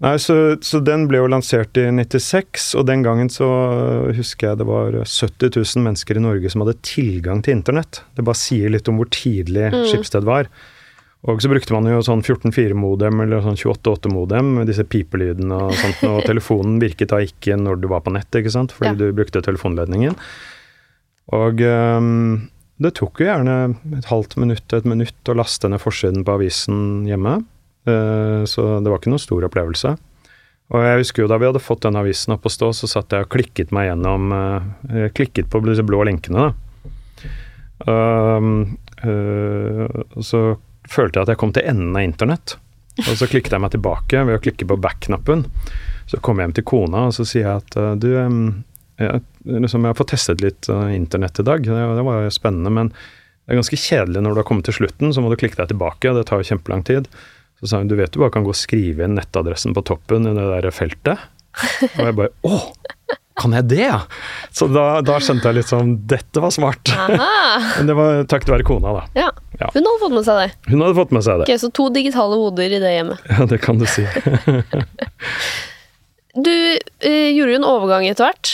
Nei, 0.00 0.14
så, 0.16 0.34
så, 0.64 0.78
den 0.80 1.04
ble 1.10 1.18
jo 1.20 1.28
lansert 1.28 1.76
i 1.76 1.84
96, 1.92 2.70
og 2.80 2.86
den 2.88 3.02
gangen 3.04 3.28
så 3.28 3.46
husker 4.16 4.48
jeg 4.48 4.60
det 4.62 4.66
var 4.68 4.94
70 4.96 5.50
000 5.52 5.84
mennesker 5.84 6.16
i 6.16 6.22
Norge 6.24 6.52
som 6.52 6.64
hadde 6.64 6.78
tilgang 6.88 7.42
til 7.44 7.58
internett. 7.58 8.00
Det 8.16 8.24
bare 8.24 8.40
sier 8.40 8.72
litt 8.72 8.88
om 8.88 8.96
hvor 8.96 9.10
tidlig 9.12 9.68
mm. 9.74 9.82
Skipsted 9.90 10.24
var. 10.24 10.48
Og 11.28 11.42
så 11.44 11.50
brukte 11.52 11.76
man 11.76 11.84
jo 11.84 11.98
sånn 12.00 12.22
14.4-modem 12.24 13.20
eller 13.26 13.44
sånn 13.44 13.60
28.8-modem 13.60 14.54
med 14.56 14.70
disse 14.72 14.86
pipelydene 14.88 15.58
og 15.66 15.76
sånt, 15.76 16.00
og 16.08 16.22
telefonen 16.30 16.80
virket 16.80 17.12
da 17.12 17.20
ikke 17.20 17.60
når 17.60 17.82
du 17.82 17.90
var 17.92 18.00
på 18.06 18.14
nett, 18.16 18.40
ikke 18.40 18.54
sant, 18.56 18.72
fordi 18.72 18.94
ja. 18.94 18.98
du 19.02 19.18
brukte 19.20 19.44
telefonledningen. 19.44 20.16
Og 21.36 21.60
um, 21.60 22.48
det 22.80 22.94
tok 22.96 23.20
jo 23.20 23.28
gjerne 23.28 23.56
et 24.00 24.08
halvt 24.08 24.40
minutt, 24.40 24.72
et 24.72 24.88
minutt 24.88 25.28
å 25.28 25.36
laste 25.36 25.68
ned 25.68 25.84
forsiden 25.84 26.24
på 26.24 26.40
avisen 26.40 27.04
hjemme. 27.04 27.42
Uh, 27.88 28.44
så 28.48 28.78
det 28.82 28.90
var 28.90 29.00
ikke 29.00 29.12
noen 29.12 29.22
stor 29.22 29.46
opplevelse. 29.48 29.96
Og 30.70 30.84
jeg 30.86 31.00
husker 31.02 31.24
jo 31.24 31.30
da 31.30 31.38
vi 31.40 31.48
hadde 31.48 31.62
fått 31.62 31.82
den 31.82 31.98
avisen 31.98 32.34
opp 32.36 32.46
å 32.46 32.52
stå, 32.52 32.70
så 32.76 32.88
satt 32.90 33.14
jeg 33.14 33.26
og 33.26 33.32
klikket 33.32 33.72
meg 33.74 33.88
gjennom 33.88 34.30
uh, 34.30 35.06
Klikket 35.16 35.50
på 35.50 35.62
disse 35.66 35.84
blå 35.86 36.04
lenkene, 36.06 36.50
da. 36.50 37.30
Uh, 37.80 38.66
uh, 39.02 39.86
så 40.22 40.42
følte 40.90 41.18
jeg 41.18 41.26
at 41.26 41.32
jeg 41.34 41.40
kom 41.40 41.54
til 41.56 41.66
enden 41.66 41.96
av 41.96 42.06
internett. 42.06 42.56
Og 43.00 43.14
så 43.16 43.26
klikket 43.30 43.54
jeg 43.54 43.62
meg 43.62 43.72
tilbake 43.72 44.22
ved 44.28 44.36
å 44.36 44.42
klikke 44.42 44.66
på 44.68 44.76
back-knappen. 44.82 45.46
Så 46.10 46.20
kom 46.22 46.38
jeg 46.38 46.48
hjem 46.48 46.56
til 46.58 46.66
kona 46.68 47.06
og 47.08 47.14
så 47.16 47.24
sier 47.24 47.46
jeg 47.46 47.62
at 47.62 47.76
du, 48.02 48.08
jeg, 48.18 49.20
liksom, 49.46 49.86
jeg 49.86 49.94
har 49.94 49.96
fått 49.96 50.10
testet 50.12 50.42
litt 50.42 50.68
internett 50.68 51.38
i 51.40 51.46
dag. 51.46 51.62
Det, 51.64 51.84
det 51.96 52.04
var 52.04 52.26
jo 52.26 52.32
spennende, 52.34 52.72
men 52.74 52.90
det 52.90 53.54
er 53.54 53.60
ganske 53.60 53.78
kjedelig 53.78 54.24
når 54.26 54.34
du 54.34 54.42
har 54.42 54.48
kommet 54.50 54.66
til 54.68 54.76
slutten, 54.76 55.14
så 55.14 55.22
må 55.22 55.30
du 55.30 55.38
klikke 55.40 55.62
deg 55.62 55.70
tilbake. 55.70 56.12
Det 56.18 56.26
tar 56.28 56.42
jo 56.42 56.50
kjempelang 56.50 56.82
tid. 56.90 57.08
Så 57.60 57.68
sa 57.68 57.80
hun 57.82 57.90
du 57.90 57.96
vet 57.98 58.12
du 58.12 58.20
bare 58.22 58.32
kan 58.32 58.46
gå 58.46 58.54
og 58.54 58.58
skrive 58.58 59.04
inn 59.04 59.18
nettadressen 59.18 59.76
på 59.76 59.84
toppen 59.84 60.28
i 60.28 60.34
det 60.36 60.46
der 60.48 60.70
feltet. 60.74 61.28
Og 61.92 62.04
jeg 62.06 62.16
bare 62.16 62.32
å! 62.46 62.60
Kan 63.40 63.54
jeg 63.56 63.68
det, 63.70 63.84
ja? 63.86 64.00
Så 64.52 64.66
da, 64.68 65.00
da, 65.04 65.16
skjønte 65.22 65.48
jeg 65.48 65.60
litt 65.60 65.70
sånn 65.70 65.94
Dette 66.08 66.42
var 66.42 66.52
smart. 66.52 66.90
Men 67.78 67.88
det 67.88 67.96
var 67.96 68.24
takket 68.28 68.52
være 68.52 68.66
kona, 68.68 68.92
da. 68.98 69.04
Ja. 69.16 69.28
ja. 69.56 69.70
Hun 69.72 69.86
hadde 69.86 70.00
fått 70.02 70.16
med 70.16 70.26
seg 70.26 70.40
det. 70.42 70.48
Hun 70.68 70.84
hadde 70.84 70.98
fått 70.98 71.14
med 71.16 71.24
seg 71.24 71.40
det. 71.40 71.46
Ok, 71.48 71.62
Så 71.62 71.70
to 71.76 71.88
digitale 71.94 72.40
hoder 72.40 72.76
i 72.76 72.80
det 72.82 72.92
hjemmet. 72.98 73.22
Ja, 73.32 73.46
det 73.48 73.60
kan 73.64 73.80
du 73.80 73.86
si. 73.88 74.04
du 76.48 76.52
eh, 76.52 77.30
gjorde 77.32 77.54
jo 77.54 77.60
en 77.62 77.70
overgang 77.70 78.08
etter 78.10 78.28
hvert. 78.28 78.52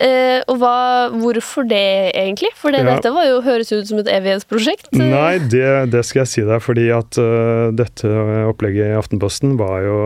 Eh, 0.00 0.40
og 0.48 0.58
hva, 0.62 0.76
hvorfor 1.12 1.66
det, 1.68 2.12
egentlig? 2.16 2.52
For 2.58 2.74
det, 2.74 2.80
ja. 2.84 2.96
dette 2.96 3.12
var 3.12 3.26
jo, 3.28 3.40
høres 3.44 3.72
ut 3.74 3.90
som 3.90 4.00
et 4.00 4.10
evighetsprosjekt. 4.12 4.88
Nei, 4.96 5.36
det, 5.52 5.66
det, 5.92 6.04
skal 6.08 6.22
jeg 6.22 6.32
si 6.32 6.44
deg. 6.48 6.62
Fordi 6.64 6.86
at 6.96 7.18
uh, 7.20 7.68
dette 7.76 8.12
opplegget 8.48 8.92
i 8.92 8.98
Aftenposten 8.98 9.56
var 9.60 9.82
jo 9.84 9.98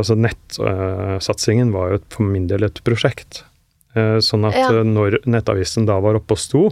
Altså 0.00 0.16
nettsatsingen 0.18 1.70
uh, 1.70 1.76
var 1.76 1.94
jo 1.94 2.02
for 2.12 2.28
min 2.28 2.50
del 2.50 2.68
et 2.68 2.82
prosjekt. 2.86 3.44
Uh, 3.96 4.18
sånn 4.22 4.46
at 4.48 4.58
ja. 4.58 4.82
Når 4.86 5.22
Nettavisen 5.30 5.88
da 5.88 5.98
var 6.02 6.18
oppe 6.20 6.36
og 6.36 6.42
sto, 6.42 6.66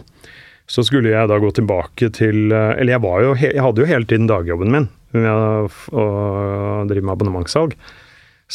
så 0.69 0.85
skulle 0.85 1.11
jeg 1.11 1.29
da 1.29 1.39
gå 1.41 1.49
tilbake 1.57 2.11
til 2.13 2.53
eh, 2.53 2.75
Eller 2.77 2.95
jeg, 2.95 3.01
jo, 3.25 3.33
jeg 3.41 3.63
hadde 3.65 3.81
jo 3.81 3.89
hele 3.89 4.09
tiden 4.09 4.29
dagjobben 4.29 4.73
min 4.73 4.89
med 5.09 5.25
å 5.89 6.03
drive 6.85 7.01
med 7.01 7.15
abonnementssalg. 7.15 7.71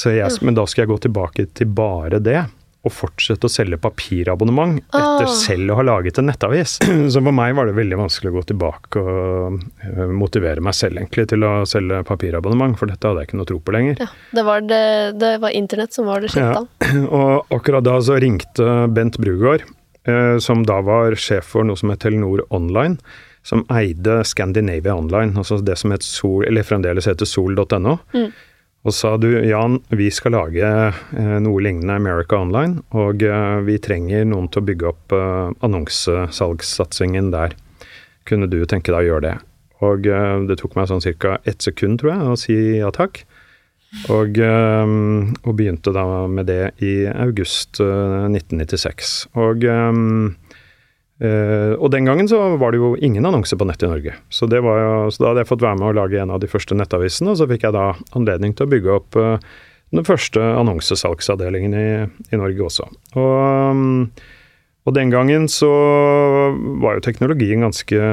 Jeg, 0.07 0.29
men 0.47 0.55
da 0.55 0.63
skal 0.71 0.85
jeg 0.85 0.91
gå 0.93 0.99
tilbake 1.03 1.49
til 1.59 1.73
bare 1.75 2.21
det. 2.23 2.45
Å 2.85 2.93
fortsette 2.93 3.49
å 3.49 3.53
selge 3.53 3.79
papirabonnement 3.81 4.79
etter 4.83 5.27
oh. 5.27 5.35
selv 5.39 5.73
å 5.73 5.79
ha 5.79 5.85
laget 5.87 6.21
en 6.21 6.29
nettavis. 6.29 6.77
Så 7.13 7.23
for 7.23 7.35
meg 7.35 7.55
var 7.57 7.69
det 7.69 7.77
veldig 7.79 7.99
vanskelig 8.03 8.33
å 8.33 8.37
gå 8.37 8.45
tilbake 8.53 9.03
og 9.03 9.61
eh, 9.87 10.05
motivere 10.13 10.65
meg 10.65 10.77
selv 10.77 11.01
egentlig 11.01 11.27
til 11.33 11.47
å 11.47 11.55
selge 11.69 12.03
papirabonnement, 12.09 12.77
for 12.81 12.91
dette 12.91 13.09
hadde 13.09 13.25
jeg 13.25 13.31
ikke 13.31 13.41
noe 13.41 13.51
tro 13.51 13.61
på 13.65 13.77
lenger. 13.77 14.01
Ja, 14.05 14.11
det 14.37 14.47
var, 14.47 14.65
det, 14.69 14.85
det 15.21 15.35
var 15.45 15.57
internett 15.57 15.97
som 15.97 16.11
var 16.11 16.25
det 16.25 16.33
Ja. 16.37 16.65
Og 17.21 17.55
akkurat 17.55 17.85
da 17.87 17.99
så 18.05 18.19
ringte 18.21 18.73
Bent 18.93 19.19
Brugård, 19.23 19.65
eh, 20.09 20.37
som 20.45 20.65
da 20.69 20.81
var 20.85 21.17
sjef 21.21 21.55
for 21.55 21.67
noe 21.67 21.81
som 21.81 21.93
het 21.95 22.05
Telenor 22.05 22.45
Online, 22.55 22.99
som 23.45 23.65
eide 23.73 24.23
Scandinavia 24.25 24.97
Online, 24.97 25.35
altså 25.37 25.61
det 25.61 25.77
som 25.81 25.93
het 25.93 26.05
Sol, 26.05 26.47
eller 26.49 26.65
fremdeles 26.65 27.09
heter 27.11 27.29
sol.no. 27.29 27.99
Mm. 28.17 28.31
Og 28.85 28.93
sa 28.93 29.15
du, 29.17 29.31
Jan, 29.49 29.79
vi 29.97 30.11
skal 30.13 30.35
lage 30.37 30.61
eh, 30.69 31.37
noe 31.41 31.63
lignende 31.65 31.97
America 31.97 32.37
Online, 32.37 32.83
og 32.93 33.23
eh, 33.25 33.61
vi 33.65 33.79
trenger 33.81 34.27
noen 34.29 34.51
til 34.53 34.61
å 34.61 34.67
bygge 34.69 34.91
opp 34.91 35.15
eh, 35.17 35.55
annonsesalgssatsingen 35.65 37.31
der. 37.33 37.57
Kunne 38.29 38.49
du 38.53 38.59
tenke 38.69 38.93
deg 38.93 39.07
å 39.07 39.09
gjøre 39.09 39.25
det? 39.25 39.35
Og 39.85 40.07
det 40.49 40.57
tok 40.61 40.77
meg 40.79 40.87
sånn 40.89 41.03
ca. 41.21 41.35
ett 41.45 41.65
sekund, 41.65 41.99
tror 42.01 42.13
jeg, 42.13 42.29
å 42.29 42.37
si 42.41 42.55
ja 42.79 42.89
takk. 42.95 43.25
Og, 44.11 44.39
og 44.41 45.51
begynte 45.59 45.93
da 45.95 46.05
med 46.27 46.49
det 46.49 46.73
i 46.83 47.05
august 47.11 47.83
eh, 47.85 48.25
1996. 48.31 49.13
Og, 49.37 49.67
eh, 51.23 51.75
og 51.77 51.91
den 51.95 52.09
gangen 52.09 52.29
så 52.31 52.41
var 52.61 52.75
det 52.75 52.81
jo 52.83 52.95
ingen 52.97 53.27
annonser 53.27 53.61
på 53.61 53.69
nett 53.69 53.83
i 53.85 53.91
Norge. 53.91 54.17
Så, 54.33 54.49
jo, 54.51 54.75
så 55.11 55.23
da 55.23 55.31
hadde 55.31 55.45
jeg 55.45 55.51
fått 55.53 55.65
være 55.67 55.81
med 55.81 55.91
å 55.91 55.97
lage 56.01 56.21
en 56.23 56.35
av 56.35 56.43
de 56.43 56.51
første 56.51 56.77
nettavisene, 56.79 57.35
og 57.35 57.41
så 57.41 57.49
fikk 57.51 57.69
jeg 57.69 57.77
da 57.77 57.93
anledning 58.19 58.57
til 58.57 58.67
å 58.67 58.73
bygge 58.75 58.95
opp 58.99 59.19
uh, 59.21 59.37
den 59.95 60.07
første 60.07 60.43
annonsesalgsavdelingen 60.43 61.77
i, 61.79 61.89
i 62.35 62.41
Norge 62.41 62.67
også. 62.67 62.89
Og, 63.15 63.35
um, 63.71 64.09
og 64.85 64.97
den 64.99 65.13
gangen 65.13 65.47
så 65.49 65.71
var 66.83 66.99
jo 66.99 67.05
teknologien 67.07 67.63
ganske, 67.65 68.09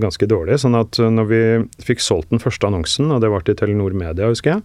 ganske 0.00 0.28
dårlig, 0.30 0.56
sånn 0.62 0.78
at 0.78 0.96
når 0.96 1.26
vi 1.28 1.42
fikk 1.84 2.00
solgt 2.00 2.30
den 2.32 2.40
første 2.40 2.70
annonsen, 2.70 3.10
og 3.12 3.20
det 3.20 3.28
var 3.28 3.44
til 3.44 3.58
Telenor 3.58 3.92
Media, 3.92 4.30
husker 4.30 4.54
jeg, 4.54 4.62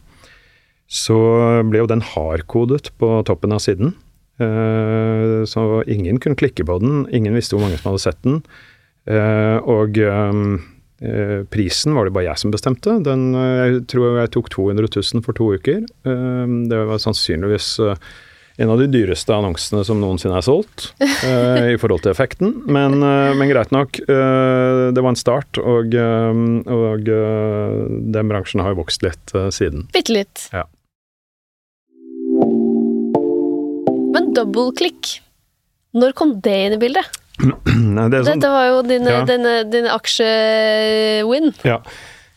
så 0.87 1.17
ble 1.67 1.81
jo 1.81 1.89
den 1.89 2.03
hardkodet 2.13 2.93
på 3.01 3.09
toppen 3.27 3.55
av 3.55 3.63
siden. 3.65 3.95
Eh, 4.41 5.43
så 5.47 5.65
ingen 5.87 6.19
kunne 6.19 6.39
klikke 6.39 6.65
på 6.67 6.79
den, 6.83 7.05
ingen 7.15 7.37
visste 7.37 7.55
hvor 7.55 7.65
mange 7.65 7.79
som 7.79 7.91
hadde 7.91 8.05
sett 8.05 8.21
den. 8.25 8.41
Eh, 9.05 9.57
og 9.63 9.97
eh, 10.01 11.41
prisen 11.53 11.95
var 11.95 12.07
det 12.07 12.15
bare 12.15 12.29
jeg 12.29 12.41
som 12.43 12.53
bestemte. 12.53 12.99
Den, 13.05 13.31
jeg 13.35 13.83
tror 13.91 14.21
jeg 14.21 14.33
tok 14.35 14.53
200 14.53 14.91
000 14.91 15.25
for 15.25 15.37
to 15.37 15.51
uker. 15.57 15.83
Det 16.05 16.85
var 16.91 17.03
sannsynligvis 17.03 17.75
en 18.57 18.69
av 18.71 18.79
de 18.79 18.87
dyreste 18.87 19.33
annonsene 19.35 19.83
som 19.83 19.99
noensinne 19.99 20.37
er 20.39 20.45
solgt, 20.45 20.93
eh, 21.01 21.73
i 21.73 21.79
forhold 21.79 22.05
til 22.05 22.13
effekten. 22.13 22.53
Men, 22.71 23.01
eh, 23.03 23.33
men 23.35 23.51
greit 23.51 23.71
nok. 23.75 23.99
eh, 23.99 24.91
det 24.95 25.03
var 25.03 25.11
en 25.11 25.19
start, 25.19 25.59
og, 25.59 25.95
og 25.95 27.03
den 27.03 28.31
bransjen 28.31 28.63
har 28.63 28.71
jo 28.73 28.81
vokst 28.83 29.03
litt 29.03 29.35
siden. 29.51 29.89
Bitte 29.91 30.15
litt. 30.15 30.47
Ja. 30.53 30.63
Dobbeltklikk, 34.35 35.15
når 35.95 36.13
kom 36.17 36.35
det 36.43 36.57
inn 36.67 36.75
i 36.77 36.81
bildet? 36.81 37.21
Nei, 37.39 38.05
det 38.13 38.21
sånn, 38.23 38.39
Dette 38.39 38.51
var 38.51 38.67
jo 38.69 38.81
din, 38.87 39.07
Ja. 39.11 39.23
dine, 39.27 39.55
din 39.71 39.87
aksje-win. 39.91 41.53
ja. 41.67 41.79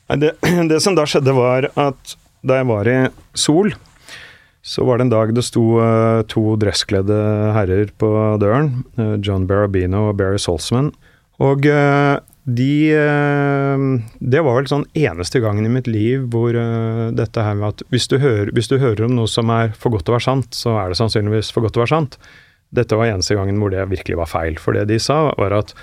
Det, 0.09 0.33
det 0.71 0.81
som 0.83 0.95
da 0.97 1.05
skjedde, 1.07 1.35
var 1.37 1.69
at 1.77 2.17
da 2.47 2.61
jeg 2.61 2.67
var 2.71 2.89
i 2.89 2.97
Sol, 3.37 3.75
så 4.65 4.85
var 4.89 4.99
det 4.99 5.07
en 5.07 5.13
dag 5.13 5.31
det 5.37 5.45
sto 5.47 5.63
eh, 5.83 6.23
to 6.29 6.55
dresskledde 6.61 7.19
herrer 7.57 7.91
på 8.01 8.09
døren. 8.41 8.85
eh, 8.99 9.17
John 9.25 9.47
Barabino 9.49 10.09
og 10.11 10.17
Barry 10.19 10.41
Saltzman. 10.41 10.91
Og 11.45 11.67
eh, 11.69 12.19
de 12.49 12.93
eh, 12.97 13.83
Det 14.19 14.41
var 14.41 14.57
vel 14.57 14.69
sånn 14.71 14.87
eneste 14.97 15.41
gangen 15.45 15.67
i 15.69 15.73
mitt 15.73 15.89
liv 15.91 16.25
hvor 16.33 16.57
eh, 16.57 17.09
dette 17.17 17.45
her 17.45 17.59
med 17.59 17.75
at 17.75 17.85
hvis 17.93 18.09
du, 18.09 18.17
hører, 18.23 18.53
hvis 18.57 18.71
du 18.71 18.79
hører 18.81 19.05
om 19.05 19.17
noe 19.19 19.29
som 19.29 19.53
er 19.53 19.75
for 19.77 19.93
godt 19.93 20.07
til 20.09 20.15
å 20.15 20.19
være 20.19 20.29
sant, 20.31 20.57
så 20.57 20.79
er 20.81 20.89
det 20.89 21.01
sannsynligvis 21.01 21.53
for 21.53 21.65
godt 21.65 21.77
til 21.77 21.83
å 21.83 21.87
være 21.87 21.95
sant. 21.97 22.19
Dette 22.75 22.97
var 22.97 23.11
eneste 23.11 23.37
gangen 23.37 23.61
hvor 23.61 23.73
det 23.73 23.85
virkelig 23.93 24.17
var 24.21 24.31
feil. 24.33 24.57
For 24.61 24.77
det 24.77 24.87
de 24.89 25.01
sa, 25.01 25.27
var 25.37 25.57
at 25.57 25.75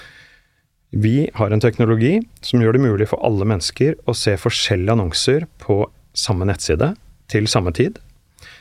vi 0.95 1.27
har 1.37 1.53
en 1.53 1.61
teknologi 1.61 2.17
som 2.45 2.61
gjør 2.63 2.77
det 2.77 2.85
mulig 2.85 3.09
for 3.11 3.21
alle 3.25 3.45
mennesker 3.49 3.97
å 4.09 4.15
se 4.17 4.33
forskjellige 4.39 4.95
annonser 4.95 5.47
på 5.61 5.83
samme 6.17 6.47
nettside 6.49 6.93
til 7.29 7.49
samme 7.51 7.73
tid. 7.75 7.99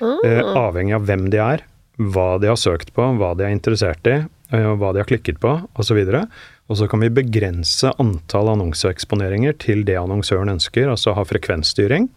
Eh, 0.03 0.41
avhengig 0.41 0.97
av 0.97 1.05
hvem 1.09 1.29
de 1.33 1.41
er, 1.41 1.65
hva 2.01 2.35
de 2.43 2.51
har 2.51 2.59
søkt 2.61 2.93
på, 2.97 3.07
hva 3.21 3.33
de 3.39 3.47
er 3.47 3.55
interessert 3.55 4.09
i, 4.11 4.25
hva 4.51 4.93
de 4.93 5.01
har 5.01 5.09
klikket 5.09 5.39
på, 5.43 5.55
osv. 5.79 6.01
Og 6.01 6.11
så 6.11 6.25
kan 6.89 7.01
vi 7.01 7.11
begrense 7.13 7.93
antall 8.01 8.49
annonseeksponeringer 8.55 9.57
til 9.61 9.85
det 9.85 9.99
annonsøren 10.01 10.49
ønsker, 10.49 10.89
altså 10.89 11.13
ha 11.13 11.25
frekvensstyring. 11.29 12.09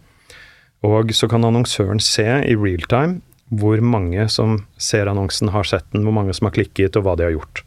Og 0.86 1.12
så 1.12 1.28
kan 1.28 1.44
annonsøren 1.44 2.00
se 2.00 2.24
i 2.24 2.56
real 2.56 2.84
time 2.88 3.20
hvor 3.48 3.80
mange 3.80 4.28
som 4.28 4.66
ser 4.76 5.08
annonsen, 5.08 5.48
har 5.48 5.64
sett 5.64 5.86
den, 5.92 6.04
hvor 6.04 6.12
mange 6.12 6.34
som 6.36 6.48
har 6.48 6.56
klikket, 6.56 6.96
og 6.96 7.06
hva 7.06 7.14
de 7.16 7.24
har 7.24 7.32
gjort. 7.32 7.62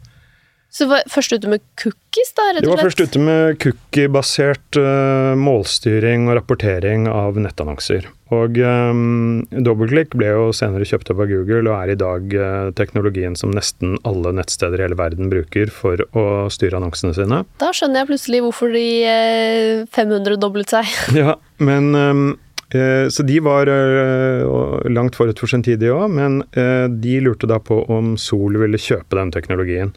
Så 0.72 0.86
var 0.88 1.04
først 1.12 1.34
ute 1.36 1.50
med 1.52 1.60
cookies, 1.76 2.30
da, 2.32 2.46
rett 2.56 2.64
De 2.64 2.70
og 2.70 2.78
var 2.78 2.86
først 2.86 3.02
ute 3.04 3.20
med 3.20 3.58
cookie-basert 3.60 4.78
eh, 4.80 5.32
målstyring 5.36 6.30
og 6.30 6.38
rapportering 6.38 7.04
av 7.12 7.36
nettannonser. 7.36 8.06
Og 8.32 8.56
um, 8.56 9.42
dobbeltklikk 9.52 10.16
ble 10.16 10.30
jo 10.30 10.46
senere 10.56 10.86
kjøpt 10.88 11.10
opp 11.12 11.20
av 11.20 11.28
Google 11.28 11.66
og 11.66 11.74
er 11.76 11.92
i 11.92 11.98
dag 12.00 12.32
uh, 12.32 12.70
teknologien 12.78 13.36
som 13.36 13.52
nesten 13.52 13.98
alle 14.08 14.32
nettsteder 14.38 14.80
i 14.80 14.86
hele 14.86 14.96
verden 14.96 15.28
bruker 15.32 15.68
for 15.68 16.00
å 16.16 16.24
styre 16.48 16.80
annonsene 16.80 17.12
sine. 17.18 17.42
Da 17.60 17.68
skjønner 17.76 18.00
jeg 18.00 18.10
plutselig 18.14 18.40
hvorfor 18.46 18.72
de 18.72 18.86
uh, 19.04 19.84
500-doblet 19.92 20.72
seg. 20.72 20.96
Ja, 21.22 21.36
men 21.60 21.92
um, 21.92 22.24
eh, 22.72 23.08
Så 23.12 23.22
de 23.28 23.38
var 23.44 23.68
eh, 23.68 24.88
langt 24.88 25.16
forut 25.16 25.38
for 25.38 25.50
sin 25.50 25.62
tid, 25.62 25.80
de 25.82 25.92
òg, 25.92 26.08
men 26.16 26.40
eh, 26.56 26.88
de 26.88 27.20
lurte 27.20 27.50
da 27.50 27.60
på 27.60 27.82
om 27.92 28.14
Sol 28.16 28.56
ville 28.60 28.80
kjøpe 28.80 29.18
den 29.18 29.32
teknologien. 29.34 29.92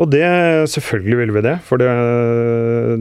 Og 0.00 0.08
det, 0.08 0.24
selvfølgelig 0.72 1.16
ville 1.18 1.34
vi 1.36 1.44
det, 1.44 1.56
for 1.66 1.80
det, 1.80 1.88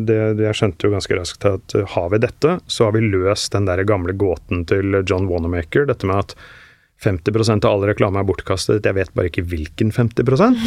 det, 0.07 0.17
det 0.39 0.47
jeg 0.49 0.57
skjønte 0.59 0.87
jo 0.87 0.93
ganske 0.97 1.15
raskt 1.15 1.45
at 1.47 1.75
eh, 1.77 1.87
har 1.95 2.09
vi 2.11 2.19
dette, 2.25 2.57
så 2.67 2.89
har 2.89 2.97
vi 2.97 3.05
løst 3.07 3.53
den 3.55 3.69
der 3.69 3.85
gamle 3.87 4.15
gåten 4.19 4.65
til 4.67 4.99
John 5.07 5.29
Wanamaker, 5.31 5.87
dette 5.87 6.09
med 6.09 6.25
at 6.25 6.35
50% 6.99 7.63
av 7.63 7.71
all 7.71 7.85
reklame 7.87 8.19
er 8.19 8.27
bortkastet, 8.27 8.83
jeg 8.83 8.97
vet 8.97 9.13
bare 9.15 9.31
ikke 9.31 9.47
hvilken 9.47 9.95
50 9.95 10.59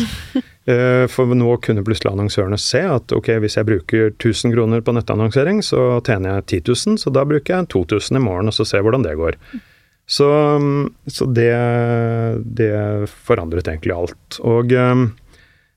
Eh, 0.62 1.08
For 1.10 1.26
nå 1.34 1.56
kunne 1.58 1.82
plutselig 1.82 2.12
annonsørene 2.12 2.54
se 2.62 2.78
at 2.86 3.10
ok, 3.10 3.32
hvis 3.42 3.56
jeg 3.58 3.66
bruker 3.66 4.12
1000 4.12 4.52
kroner 4.54 4.84
på 4.86 4.92
nettannonsering, 4.94 5.58
så 5.66 5.98
tjener 6.06 6.36
jeg 6.36 6.62
10 6.62 6.92
000, 6.92 7.00
så 7.02 7.10
da 7.10 7.24
bruker 7.26 7.56
jeg 7.56 7.66
2000 7.74 8.20
i 8.20 8.22
morgen, 8.22 8.46
og 8.46 8.54
så 8.54 8.62
ser 8.62 8.78
jeg 8.78 8.86
hvordan 8.86 9.02
det 9.02 9.16
går. 9.18 9.40
Så, 10.06 10.28
så 11.10 11.26
det, 11.34 11.50
det 12.46 12.70
forandret 13.26 13.72
egentlig 13.72 13.96
alt. 13.96 14.38
Og 14.46 14.70
eh, 14.70 15.02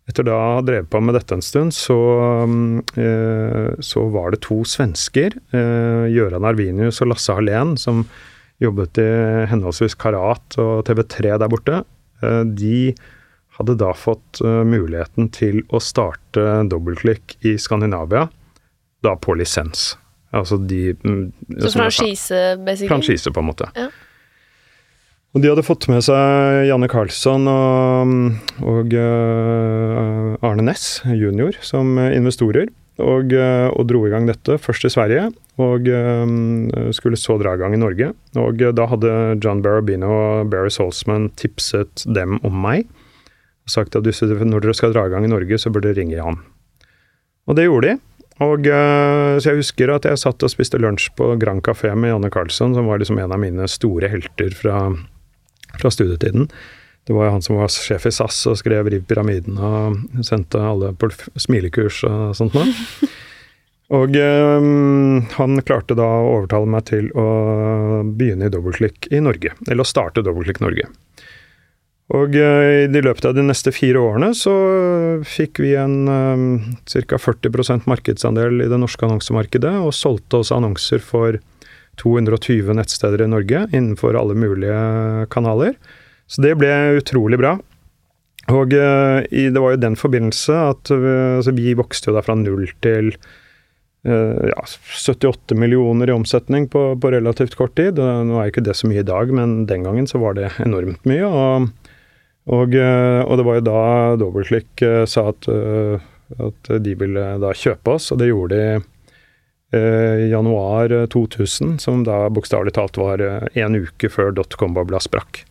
etter 0.06 0.28
da 0.28 0.36
å 0.36 0.54
ha 0.58 0.62
drevet 0.65 0.89
på 0.94 1.02
med 1.02 1.18
dette 1.18 1.34
en 1.34 1.44
stund, 1.44 1.74
så, 1.74 1.98
eh, 2.94 3.74
så 3.82 4.06
var 4.13 4.32
det 4.32 4.44
to 4.46 4.62
svensker, 4.68 5.34
eh, 5.52 6.06
Gøran 6.13 6.46
Arvinius 6.46 7.02
og 7.02 7.10
Lasse 7.10 7.34
Hallén, 7.34 7.74
som 7.78 8.06
jobbet 8.62 9.02
i 9.02 9.10
henholdsvis 9.50 9.98
Karat 9.98 10.58
og 10.62 10.86
TV3 10.86 11.39
der 11.41 11.50
borte. 11.50 11.84
Eh, 12.22 12.44
de 12.44 12.96
hadde 13.58 13.78
da 13.80 13.94
fått 13.96 14.41
muligheten 14.44 15.32
til 15.32 15.62
å 15.72 15.80
starte 15.80 16.44
dobbeltklikk 16.68 17.38
i 17.48 17.56
Skandinavia, 17.56 18.28
da 19.02 19.15
på 19.15 19.34
lisens. 19.39 19.96
Altså 20.36 20.58
de 20.60 20.94
mm, 20.94 21.32
Så 21.62 21.72
franchise, 21.72 22.58
basically. 22.65 22.89
Franchise, 22.89 23.32
på 23.32 23.39
en 23.39 23.48
måte. 23.48 23.70
Ja. 23.78 23.88
Og 25.36 25.41
de 25.43 25.50
hadde 25.52 25.65
fått 25.67 25.89
med 25.91 26.00
seg 26.06 26.69
Janne 26.69 26.88
Karlsson 26.88 27.43
og, 27.52 28.12
og 28.63 28.93
uh, 28.95 30.36
Arne 30.39 30.63
Næss 30.63 31.02
junior 31.12 31.58
som 31.60 31.98
investorer, 32.00 32.69
og, 33.04 33.34
uh, 33.36 33.67
og 33.76 33.89
dro 33.89 34.06
i 34.08 34.13
gang 34.13 34.30
dette, 34.30 34.56
først 34.63 34.88
i 34.88 34.91
Sverige, 34.93 35.26
og 35.60 35.89
uh, 35.91 36.88
skulle 36.95 37.19
så 37.19 37.36
dra 37.41 37.58
i 37.58 37.60
gang 37.60 37.76
i 37.76 37.82
Norge. 37.82 38.13
Og 38.39 38.63
da 38.63 38.86
hadde 38.88 39.12
John 39.43 39.60
Barabino 39.65 40.08
og 40.08 40.54
Barry 40.54 40.71
Salzman 40.71 41.28
tipset 41.36 42.06
dem 42.08 42.38
om 42.48 42.56
meg, 42.63 42.88
og 43.67 43.74
sagt 43.74 43.98
at 44.00 44.08
når 44.08 44.63
dere 44.63 44.76
skal 44.78 44.95
dra 44.95 45.04
i 45.10 45.12
gang 45.12 45.28
i 45.28 45.32
Norge, 45.34 45.60
så 45.60 45.67
burde 45.67 45.91
dere 45.91 46.00
ringe 46.00 46.15
Jan. 46.15 46.39
Og 47.50 47.60
det 47.60 47.65
gjorde 47.67 47.91
de. 47.91 47.98
Og 48.45 48.67
Så 48.67 49.48
jeg 49.48 49.62
husker 49.62 49.91
at 49.93 50.06
jeg 50.08 50.19
satt 50.19 50.43
og 50.43 50.52
spiste 50.52 50.80
lunsj 50.80 51.10
på 51.15 51.30
Grand 51.39 51.63
Café 51.63 51.93
med 51.95 52.12
Janne 52.12 52.32
Karlsson, 52.32 52.76
som 52.76 52.88
var 52.88 53.00
liksom 53.00 53.19
en 53.19 53.32
av 53.32 53.39
mine 53.39 53.67
store 53.71 54.10
helter 54.12 54.52
fra, 54.60 54.80
fra 55.81 55.91
studietiden. 55.93 56.49
Det 57.05 57.13
var 57.13 57.27
jo 57.27 57.35
han 57.35 57.45
som 57.45 57.59
var 57.59 57.69
sjef 57.69 58.07
i 58.09 58.13
SAS 58.13 58.39
og 58.49 58.57
skrev 58.57 58.88
'Riv 58.89 59.05
pyramiden' 59.05 59.59
og 59.61 60.25
sendte 60.25 60.57
alle 60.57 60.93
på 60.97 61.11
smilekurs 61.38 62.03
og 62.09 62.35
sånt 62.38 62.57
noe. 62.57 62.65
Og 63.93 64.15
eh, 64.17 64.63
han 65.38 65.61
klarte 65.61 65.93
da 65.93 66.07
å 66.09 66.29
overtale 66.39 66.65
meg 66.65 66.88
til 66.89 67.11
å 67.13 68.01
begynne 68.01 68.47
i 68.47 68.49
dobbeltklikk 68.49 69.11
i 69.13 69.19
Norge. 69.21 69.51
Eller 69.69 69.85
å 69.85 69.85
starte 69.85 70.23
Dobbeltklikk 70.25 70.57
Norge. 70.63 70.88
Og 72.13 72.35
i 72.38 73.01
løpet 73.01 73.25
av 73.25 73.33
de 73.33 73.41
neste 73.41 73.71
fire 73.73 73.97
årene 73.97 74.29
så 74.38 74.53
fikk 75.25 75.61
vi 75.63 75.71
en 75.77 76.05
um, 76.05 76.43
ca. 76.85 77.17
40% 77.17 77.88
markedsandel 77.89 78.61
i 78.61 78.67
det 78.69 78.77
norske 78.77 79.07
annonsemarkedet, 79.07 79.73
og 79.81 79.95
solgte 79.97 80.43
oss 80.43 80.53
annonser 80.53 81.01
for 81.01 81.39
220 82.01 82.75
nettsteder 82.77 83.23
i 83.25 83.29
Norge 83.31 83.65
innenfor 83.71 84.17
alle 84.19 84.36
mulige 84.38 85.27
kanaler. 85.34 85.77
Så 86.27 86.43
det 86.45 86.55
ble 86.60 86.99
utrolig 86.99 87.39
bra. 87.41 87.55
Og 88.53 88.73
i, 88.75 89.47
det 89.49 89.62
var 89.62 89.73
jo 89.73 89.81
den 89.81 89.97
forbindelse 89.97 90.60
at 90.69 90.91
vi, 90.91 91.13
altså 91.39 91.53
vi 91.58 91.73
vokste 91.77 92.12
jo 92.12 92.15
da 92.17 92.21
fra 92.25 92.36
null 92.38 92.67
til 92.86 93.10
uh, 94.05 94.43
ja, 94.51 94.65
78 95.01 95.58
millioner 95.58 96.12
i 96.12 96.13
omsetning 96.13 96.67
på, 96.69 96.84
på, 97.01 97.13
relativt 97.13 97.58
kort 97.58 97.73
tid. 97.79 97.97
Nå 97.97 98.38
er 98.38 98.51
ikke 98.51 98.65
det 98.65 98.77
så 98.77 98.89
mye 98.89 99.01
i 99.01 99.08
dag, 99.08 99.34
men 99.34 99.63
den 99.69 99.86
gangen 99.88 100.10
så 100.10 100.21
var 100.21 100.38
det 100.38 100.51
enormt 100.65 101.01
mye. 101.10 101.25
Og, 101.25 101.69
og, 102.45 102.77
og 102.77 103.39
det 103.39 103.47
var 103.49 103.58
jo 103.58 103.65
da 103.65 103.86
Doubleclick 104.21 104.86
sa 105.10 105.29
at, 105.31 105.49
at, 106.38 106.75
de 106.86 106.97
ville 106.99 107.25
da 107.41 107.55
kjøpe 107.58 107.97
oss, 107.97 108.12
og 108.13 108.21
det 108.21 108.29
gjorde 108.29 108.62
de 108.62 108.84
i 109.75 110.29
januar 110.31 110.93
2000, 111.13 111.77
som 111.83 112.05
da 112.07 112.25
bokstavelig 112.33 112.75
talt 112.77 112.97
var 113.01 113.21
en 113.21 113.77
uke 113.77 114.09
før 114.11 114.31
dotcom-bobla 114.38 115.01
sprakk. 115.03 115.43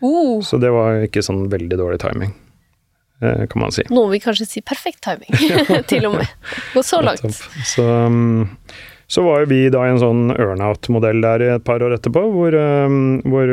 Oh. 0.00 0.42
Så 0.42 0.58
det 0.62 0.70
var 0.74 1.02
ikke 1.06 1.24
sånn 1.24 1.48
veldig 1.50 1.78
dårlig 1.78 2.00
timing, 2.02 2.34
eh, 3.22 3.46
kan 3.50 3.64
man 3.64 3.74
si. 3.74 3.84
Noen 3.90 4.12
vil 4.14 4.22
kanskje 4.22 4.46
si 4.46 4.62
perfekt 4.62 5.02
timing, 5.06 5.34
til 5.90 6.06
og 6.10 6.20
med. 6.20 6.36
Gå 6.74 6.84
så 6.86 7.02
langt. 7.02 7.40
Så, 7.66 7.82
um, 7.82 8.46
så 9.10 9.24
var 9.24 9.42
jo 9.42 9.50
vi 9.50 9.60
da 9.72 9.82
i 9.86 9.92
en 9.94 10.02
sånn 10.02 10.24
earnout-modell 10.36 11.22
der 11.24 11.46
et 11.48 11.66
par 11.66 11.82
år 11.82 11.96
etterpå, 11.96 12.22
hvor, 12.34 12.54
um, 12.54 13.18
hvor 13.26 13.50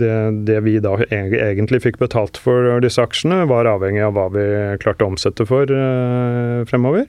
det, 0.00 0.16
det, 0.50 0.58
vi 0.66 0.76
da 0.84 0.98
egentlig 1.06 1.84
fikk 1.86 2.00
betalt 2.02 2.40
for 2.40 2.74
disse 2.84 3.00
aksjene, 3.00 3.44
var 3.48 3.70
avhengig 3.70 4.04
av 4.04 4.18
hva 4.18 4.28
vi 4.34 4.48
klarte 4.84 5.06
å 5.06 5.14
omsette 5.14 5.48
for 5.48 5.70
uh, 5.70 6.66
fremover. 6.68 7.08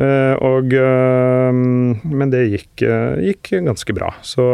Uh, 0.00 0.32
og, 0.40 0.72
uh, 0.72 1.50
men 1.52 2.30
det 2.32 2.46
gikk, 2.48 2.84
uh, 2.86 3.18
gikk, 3.20 3.52
ganske 3.66 3.94
bra. 3.96 4.12
Så, 4.24 4.44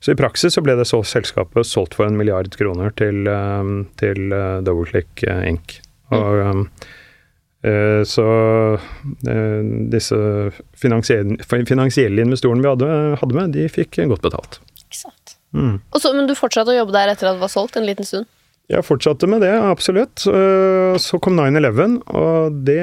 så, 0.00 0.12
i 0.12 0.18
praksis 0.18 0.56
så 0.56 0.64
ble 0.64 0.74
det 0.78 0.88
så, 0.90 1.02
selskapet 1.06 1.68
solgt 1.68 1.94
for 1.98 2.08
en 2.08 2.16
milliard 2.18 2.50
kroner 2.58 2.94
til, 2.98 3.28
til 4.00 4.36
Doubleclick 4.66 5.26
Inc. 5.46 5.80
Og, 6.14 6.70
så 8.06 8.24
disse 9.90 10.16
finansielle, 10.78 12.22
investorene 12.22 12.62
vi 12.62 12.70
hadde, 12.70 12.90
hadde, 13.18 13.34
med, 13.34 13.56
de 13.56 13.64
fikk 13.72 13.98
godt 14.12 14.22
betalt. 14.22 14.60
Ikke 14.84 15.00
sant. 15.00 15.34
Mm. 15.56 15.80
Så, 15.96 16.12
men 16.14 16.28
du 16.30 16.36
fortsatte 16.38 16.70
å 16.70 16.76
jobbe 16.76 16.94
der 16.94 17.10
etter 17.10 17.32
at 17.32 17.40
det 17.40 17.42
var 17.42 17.50
solgt 17.50 17.78
en 17.80 17.88
liten 17.88 18.06
stund? 18.06 18.28
Jeg 18.66 18.82
fortsatte 18.82 19.28
med 19.30 19.44
det, 19.44 19.52
absolutt. 19.54 20.24
Eh, 20.26 20.96
så 20.98 21.20
kom 21.22 21.36
9-11, 21.38 22.00
og 22.18 22.56
det 22.66 22.82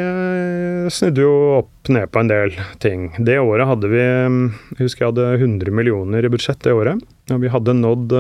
snudde 0.95 1.25
jo 1.25 1.33
opp 1.57 1.91
ned 1.91 2.07
på 2.07 2.21
en 2.21 2.31
del 2.31 2.55
ting. 2.79 3.09
Det 3.19 3.35
året 3.41 3.67
hadde 3.67 3.89
vi 3.91 3.99
Jeg 3.99 4.79
husker 4.79 5.03
jeg 5.03 5.11
hadde 5.11 5.41
100 5.41 5.75
millioner 5.75 6.23
i 6.23 6.31
budsjett 6.31 6.63
det 6.63 6.71
året. 6.71 7.03
Og 7.35 7.43
vi 7.43 7.51
hadde 7.51 7.75
nådd 7.75 8.15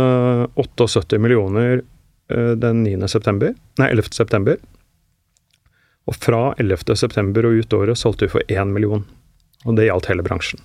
78 0.59 1.15
eh, 1.15 1.23
millioner 1.23 1.79
eh, 1.79 2.51
den 2.59 2.83
9. 2.83 3.07
september, 3.07 3.55
nei, 3.79 3.89
11. 3.95 4.11
september. 4.11 4.59
Og 6.03 6.19
fra 6.19 6.49
11. 6.59 6.97
september 6.99 7.47
og 7.47 7.63
ut 7.63 7.79
året 7.79 7.99
solgte 7.99 8.27
vi 8.27 8.35
for 8.35 8.51
1 8.51 8.75
million. 8.75 9.07
Og 9.63 9.79
det 9.79 9.87
gjaldt 9.87 10.11
hele 10.11 10.25
bransjen. 10.25 10.59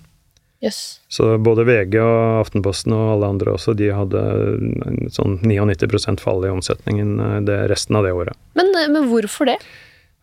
Yes. 0.65 1.01
Så 1.09 1.37
både 1.39 1.63
VG 1.69 2.01
og 2.03 2.41
Aftenposten 2.43 2.95
og 2.95 3.13
alle 3.15 3.29
andre 3.31 3.53
også, 3.55 3.77
de 3.79 3.93
hadde 3.95 4.23
sånn 5.15 5.39
99 5.47 6.19
fall 6.19 6.43
i 6.47 6.51
omsetningen 6.51 7.19
eh, 7.23 7.37
det 7.47 7.61
resten 7.71 7.99
av 7.99 8.09
det 8.09 8.17
året. 8.17 8.35
Men, 8.59 8.73
eh, 8.75 8.91
men 8.91 9.07
hvorfor 9.13 9.47
det? 9.53 9.61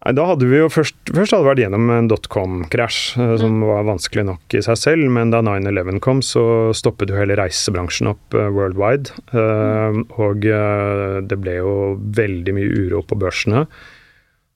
Nei, 0.04 0.12
da 0.20 0.26
hadde 0.28 0.50
vi 0.52 0.60
jo 0.60 0.68
først, 0.70 0.98
først 1.08 1.32
hadde 1.32 1.46
vi 1.46 1.52
vært 1.54 1.64
gjennom 1.64 1.88
en 1.96 2.12
dotcom-krasj, 2.12 3.00
eh, 3.16 3.34
som 3.40 3.56
mm. 3.62 3.66
var 3.72 3.88
vanskelig 3.88 4.28
nok 4.28 4.58
i 4.60 4.64
seg 4.68 4.82
selv. 4.82 5.08
Men 5.16 5.32
da 5.32 5.40
9-11 5.46 6.04
kom, 6.04 6.20
så 6.20 6.44
stoppet 6.76 7.16
jo 7.16 7.22
hele 7.22 7.40
reisebransjen 7.40 8.12
opp 8.12 8.36
worldwide. 8.36 9.16
Uh, 9.32 10.04
og 10.20 10.44
det 10.44 11.40
ble 11.40 11.58
jo 11.62 11.74
veldig 12.20 12.60
mye 12.60 12.86
uro 12.86 13.06
på 13.08 13.18
børsene. 13.24 13.66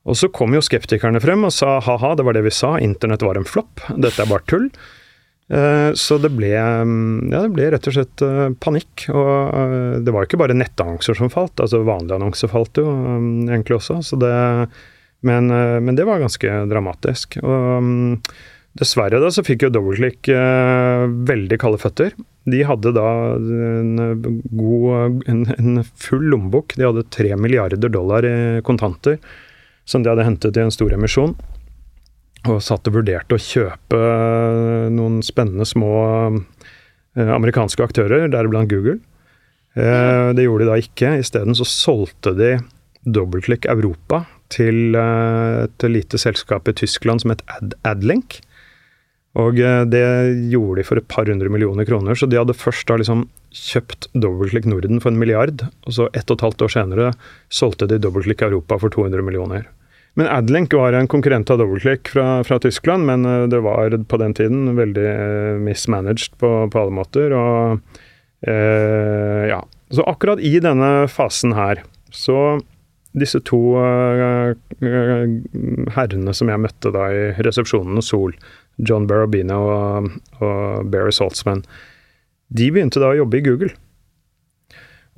Og 0.10 0.20
så 0.20 0.28
kom 0.34 0.54
jo 0.56 0.64
skeptikerne 0.64 1.22
frem 1.24 1.48
og 1.48 1.56
sa 1.56 1.78
ha-ha, 1.86 2.16
det 2.18 2.28
var 2.28 2.36
det 2.36 2.44
vi 2.44 2.54
sa, 2.56 2.76
internett 2.84 3.24
var 3.24 3.40
en 3.40 3.48
flopp, 3.48 3.88
dette 3.96 4.20
er 4.24 4.30
bare 4.32 4.48
tull. 4.50 4.72
Eh, 5.50 5.94
så 5.98 6.20
det 6.22 6.30
ble, 6.38 6.52
mm, 6.54 7.32
ja, 7.32 7.42
det 7.42 7.54
ble 7.56 7.72
rett 7.74 7.90
og 7.90 7.96
slett 7.96 8.24
eh, 8.26 8.46
panikk. 8.62 9.08
Og 9.10 9.34
eh, 9.58 9.98
det 10.06 10.14
var 10.14 10.28
ikke 10.28 10.40
bare 10.42 10.58
nettannonser 10.58 11.18
som 11.18 11.32
falt, 11.34 11.58
altså 11.58 11.82
vanlige 11.88 12.20
annonser 12.20 12.52
falt 12.52 12.80
jo 12.82 12.86
mm, 12.90 13.50
egentlig 13.50 13.80
også. 13.80 14.00
Det, 14.22 14.32
men, 15.26 15.50
men, 15.50 15.98
det 15.98 16.08
var 16.08 16.22
ganske 16.22 16.62
dramatisk. 16.70 17.40
Og 17.42 17.84
mm, 17.84 18.16
dessverre 18.80 19.22
da 19.22 19.34
så 19.34 19.44
fikk 19.46 19.66
jo 19.66 19.74
Doubleclick 19.74 20.30
veldig 20.30 21.58
kalde 21.60 21.82
føtter. 21.82 22.14
De 22.50 22.62
hadde 22.66 22.94
da 22.96 23.10
en, 23.36 23.98
god, 24.56 25.26
en, 25.30 25.44
en 25.58 25.84
full 26.00 26.24
lommebok. 26.32 26.78
De 26.78 26.88
hadde 26.88 27.10
tre 27.14 27.34
milliarder 27.36 27.92
dollar 27.92 28.26
i 28.26 28.36
kontanter 28.66 29.18
som 29.90 30.06
de 30.06 30.12
hadde 30.12 30.26
hentet 30.26 30.58
i 30.58 30.62
en 30.62 30.74
stor 30.74 30.94
emisjon 30.94 31.34
og 32.48 32.62
satt 32.64 32.88
og 32.88 33.00
vurderte 33.00 33.36
å 33.36 33.42
kjøpe 33.42 34.00
eh, 34.00 34.88
noen 34.96 35.20
spennende 35.26 35.68
små 35.68 35.94
eh, 36.30 37.32
amerikanske 37.36 37.84
aktører, 37.84 38.30
deriblant 38.32 38.72
Google. 38.72 39.00
Eh, 39.76 40.32
det 40.38 40.46
gjorde 40.46 40.66
de 40.66 40.70
da 40.72 40.78
ikke. 40.80 41.16
Isteden 41.20 41.58
så 41.58 41.68
solgte 41.68 42.36
de 42.38 42.54
Dobbeltklikk 43.10 43.68
Europa 43.72 44.26
til 44.52 44.96
et 44.98 45.84
lite 45.86 46.18
selskap 46.20 46.68
i 46.68 46.74
Tyskland 46.76 47.22
som 47.22 47.32
het 47.32 47.44
Ad 47.54 47.76
Adlink. 47.88 48.40
Og 49.40 49.60
det 49.62 50.02
gjorde 50.50 50.82
de 50.82 50.86
for 50.88 51.00
et 51.00 51.08
par 51.08 51.30
hundre 51.30 51.52
millioner 51.54 51.86
kroner, 51.88 52.18
så 52.18 52.28
de 52.28 52.40
hadde 52.40 52.58
først 52.58 52.90
da 52.90 52.98
liksom 53.00 53.28
kjøpt 53.56 54.10
Dobbeltklikk 54.18 54.66
Norden 54.68 55.00
for 55.00 55.14
en 55.14 55.22
milliard, 55.22 55.64
og 55.86 55.96
så 55.96 56.10
ett 56.18 56.28
og 56.28 56.40
et 56.40 56.46
halvt 56.48 56.66
år 56.66 56.74
senere 56.74 57.12
solgte 57.54 57.88
de 57.88 58.02
Dobbeltklikk 58.02 58.42
Europa 58.50 58.82
for 58.82 58.92
200 58.98 59.24
millioner. 59.24 59.70
Men 60.18 60.28
Adlink 60.28 60.74
var 60.74 60.94
en 60.94 61.08
konkurrent 61.08 61.50
av 61.54 61.60
Doubleclick 61.62 62.10
fra, 62.12 62.44
fra, 62.44 62.60
Tyskland, 62.60 63.06
men 63.06 63.26
eh, 63.26 63.46
det 63.52 63.62
var 63.66 63.94
på 64.10 64.20
den 64.22 64.34
tiden 64.36 64.74
veldig 64.78 65.06
eh, 65.06 65.60
mismanaged 65.62 66.36
på, 66.42 66.52
på 66.72 66.82
alle 66.82 66.96
måter. 66.96 67.36
Og 67.36 67.80
eh, 68.48 69.46
ja. 69.52 69.62
Så 69.90 70.06
akkurat 70.06 70.42
i 70.46 70.58
denne 70.62 71.08
fasen 71.10 71.56
her, 71.58 71.82
så 72.14 72.60
disse 73.18 73.40
to 73.42 73.58
uh, 73.82 74.54
herrene 75.96 76.34
som 76.38 76.52
jeg 76.52 76.62
møtte 76.62 76.92
da 76.94 77.08
i 77.10 77.24
resepsjonen 77.42 77.98
hos 77.98 78.12
Sol, 78.14 78.36
John 78.78 79.08
Barabino 79.10 79.58
og, 79.66 80.12
og 80.46 80.92
Barry 80.94 81.14
Saltzman, 81.16 81.64
de 82.54 82.70
begynte 82.70 83.02
da 83.02 83.10
å 83.10 83.18
jobbe 83.24 83.42
i 83.42 83.46
Google. 83.46 83.74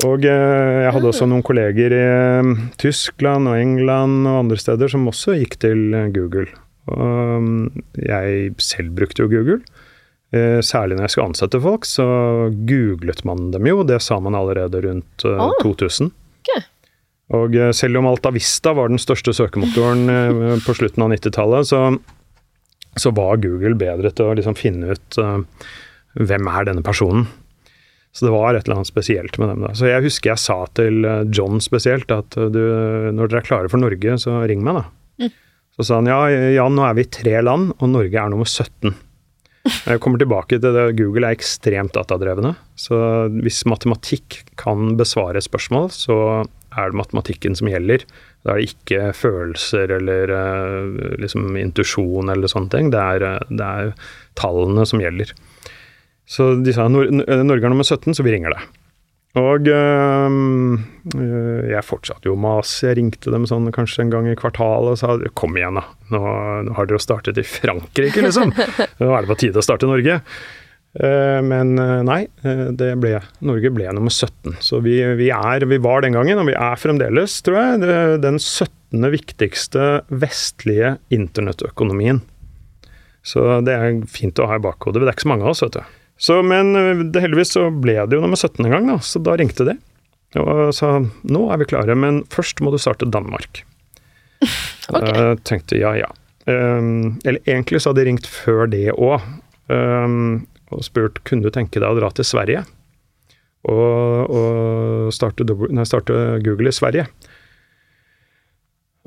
Og 0.08 0.26
eh, 0.26 0.80
jeg 0.86 0.94
hadde 0.96 1.10
også 1.12 1.28
noen 1.30 1.44
kolleger 1.46 1.94
i 1.94 2.02
eh, 2.02 2.52
Tyskland 2.82 3.50
og 3.52 3.60
England 3.60 4.26
og 4.26 4.40
andre 4.46 4.58
steder 4.58 4.90
som 4.92 5.08
også 5.12 5.38
gikk 5.38 5.60
til 5.62 5.94
eh, 5.98 6.10
Google. 6.16 6.48
Og 6.90 7.46
mm, 7.46 7.84
jeg 8.02 8.54
selv 8.62 8.96
brukte 8.98 9.26
jo 9.26 9.32
Google. 9.32 9.62
Særlig 10.64 10.96
når 10.96 11.04
jeg 11.04 11.12
skulle 11.12 11.28
ansette 11.28 11.60
folk, 11.60 11.84
så 11.84 12.06
googlet 12.64 13.20
man 13.28 13.50
dem 13.52 13.66
jo. 13.68 13.82
Det 13.84 13.98
sa 14.00 14.16
man 14.24 14.38
allerede 14.40 14.80
rundt 14.86 15.26
oh. 15.28 15.52
2000. 15.60 16.08
Okay. 16.40 16.62
Og 17.36 17.58
selv 17.76 18.00
om 18.00 18.08
AltaVista 18.08 18.72
var 18.78 18.88
den 18.88 19.02
største 19.04 19.34
søkemotoren 19.36 20.08
på 20.64 20.76
slutten 20.80 21.04
av 21.04 21.12
90-tallet, 21.12 21.68
så, 21.68 21.82
så, 22.96 23.12
var 23.12 23.44
Google 23.44 23.76
bedre 23.76 24.14
til 24.16 24.32
å 24.32 24.38
liksom 24.40 24.56
finne 24.56 24.96
ut 24.96 25.20
uh, 25.20 25.44
hvem 26.16 26.48
er 26.54 26.72
denne 26.72 26.86
personen. 26.88 27.28
Så 28.12 28.28
det 28.28 28.34
var 28.34 28.54
et 28.54 28.66
eller 28.66 28.82
annet 28.82 28.92
spesielt 28.92 29.38
med 29.40 29.54
dem. 29.54 29.62
da. 29.66 29.72
Så 29.78 29.88
jeg 29.88 30.04
husker 30.04 30.34
jeg 30.34 30.44
sa 30.44 30.58
til 30.76 31.06
eh, 31.08 31.24
John 31.32 31.62
spesielt 31.64 32.12
at 32.12 32.36
eh, 32.38 32.50
du, 32.52 32.64
når 33.16 33.32
dere 33.32 33.44
er 33.44 33.48
klare 33.48 33.72
for 33.72 33.80
Norge, 33.80 34.18
så 34.20 34.42
ring 34.52 34.66
meg, 34.66 34.82
da. 34.82 34.84
Mm. 35.24 35.38
Så 35.78 35.88
sa 35.88 36.02
han 36.02 36.10
ja, 36.12 36.20
Jan, 36.58 36.76
nå 36.76 36.84
er 36.84 36.98
vi 36.98 37.08
tre 37.08 37.40
land, 37.46 37.72
og 37.80 37.94
Norge 37.94 38.20
er 38.20 38.34
nummer 38.34 38.50
17. 38.50 38.92
Jeg 39.62 40.02
kommer 40.02 40.18
tilbake 40.18 40.58
til 40.58 40.74
det, 40.74 40.88
Google 40.98 41.30
er 41.30 41.38
ekstremt 41.38 41.94
datadrevne. 41.96 42.56
Så 42.76 42.98
hvis 43.38 43.62
matematikk 43.70 44.42
kan 44.60 44.96
besvare 45.00 45.42
spørsmål, 45.44 45.92
så 45.94 46.18
er 46.72 46.92
det 46.92 47.00
matematikken 47.00 47.56
som 47.56 47.70
gjelder. 47.70 48.04
Da 48.44 48.56
er 48.56 48.60
det 48.60 48.74
ikke 48.74 49.12
følelser 49.16 49.94
eller 50.00 50.34
eh, 50.36 51.16
liksom 51.22 51.56
intuisjon 51.62 52.34
eller 52.34 52.52
sånne 52.52 52.74
ting. 52.74 52.92
Det 52.92 53.02
er, 53.02 53.26
det 53.48 53.72
er 53.86 53.94
tallene 54.40 54.88
som 54.90 55.04
gjelder. 55.04 55.32
Så 56.32 56.54
de 56.64 56.76
sa 56.76 56.88
Norge 56.88 57.28
er 57.28 57.72
nummer 57.74 57.84
17, 57.84 58.16
så 58.16 58.24
vi 58.24 58.32
ringer 58.36 58.56
deg. 58.56 58.70
Og 59.40 59.68
øh, 59.72 60.74
jeg 61.72 61.88
fortsatte 61.88 62.28
jo 62.28 62.36
å 62.36 62.40
mase. 62.40 62.90
Jeg 62.90 62.98
ringte 63.00 63.32
dem 63.32 63.46
sånn 63.48 63.70
kanskje 63.72 64.04
en 64.04 64.12
gang 64.12 64.28
i 64.28 64.36
kvartalet 64.40 64.96
og 64.96 65.00
sa 65.00 65.16
kom 65.40 65.56
igjen, 65.60 65.80
da. 65.80 65.86
Nå, 66.12 66.24
nå 66.68 66.74
har 66.76 66.88
dere 66.88 67.00
jo 67.00 67.04
startet 67.04 67.40
i 67.40 67.46
Frankrike, 67.48 68.26
liksom. 68.26 68.52
Nå 69.00 69.08
er 69.12 69.24
det 69.24 69.32
på 69.32 69.40
tide 69.40 69.62
å 69.62 69.66
starte 69.66 69.88
Norge. 69.88 70.20
Men 70.92 71.70
nei, 72.04 72.26
det 72.76 72.90
ble, 73.00 73.14
Norge 73.48 73.70
ble 73.72 73.88
nummer 73.96 74.12
17. 74.12 74.58
Så 74.60 74.82
vi, 74.84 74.98
vi, 75.16 75.30
er, 75.32 75.64
vi 75.64 75.80
var 75.80 76.04
den 76.04 76.18
gangen, 76.18 76.42
og 76.42 76.50
vi 76.50 76.58
er 76.60 76.76
fremdeles, 76.82 77.38
tror 77.48 77.62
jeg, 77.62 78.20
den 78.26 78.42
17. 78.42 79.08
viktigste 79.16 79.88
vestlige 80.12 80.98
internettøkonomien. 81.16 82.20
Så 83.24 83.48
det 83.64 83.80
er 83.80 84.04
fint 84.12 84.44
å 84.44 84.52
ha 84.52 84.60
i 84.60 84.68
bakhodet. 84.68 85.00
Det 85.00 85.08
er 85.08 85.16
ikke 85.16 85.30
så 85.30 85.32
mange 85.32 85.48
av 85.48 85.56
oss, 85.56 85.64
vet 85.64 85.80
du. 85.80 85.98
Så, 86.22 86.38
men 86.46 86.76
det, 87.12 87.24
heldigvis 87.24 87.56
så 87.56 87.68
ble 87.74 87.98
det 88.06 88.18
jo 88.18 88.22
nummer 88.22 88.38
17 88.38 88.62
en 88.66 88.74
gang, 88.76 88.90
da, 88.92 89.00
så 89.02 89.22
da 89.24 89.34
ringte 89.40 89.66
de. 89.66 89.78
Og 90.40 90.70
sa 90.76 91.00
nå 91.02 91.42
er 91.52 91.60
vi 91.60 91.68
klare, 91.74 91.96
men 91.98 92.22
først 92.32 92.62
må 92.64 92.72
du 92.72 92.78
starte 92.80 93.10
Danmark. 93.10 93.64
okay. 94.92 95.02
Da 95.02 95.32
tenkte 95.48 95.80
ja 95.82 95.96
ja. 95.98 96.12
Um, 96.50 97.20
eller 97.24 97.42
egentlig 97.46 97.82
så 97.82 97.92
hadde 97.92 98.02
de 98.02 98.08
ringt 98.10 98.30
før 98.30 98.70
det 98.70 98.88
òg. 98.94 99.26
Um, 99.72 100.46
og 100.72 100.86
spurt 100.88 101.20
kunne 101.28 101.44
du 101.46 101.54
tenke 101.54 101.82
deg 101.82 101.90
å 101.90 101.98
dra 101.98 102.10
til 102.16 102.28
Sverige 102.28 102.64
og, 103.68 104.32
og 104.32 105.12
starte, 105.14 105.46
nei, 105.46 105.86
starte, 105.86 106.16
Google 106.46 106.72
i 106.72 106.76
Sverige. 106.76 107.06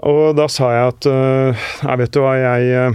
Og 0.04 0.34
da 0.38 0.46
sa 0.50 0.70
jeg 0.74 0.92
at 0.92 1.08
uh, 1.10 1.66
jeg 1.80 2.02
vet 2.02 2.14
du 2.14 2.20
hva, 2.22 2.34
jeg, 2.38 2.94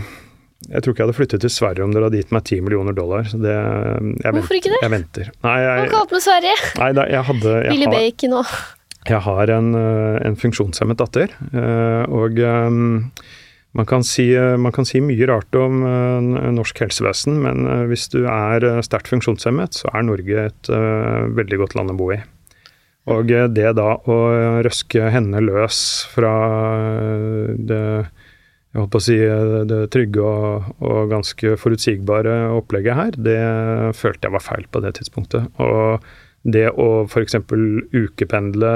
jeg 0.69 0.83
tror 0.83 0.93
ikke 0.93 1.01
jeg 1.01 1.07
hadde 1.07 1.17
flyttet 1.17 1.43
til 1.43 1.51
Sverige 1.53 1.85
om 1.85 1.93
dere 1.93 2.09
hadde 2.09 2.19
gitt 2.21 2.33
meg 2.35 2.43
10 2.45 2.61
millioner 2.65 2.95
dollar. 2.97 3.25
Så 3.29 3.39
det, 3.41 3.55
jeg 3.55 4.35
Hvorfor 4.35 4.37
venter, 4.37 4.59
ikke 4.59 4.73
det? 4.73 4.81
Jeg 4.83 4.93
venter. 4.93 5.31
Nei, 5.45 5.55
jeg, 5.63 5.79
Hva 5.79 5.93
galt 5.95 6.13
med 6.13 6.25
Sverige? 6.25 6.55
Nei, 6.77 6.89
da, 6.99 7.05
jeg 7.09 7.27
hadde 7.29 7.55
jeg 7.55 7.73
Billy 7.73 7.89
Bacon 7.93 8.37
og 8.41 8.55
Jeg 9.09 9.23
har 9.25 9.53
en, 9.55 9.69
eh, 9.79 10.17
en 10.27 10.37
funksjonshemmet 10.37 10.99
datter, 10.99 11.31
eh, 11.49 12.03
og 12.13 12.37
um, 12.43 13.07
man 13.79 13.87
kan, 13.89 14.03
si, 14.05 14.27
eh, 14.37 14.57
man 14.61 14.75
kan, 14.75 14.85
si, 14.85 14.99
mye 15.01 15.29
rart 15.29 15.55
om 15.57 15.81
norsk 16.57 16.83
helsevesen, 16.83 17.39
men 17.41 17.65
hvis 17.89 18.09
du 18.13 18.19
er 18.29 18.67
sterkt 18.85 19.09
funksjonshemmet, 19.09 19.79
så 19.81 19.89
er 19.93 20.05
Norge 20.05 20.45
et 20.51 20.71
veldig 21.39 21.63
godt 21.63 21.77
land 21.79 21.95
å 21.95 21.97
bo 21.97 22.11
i. 22.13 22.19
Og 23.09 23.31
det 23.55 23.71
da 23.79 23.89
å 24.05 24.17
røske 24.67 25.09
henne 25.09 25.41
løs 25.41 25.79
fra 26.11 26.33
det 27.57 27.85
jeg 28.75 28.89
på 28.93 28.99
å 28.99 29.03
si, 29.03 29.17
det 29.69 29.79
trygge 29.93 30.21
og, 30.21 30.71
og, 30.85 30.97
ganske 31.09 31.55
forutsigbare 31.57 32.35
opplegget 32.53 32.99
her, 32.99 33.15
det 33.17 33.39
følte 33.97 34.27
jeg 34.29 34.35
var 34.35 34.45
feil 34.45 34.67
på 34.69 34.81
det 34.83 34.93
tidspunktet. 34.99 35.47
Og 35.57 36.03
det 36.47 36.69
å 36.71 36.87
f.eks. 37.03 37.35
ukependle 37.91 38.69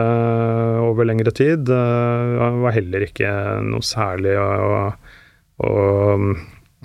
over 0.84 1.08
lengre 1.08 1.32
tid 1.36 1.69
uh, 1.71 2.60
var 2.65 2.75
heller 2.75 3.06
ikke 3.06 3.29
noe 3.63 3.86
særlig 3.86 4.36
å, 4.39 4.89
å, 5.63 5.71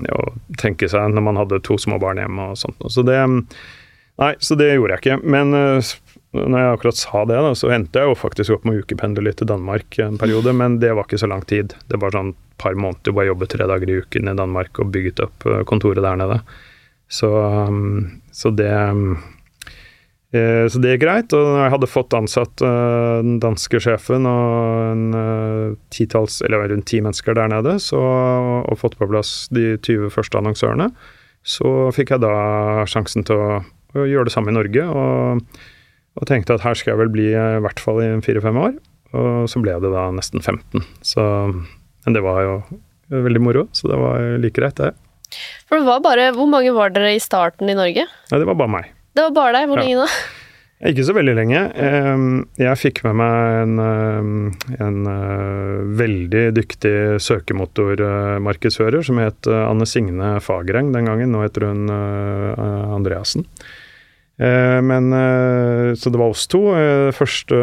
å, 0.07 0.21
tenke 0.61 0.91
seg 0.91 1.17
når 1.17 1.27
man 1.31 1.41
hadde 1.41 1.63
to 1.67 1.79
små 1.81 1.99
barn 2.03 2.23
hjemme 2.23 2.53
og 2.53 2.61
sånt. 2.61 2.85
Så 2.95 3.03
det, 3.07 3.19
nei, 3.27 4.33
så 4.39 4.59
det 4.59 4.71
gjorde 4.75 4.99
jeg 4.99 5.05
ikke. 5.05 5.19
Men 5.27 5.57
uh, 5.57 5.95
når 6.37 6.59
jeg 6.61 6.73
akkurat 6.75 6.99
sa 7.01 7.23
det, 7.25 7.39
da, 7.47 7.55
så 7.57 7.71
endte 7.73 8.03
jeg 8.03 8.11
jo 8.11 8.19
faktisk 8.19 8.57
opp 8.59 8.67
med 8.69 8.77
å 8.77 8.83
ukependle 8.85 9.25
litt 9.25 9.39
til 9.41 9.49
Danmark 9.49 9.97
en 10.05 10.19
periode, 10.21 10.53
men 10.53 10.77
det 10.83 10.93
var 10.93 11.09
ikke 11.09 11.21
så 11.23 11.31
lang 11.31 11.45
tid. 11.49 11.73
Det 11.89 12.01
var 12.03 12.13
sånn 12.13 12.35
par 12.61 12.77
måneder 12.77 13.15
hvor 13.15 13.25
jeg 13.25 13.33
jobbet 13.33 13.55
tre 13.55 13.69
dager 13.71 13.89
i 13.89 13.97
uken 14.03 14.29
i 14.29 14.37
Danmark 14.37 14.81
og 14.83 14.93
bygget 14.93 15.23
opp 15.25 15.47
eh, 15.49 15.65
kontoret 15.69 16.05
der 16.05 16.21
nede. 16.21 16.41
Så, 17.09 17.31
um, 17.33 18.21
så 18.35 18.53
det 18.53 18.69
Eh, 20.29 20.67
så 20.69 20.81
det 20.83 20.91
gikk 20.93 21.07
greit. 21.07 21.33
Og 21.33 21.47
jeg 21.63 21.73
hadde 21.73 21.91
fått 21.91 22.17
ansatt 22.17 22.65
uh, 22.65 23.21
den 23.25 23.39
danske 23.41 23.81
sjefen 23.81 24.29
og 24.29 24.93
en 24.93 25.77
titalls, 25.95 26.43
eller 26.45 26.69
rundt 26.69 26.89
ti 26.91 27.01
mennesker 27.05 27.37
der 27.39 27.49
nede, 27.53 27.79
så, 27.83 28.01
og 28.61 28.81
fått 28.81 28.99
på 29.01 29.09
plass 29.09 29.49
de 29.55 29.77
20 29.81 30.13
første 30.13 30.41
annonsørene, 30.41 30.91
så 31.49 31.89
fikk 31.97 32.13
jeg 32.15 32.25
da 32.25 32.85
sjansen 32.89 33.25
til 33.25 33.41
å 33.41 34.05
gjøre 34.05 34.29
det 34.29 34.35
samme 34.35 34.53
i 34.53 34.59
Norge. 34.59 34.85
Og, 34.85 35.65
og, 36.19 36.27
tenkte 36.29 36.57
at 36.57 36.65
her 36.67 36.79
skal 36.79 36.95
jeg 36.95 37.03
vel 37.05 37.13
bli 37.15 37.29
i 37.33 37.61
hvert 37.65 37.83
fall 37.83 38.03
i 38.03 38.11
fire-fem 38.25 38.59
år. 38.59 38.79
Og 39.17 39.49
så 39.49 39.63
ble 39.65 39.79
det 39.81 39.93
da 39.95 40.09
nesten 40.13 40.43
15. 40.43 40.85
Så, 41.07 41.25
men 41.55 42.17
det 42.17 42.25
var 42.25 42.43
jo 42.45 42.57
veldig 43.09 43.41
moro, 43.41 43.69
så 43.73 43.89
det 43.89 44.01
var 44.01 44.27
like 44.43 44.59
greit, 44.59 44.77
det. 44.77 44.93
For 45.69 45.81
det 45.81 45.89
var 45.89 46.03
bare, 46.05 46.33
Hvor 46.37 46.49
mange 46.49 46.73
var 46.77 46.93
dere 46.93 47.15
i 47.17 47.23
starten 47.23 47.69
i 47.69 47.77
Norge? 47.77 48.05
Nei, 48.05 48.41
det 48.41 48.49
var 48.49 48.59
bare 48.59 48.75
meg. 48.79 48.93
Det 49.17 49.25
var 49.29 49.35
bare 49.37 49.57
deg. 49.59 49.71
Hvor 49.71 49.81
lenge 49.81 50.05
da? 50.05 50.11
Ikke 50.89 51.03
så 51.03 51.15
veldig 51.17 51.35
lenge. 51.35 51.61
Jeg 52.63 52.79
fikk 52.79 53.01
med 53.09 53.17
meg 53.19 53.57
en, 53.65 53.81
en 54.79 54.99
eh, 55.11 55.81
veldig 55.99 56.45
dyktig 56.55 56.93
søkemotormarkedsfører 57.25 59.03
som 59.09 59.19
het 59.19 59.49
eh, 59.51 59.65
Anne 59.67 59.89
Signe 59.91 60.37
Fagereng 60.45 60.93
den 60.95 61.11
gangen. 61.11 61.35
Nå 61.35 61.43
heter 61.43 61.67
hun 61.67 61.91
eh, 61.91 62.95
Andreassen. 62.95 63.49
Men 64.39 65.11
Så 65.99 66.13
det 66.15 66.21
var 66.21 66.31
oss 66.31 66.47
to. 66.47 66.61
De 66.71 67.15
første 67.17 67.57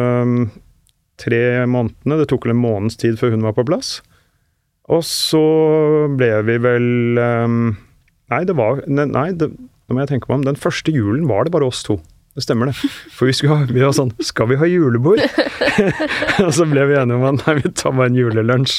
tre 1.16 1.40
månedene. 1.64 2.18
Det 2.20 2.28
tok 2.28 2.44
vel 2.44 2.52
en 2.52 2.60
måneds 2.60 2.98
tid 3.00 3.16
før 3.16 3.32
hun 3.32 3.46
var 3.46 3.56
på 3.56 3.64
plass. 3.64 4.02
Og 4.92 5.00
så 5.08 5.40
ble 6.18 6.28
vi 6.46 6.58
vel 6.62 7.16
Nei, 7.16 8.42
det 8.44 8.56
var 8.58 8.82
Nei, 8.86 9.30
det, 9.38 9.48
nå 9.56 9.96
må 9.96 10.02
jeg 10.02 10.12
tenke 10.12 10.28
meg 10.28 10.40
om. 10.42 10.46
Den 10.50 10.60
første 10.60 10.92
julen 10.92 11.24
var 11.30 11.46
det 11.46 11.54
bare 11.56 11.70
oss 11.70 11.80
to. 11.86 11.96
Det 12.36 12.42
stemmer, 12.44 12.68
det. 12.68 12.88
For 13.16 13.30
vi 13.30 13.32
skulle 13.32 13.64
vi 13.70 13.80
var 13.80 13.94
sånn 13.96 14.10
Skal 14.20 14.50
vi 14.50 14.58
ha 14.60 14.66
julebord? 14.68 15.22
og 16.44 16.50
så 16.52 16.66
ble 16.68 16.82
vi 16.90 16.98
enige 17.00 17.16
om 17.16 17.24
at 17.30 17.46
nei, 17.46 17.54
vi 17.62 17.70
tar 17.72 17.94
bare 17.96 18.10
en 18.10 18.18
julelunsj. 18.18 18.74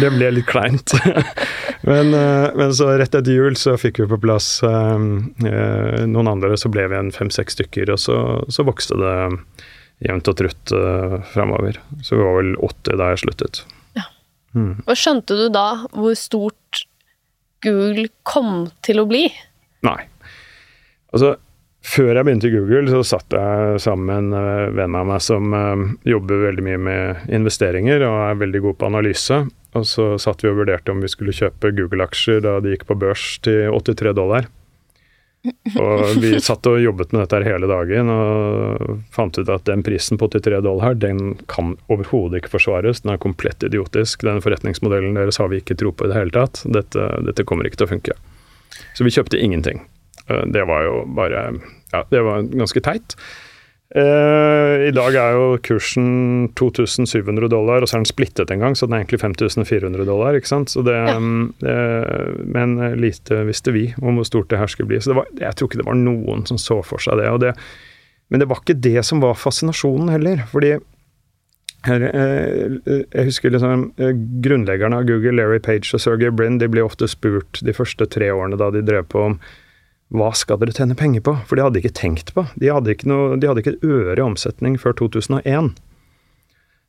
Det 0.00 0.10
ble 0.16 0.32
litt 0.34 0.48
kleint. 0.50 0.96
men, 1.90 2.10
eh, 2.10 2.48
men, 2.58 2.74
så 2.74 2.90
rett 2.98 3.14
etter 3.14 3.38
jul 3.38 3.54
så 3.60 3.76
fikk 3.78 4.02
vi 4.02 4.08
på 4.10 4.18
plass 4.26 4.50
um, 4.66 5.30
noen 5.38 6.32
andre, 6.34 6.58
så 6.58 6.72
ble 6.74 6.88
vi 6.90 6.98
en 6.98 7.14
fem-seks 7.14 7.54
stykker, 7.60 7.94
og 7.94 8.02
så, 8.02 8.18
så, 8.50 8.66
vokste 8.66 8.98
det 8.98 9.14
jevnt 10.08 10.34
og 10.34 10.40
trutt 10.42 10.74
uh, 10.74 11.20
framover. 11.30 11.78
Så 12.02 12.18
vi 12.18 12.26
var 12.26 12.40
vel 12.42 12.54
80 12.58 12.98
da 12.98 13.12
jeg 13.14 13.24
sluttet. 13.28 13.64
Ja. 13.94 14.10
Mm. 14.58 14.72
Og 14.82 14.94
skjønte 14.98 15.38
du 15.38 15.46
da 15.54 15.68
hvor 15.94 16.18
stort 16.18 16.86
Google 17.62 18.10
kom 18.26 18.72
til 18.82 19.06
å 19.06 19.06
bli? 19.06 19.28
Nei. 19.86 20.00
Altså, 21.14 21.38
før 21.84 22.10
jeg 22.12 22.26
begynte 22.26 22.48
i 22.50 22.54
Google, 22.54 22.90
så 22.90 23.02
satt 23.06 23.34
jeg 23.34 23.80
sammen 23.82 24.08
med 24.08 24.18
en 24.18 24.34
uh, 24.34 24.74
venn 24.76 24.96
av 24.98 25.08
meg 25.08 25.22
som 25.24 25.54
uh, 25.54 25.86
jobber 26.08 26.44
veldig 26.48 26.66
mye 26.66 26.82
med 26.88 27.32
investeringer 27.38 28.04
og 28.08 28.18
er 28.26 28.42
veldig 28.42 28.62
god 28.66 28.78
på 28.80 28.90
analyse. 28.90 29.40
Og 29.76 29.84
så 29.86 30.12
satt 30.20 30.42
vi 30.44 30.50
og 30.50 30.62
vurderte 30.62 30.92
om 30.92 31.02
vi 31.04 31.10
skulle 31.12 31.34
kjøpe 31.36 31.74
Google-aksjer 31.76 32.40
da 32.44 32.58
de 32.64 32.74
gikk 32.74 32.86
på 32.88 32.96
børs 32.98 33.36
til 33.44 33.68
83 33.70 34.14
dollar. 34.16 34.48
Og 35.78 36.16
vi 36.18 36.32
satt 36.48 36.66
og 36.66 36.80
jobbet 36.82 37.12
med 37.14 37.22
dette 37.22 37.38
her 37.38 37.54
hele 37.54 37.68
dagen 37.70 38.10
og 38.12 39.04
fant 39.14 39.38
ut 39.38 39.52
at 39.52 39.68
den 39.68 39.84
prisen 39.86 40.18
på 40.20 40.28
83 40.32 40.62
dollar, 40.66 40.96
den 40.98 41.36
kan 41.52 41.76
overhodet 41.92 42.42
ikke 42.42 42.56
forsvares. 42.56 43.04
Den 43.04 43.14
er 43.14 43.22
komplett 43.22 43.62
idiotisk. 43.64 44.26
Den 44.26 44.42
forretningsmodellen 44.44 45.18
deres 45.18 45.38
har 45.40 45.52
vi 45.52 45.62
ikke 45.62 45.78
tro 45.78 45.92
på 45.92 46.08
i 46.08 46.12
det 46.12 46.18
hele 46.18 46.34
tatt. 46.34 46.64
Dette, 46.66 47.12
dette 47.28 47.46
kommer 47.48 47.68
ikke 47.68 47.82
til 47.84 47.88
å 47.88 47.94
funke. 47.94 48.18
Så 48.96 49.06
vi 49.06 49.14
kjøpte 49.14 49.40
ingenting. 49.40 49.84
Eh, 50.28 50.46
det 50.54 50.64
var 50.68 50.86
jo 50.86 51.04
bare 51.16 51.50
Ja, 51.92 52.04
det 52.10 52.24
var 52.24 52.48
ganske 52.52 52.82
teit. 52.84 53.16
Uh, 53.88 54.84
I 54.84 54.90
dag 54.92 55.14
er 55.16 55.32
jo 55.32 55.44
kursen 55.64 56.50
2700 56.60 57.48
dollar, 57.48 57.80
og 57.80 57.88
så 57.88 57.96
er 57.96 58.02
den 58.02 58.10
splittet 58.10 58.50
en 58.52 58.60
gang, 58.60 58.74
så 58.76 58.84
den 58.84 58.98
er 58.98 59.00
egentlig 59.00 59.22
5400 59.22 60.04
dollar. 60.04 60.36
ikke 60.36 60.50
sant? 60.50 60.74
Det, 60.84 60.92
ja. 60.92 61.14
uh, 61.16 62.34
men 62.44 62.76
lite 63.00 63.46
visste 63.48 63.72
vi 63.72 63.86
om 64.02 64.20
hvor 64.20 64.28
stort 64.28 64.50
det 64.52 64.60
her 64.60 64.68
skulle 64.68 64.90
bli. 64.92 65.00
Så 65.00 65.16
var, 65.16 65.30
jeg 65.40 65.56
tror 65.56 65.70
ikke 65.70 65.80
det 65.80 65.88
var 65.88 65.96
noen 65.96 66.44
som 66.50 66.60
så 66.60 66.82
for 66.84 67.00
seg 67.00 67.16
det. 67.22 67.32
det 67.46 67.54
men 68.28 68.42
det 68.42 68.50
var 68.50 68.60
ikke 68.60 68.76
det 68.76 69.00
som 69.08 69.24
var 69.24 69.38
fascinasjonen 69.40 70.12
heller. 70.12 70.44
fordi 70.52 70.76
jeg 71.88 73.24
husker 73.28 73.52
liksom 73.54 73.92
Grunnleggerne 74.42 74.98
av 74.98 75.06
Google, 75.08 75.36
Larry 75.38 75.60
Page 75.62 75.94
og 75.94 76.02
Sergey 76.02 76.28
Brin, 76.28 76.58
de 76.58 76.68
ble 76.68 76.82
ofte 76.82 77.08
spurt 77.08 77.60
de 77.64 77.72
første 77.72 78.04
tre 78.10 78.32
årene 78.34 78.58
da 78.58 78.68
de 78.74 78.82
drev 78.84 79.06
på 79.08 79.22
om 79.30 79.38
hva 80.14 80.30
skal 80.36 80.56
dere 80.60 80.72
tjene 80.72 80.96
penger 80.96 81.20
på? 81.24 81.34
For 81.48 81.58
de 81.58 81.64
hadde 81.66 81.82
ikke 81.82 81.96
tenkt 81.96 82.32
på. 82.36 82.46
De 82.56 82.70
hadde 82.72 82.94
ikke, 82.94 83.08
noe, 83.10 83.36
de 83.36 83.48
hadde 83.50 83.60
ikke 83.60 83.74
et 83.76 83.84
øre 83.84 84.16
i 84.16 84.24
omsetning 84.24 84.78
før 84.80 84.96
2001. 85.02 85.74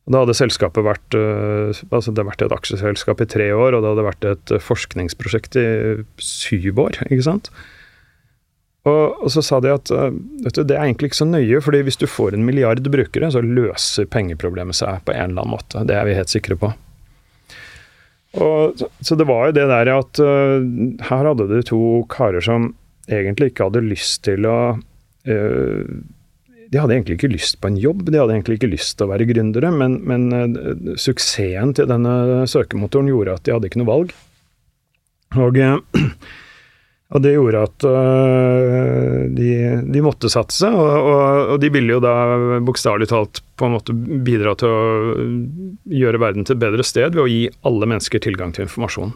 Da 0.10 0.24
hadde 0.24 0.38
selskapet 0.38 0.86
vært 0.88 1.18
uh, 1.18 1.76
altså 1.92 2.14
det 2.14 2.24
hadde 2.24 2.30
vært 2.32 2.46
et 2.48 2.56
aksjeselskap 2.56 3.20
i 3.22 3.28
tre 3.30 3.50
år, 3.54 3.76
og 3.76 3.84
det 3.84 3.92
hadde 3.92 4.08
vært 4.08 4.30
et 4.30 4.56
uh, 4.56 4.64
forskningsprosjekt 4.64 5.60
i 5.60 5.68
syv 6.24 6.80
år. 6.88 7.02
ikke 7.10 7.28
sant? 7.28 7.52
Og, 8.88 9.20
og 9.20 9.30
så 9.36 9.44
sa 9.46 9.60
de 9.62 9.76
at 9.76 9.92
uh, 9.92 10.08
du, 10.16 10.50
det 10.64 10.74
er 10.74 10.88
egentlig 10.88 11.12
ikke 11.12 11.22
så 11.22 11.30
nøye, 11.30 11.62
fordi 11.62 11.84
hvis 11.86 12.00
du 12.00 12.08
får 12.10 12.40
en 12.40 12.48
milliard 12.48 12.82
brukere, 12.88 13.30
så 13.36 13.44
løser 13.44 14.10
pengeproblemet 14.10 14.80
seg 14.80 15.04
på 15.04 15.14
en 15.14 15.34
eller 15.36 15.44
annen 15.44 15.58
måte. 15.60 15.84
Det 15.86 16.00
er 16.00 16.08
vi 16.08 16.18
helt 16.18 16.32
sikre 16.32 16.58
på. 16.58 16.72
Og, 18.40 18.82
så 19.04 19.18
det 19.20 19.28
var 19.28 19.50
jo 19.50 19.58
det 19.58 19.70
der 19.70 19.90
at 19.90 20.20
her 20.22 21.30
hadde 21.32 21.48
du 21.50 21.56
to 21.66 21.80
karer 22.14 22.46
som 22.46 22.70
egentlig 23.10 23.52
ikke 23.52 23.70
hadde 23.70 23.86
lyst 23.86 24.24
til 24.28 24.48
å 24.50 24.60
uh, 24.78 25.94
De 26.70 26.78
hadde 26.78 26.96
egentlig 26.96 27.18
ikke 27.18 27.32
lyst 27.32 27.60
på 27.62 27.72
en 27.72 27.80
jobb, 27.82 28.06
de 28.10 28.20
hadde 28.22 28.36
egentlig 28.38 28.60
ikke 28.60 28.74
lyst 28.74 28.98
til 28.98 29.08
å 29.08 29.14
være 29.14 29.30
gründere, 29.30 29.72
men, 29.74 30.00
men 30.10 30.28
uh, 30.34 30.94
suksessen 31.00 31.74
til 31.78 31.90
denne 31.90 32.46
søkemotoren 32.50 33.10
gjorde 33.10 33.40
at 33.40 33.48
de 33.48 33.56
hadde 33.56 33.72
ikke 33.72 33.82
noe 33.82 33.94
valg. 33.94 34.14
Og 35.40 35.58
uh, 35.62 36.06
Og 37.10 37.24
det 37.26 37.32
gjorde 37.34 37.64
at 37.66 37.86
de, 39.34 39.48
de, 39.82 40.02
måtte 40.06 40.30
satse, 40.30 40.68
og, 40.70 40.90
og, 40.94 41.54
og, 41.56 41.56
de 41.58 41.72
ville 41.74 41.96
jo 41.96 42.04
da 42.06 42.60
bokstavelig 42.62 43.08
talt 43.10 43.42
på 43.58 43.66
en 43.66 43.74
måte 43.74 43.96
bidra 43.98 44.54
til 44.62 44.70
å 44.70 45.16
gjøre 45.90 46.22
verden 46.22 46.46
til 46.46 46.54
et 46.54 46.62
bedre 46.62 46.86
sted 46.86 47.18
ved 47.18 47.24
å 47.24 47.32
gi 47.32 47.48
alle 47.66 47.90
mennesker 47.90 48.22
tilgang 48.22 48.54
til 48.54 48.68
informasjon. 48.68 49.16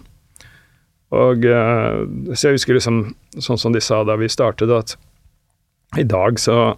Og 1.14 1.46
øh, 1.46 2.04
Så 2.34 2.50
jeg 2.50 2.60
husker 2.60 2.78
liksom, 2.78 3.02
sånn 3.38 3.62
som 3.62 3.76
de 3.76 3.82
sa 3.84 4.04
da 4.08 4.18
vi 4.20 4.32
startet, 4.32 4.72
at 4.74 4.96
i 6.00 6.06
dag 6.10 6.40
så, 6.42 6.74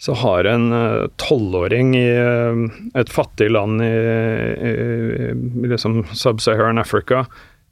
så 0.00 0.16
har 0.20 0.44
en 0.50 0.68
øh, 0.76 1.06
tolvåring 1.22 1.94
i 1.96 2.06
et 3.00 3.12
fattig 3.12 3.48
land 3.54 3.80
i, 3.84 3.94
i, 4.68 4.74
liksom 5.64 6.02
Sub-Saharan 6.12 6.82
Africa 6.82 7.24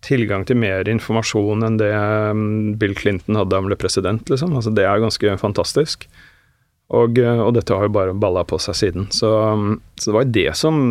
tilgang 0.02 0.46
til 0.48 0.58
mer 0.58 0.88
informasjon 0.90 1.62
enn 1.66 1.78
det 1.78 1.92
um, 1.94 2.72
Bill 2.78 2.94
Clinton 2.98 3.38
hadde 3.38 3.52
da 3.52 3.60
han 3.60 3.68
ble 3.68 3.78
president, 3.78 4.24
liksom. 4.26 4.56
Altså, 4.58 4.72
det 4.74 4.82
er 4.82 5.02
ganske 5.02 5.36
fantastisk. 5.38 6.08
Og, 6.92 7.20
og 7.22 7.52
dette 7.56 7.76
har 7.76 7.86
jo 7.86 7.94
bare 7.94 8.16
balla 8.18 8.42
på 8.44 8.58
seg 8.60 8.76
siden. 8.76 9.06
Så, 9.14 9.30
um, 9.30 9.76
så, 9.94 10.10
det 10.10 10.16
var 10.16 10.32
det 10.34 10.48
som 10.58 10.82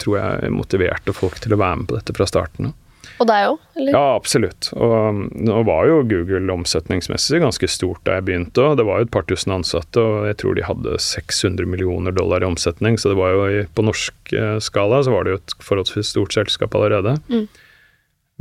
tror 0.00 0.16
jeg 0.16 0.54
motiverte 0.54 1.14
folk 1.14 1.36
til 1.44 1.54
å 1.54 1.60
være 1.60 1.82
med 1.82 1.90
på 1.90 1.98
dette 1.98 2.16
fra 2.16 2.26
starten 2.30 2.72
av. 2.72 2.78
Og 3.22 3.28
deg 3.30 3.48
òg, 3.52 3.60
eller? 3.78 3.94
Ja, 3.94 4.04
absolutt. 4.16 4.70
Og 4.74 4.94
um, 4.94 5.20
nå 5.38 5.60
var 5.68 5.86
jo 5.86 6.00
Google 6.10 6.50
omsetningsmessig 6.54 7.38
ganske 7.44 7.68
stort 7.70 8.02
da 8.08 8.18
jeg 8.18 8.26
begynte, 8.26 8.64
òg. 8.64 8.78
det 8.80 8.86
var 8.88 9.00
jo 9.00 9.08
et 9.08 9.12
par 9.14 9.26
tusen 9.28 9.54
ansatte, 9.54 10.02
og 10.02 10.26
jeg 10.28 10.38
tror 10.42 10.58
de 10.58 10.66
hadde 10.66 10.96
600 10.98 11.70
millioner 11.70 12.16
dollar 12.16 12.42
i 12.42 12.48
omsetning, 12.48 12.98
så 12.98 13.12
det 13.12 13.20
var 13.20 13.36
jo 13.36 13.66
på 13.76 13.86
norsk 13.86 14.34
uh, 14.34 14.56
skala 14.62 15.04
så 15.06 15.14
var 15.14 15.26
det 15.26 15.36
jo 15.36 15.42
et 15.42 15.56
forholdsvis 15.62 16.10
stort 16.16 16.34
selskap 16.34 16.74
allerede. 16.74 17.16
Mm. 17.30 17.46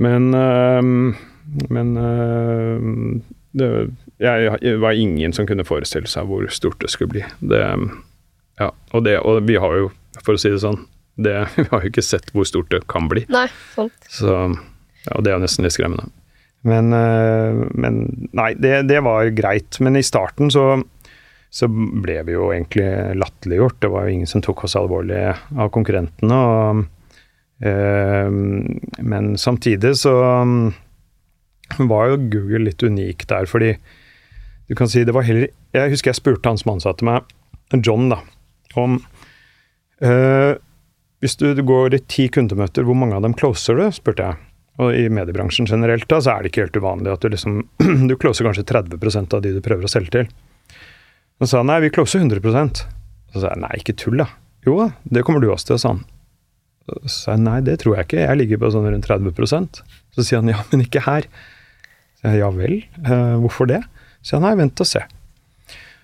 Men, 0.02 0.34
øh, 0.34 0.84
men 1.70 1.98
øh, 1.98 3.22
det 3.54 3.94
jeg, 4.20 4.82
var 4.82 4.92
ingen 4.92 5.34
som 5.34 5.48
kunne 5.48 5.66
forestille 5.66 6.08
seg 6.10 6.26
hvor 6.30 6.48
stort 6.50 6.82
det 6.82 6.90
skulle 6.90 7.12
bli. 7.12 7.24
Det, 7.42 7.60
ja, 8.60 8.70
og, 8.92 9.06
det, 9.06 9.20
og 9.20 9.48
vi 9.48 9.58
har 9.60 9.78
jo, 9.78 9.92
for 10.24 10.38
å 10.38 10.42
si 10.42 10.54
det 10.54 10.62
sånn, 10.64 10.80
det, 11.16 11.38
vi 11.56 11.68
har 11.70 11.86
jo 11.86 11.92
ikke 11.92 12.06
sett 12.06 12.34
hvor 12.34 12.48
stort 12.50 12.72
det 12.74 12.84
kan 12.92 13.10
bli. 13.12 13.26
Nei, 13.34 13.48
sant. 13.76 14.12
Så, 14.12 14.34
ja, 15.06 15.16
og 15.16 15.24
det 15.26 15.34
er 15.34 15.44
nesten 15.44 15.68
litt 15.68 15.76
skremmende. 15.76 16.10
Men, 16.64 16.94
øh, 16.96 17.66
men 17.76 18.04
nei, 18.32 18.54
det, 18.56 18.86
det, 18.88 19.02
var 19.04 19.28
greit. 19.36 19.80
Men 19.84 20.00
i 20.00 20.06
starten 20.06 20.52
så, 20.54 20.78
så 21.52 21.68
ble 21.68 22.22
vi 22.28 22.38
jo 22.38 22.50
egentlig 22.54 23.18
latterliggjort. 23.20 23.82
Det 23.84 23.92
var 23.92 24.08
jo 24.08 24.16
ingen 24.18 24.32
som 24.32 24.44
tok 24.44 24.64
oss 24.68 24.78
alvorlig 24.80 25.26
av 25.34 25.74
konkurrentene. 25.76 26.40
og 26.40 26.86
øh, 27.68 28.40
men 29.12 29.34
samtidig 29.38 29.96
så 30.00 30.16
um, 30.44 30.72
var 31.78 32.14
jo 32.14 32.24
Google 32.32 32.70
litt 32.70 32.84
unik 32.84 33.28
der, 33.28 33.50
fordi 33.50 33.76
du 34.70 34.76
kan 34.80 34.88
si 34.88 35.04
det 35.04 35.14
var 35.14 35.26
heller 35.28 35.50
Jeg 35.76 35.92
husker 35.92 36.12
jeg 36.12 36.22
spurte 36.22 36.48
han 36.48 36.58
som 36.58 36.76
ansatte 36.76 37.06
meg, 37.06 37.28
John, 37.84 38.08
da, 38.12 38.20
om 38.80 39.00
uh, 40.06 40.54
Hvis 41.24 41.38
du, 41.40 41.48
går 41.56 41.94
i 41.96 42.02
ti 42.12 42.26
kundemøter, 42.28 42.84
hvor 42.84 42.98
mange 43.00 43.16
av 43.16 43.24
dem 43.24 43.32
closer 43.40 43.78
du? 43.80 43.86
spurte 43.96 44.26
jeg. 44.28 44.40
Og 44.84 44.96
i 44.98 45.06
mediebransjen 45.08 45.70
generelt 45.70 46.04
da, 46.12 46.18
så 46.20 46.34
er 46.34 46.44
det 46.44 46.50
ikke 46.52 46.66
helt 46.66 46.80
uvanlig 46.82 47.14
at 47.14 47.24
du 47.24 47.30
liksom 47.32 47.62
Du 48.10 48.18
closer 48.20 48.44
kanskje 48.44 48.66
30% 48.68 49.36
av 49.38 49.44
de 49.46 49.54
du 49.56 49.62
prøver 49.64 49.88
å 49.88 49.92
selge 49.92 50.12
til. 50.12 50.34
Så 51.40 51.48
sa 51.48 51.62
han 51.62 51.72
nei, 51.72 51.80
vi 51.86 51.94
closer 51.96 52.20
100% 52.20 52.84
Så 52.84 53.40
sa 53.40 53.54
jeg 53.54 53.64
nei, 53.64 53.72
ikke 53.80 53.96
tull, 54.04 54.20
da. 54.20 54.28
Jo 54.68 54.76
da, 54.82 54.90
det 55.16 55.24
kommer 55.24 55.40
du 55.40 55.48
også 55.54 55.72
til, 55.72 55.80
sa 55.80 55.94
han. 55.94 56.04
Så 56.84 57.00
sa 57.16 57.38
jeg 57.38 57.46
nei, 57.46 57.58
det 57.72 57.80
tror 57.80 57.98
jeg 58.02 58.10
ikke, 58.10 58.22
jeg 58.26 58.42
ligger 58.42 58.60
på 58.60 58.76
sånn 58.76 58.92
rundt 58.92 59.08
30% 59.08 59.82
Så 59.88 60.28
sier 60.28 60.44
han 60.44 60.52
ja, 60.52 60.60
men 60.74 60.84
ikke 60.84 61.08
her. 61.08 61.32
Så 62.20 62.34
jeg 62.34 62.44
ja 62.44 62.54
vel, 62.60 62.80
eh, 63.00 63.36
hvorfor 63.40 63.72
det? 63.72 63.80
Så 64.20 64.34
sier 64.34 64.42
han 64.42 64.50
nei, 64.50 64.56
vent 64.66 64.84
og 64.84 64.92
se. 64.92 65.08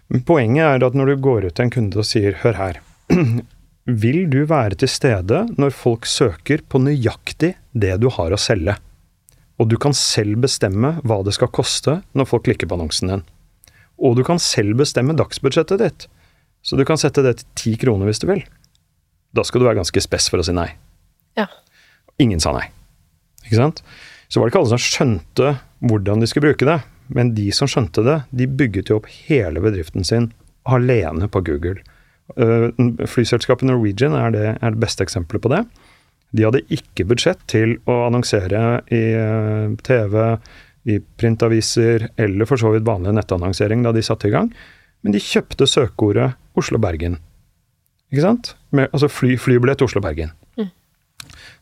Men 0.09 0.23
poenget 0.31 0.63
er 0.63 0.87
at 0.87 0.95
når 0.95 1.11
du 1.11 1.23
går 1.27 1.49
ut 1.49 1.59
til 1.59 1.67
en 1.67 1.75
kunde 1.75 1.99
og 1.99 2.07
sier 2.07 2.39
hør 2.39 2.55
her, 2.63 2.79
vil 4.01 4.27
du 4.31 4.43
være 4.49 4.77
til 4.81 4.91
stede 4.91 5.45
når 5.57 5.75
folk 5.75 6.07
søker 6.09 6.63
på 6.67 6.81
nøyaktig 6.83 7.55
det 7.73 7.95
du 8.03 8.09
har 8.13 8.35
å 8.35 8.39
selge? 8.39 8.77
Og 9.59 9.67
du 9.71 9.75
kan 9.81 9.95
selv 9.97 10.39
bestemme 10.45 10.97
hva 11.03 11.19
det 11.25 11.35
skal 11.35 11.51
koste 11.51 11.99
når 12.15 12.29
folk 12.29 12.45
klikker 12.47 12.69
på 12.69 12.77
annonsen 12.77 13.11
din. 13.11 13.25
Og 13.99 14.15
du 14.15 14.23
kan 14.27 14.39
selv 14.39 14.79
bestemme 14.79 15.17
dagsbudsjettet 15.17 15.81
ditt. 15.81 16.07
Så 16.63 16.79
du 16.79 16.85
kan 16.87 16.99
sette 16.99 17.23
det 17.23 17.39
til 17.39 17.51
ti 17.59 17.75
kroner 17.79 18.07
hvis 18.07 18.21
du 18.23 18.29
vil 18.29 18.45
da 19.35 19.45
skal 19.45 19.61
du 19.61 19.67
være 19.67 19.79
ganske 19.79 20.01
spess 20.01 20.29
for 20.31 20.41
å 20.41 20.45
si 20.45 20.55
nei. 20.55 20.69
Ja. 21.37 21.47
Ingen 22.21 22.41
sa 22.41 22.53
nei. 22.55 22.65
Ikke 23.45 23.59
sant? 23.59 23.83
Så 24.29 24.39
var 24.39 24.47
det 24.47 24.53
ikke 24.53 24.63
alle 24.63 24.73
som 24.75 24.83
skjønte 24.83 25.53
hvordan 25.89 26.21
de 26.21 26.29
skulle 26.29 26.51
bruke 26.51 26.67
det, 26.67 26.79
men 27.13 27.33
de 27.37 27.47
som 27.55 27.69
skjønte 27.69 28.03
det, 28.05 28.17
de 28.35 28.49
bygget 28.49 28.91
jo 28.91 28.99
opp 28.99 29.09
hele 29.29 29.61
bedriften 29.63 30.05
sin 30.05 30.29
alene 30.69 31.29
på 31.31 31.41
Google. 31.45 31.81
Uh, 32.37 32.69
flyselskapet 33.09 33.67
Norwegian 33.69 34.15
er 34.17 34.33
det, 34.35 34.47
er 34.57 34.73
det, 34.75 34.81
beste 34.81 35.05
eksempelet 35.05 35.43
på 35.43 35.53
det. 35.53 35.63
De 36.35 36.45
hadde 36.45 36.65
ikke 36.73 37.07
budsjett 37.09 37.41
til 37.49 37.77
å 37.89 38.03
annonsere 38.07 38.83
i 38.93 39.03
uh, 39.17 39.73
TV, 39.85 40.19
i 40.89 40.99
printaviser 41.21 42.09
eller 42.21 42.49
for 42.49 42.61
så 42.61 42.73
vidt 42.73 42.87
vanlig 42.87 43.15
nettannonsering 43.17 43.81
da 43.85 43.93
de 43.95 44.05
satte 44.05 44.29
i 44.29 44.35
gang, 44.35 44.51
men 45.01 45.15
de 45.15 45.23
kjøpte 45.23 45.67
søkeordet 45.69 46.31
Oslo-Bergen. 46.59 47.17
Ikke 48.09 48.25
sant? 48.25 48.53
Med, 48.75 48.89
altså 48.91 49.09
fly, 49.11 49.35
flybillett 49.39 49.83
Oslo-Bergen. 49.85 50.33
Mm. 50.57 50.71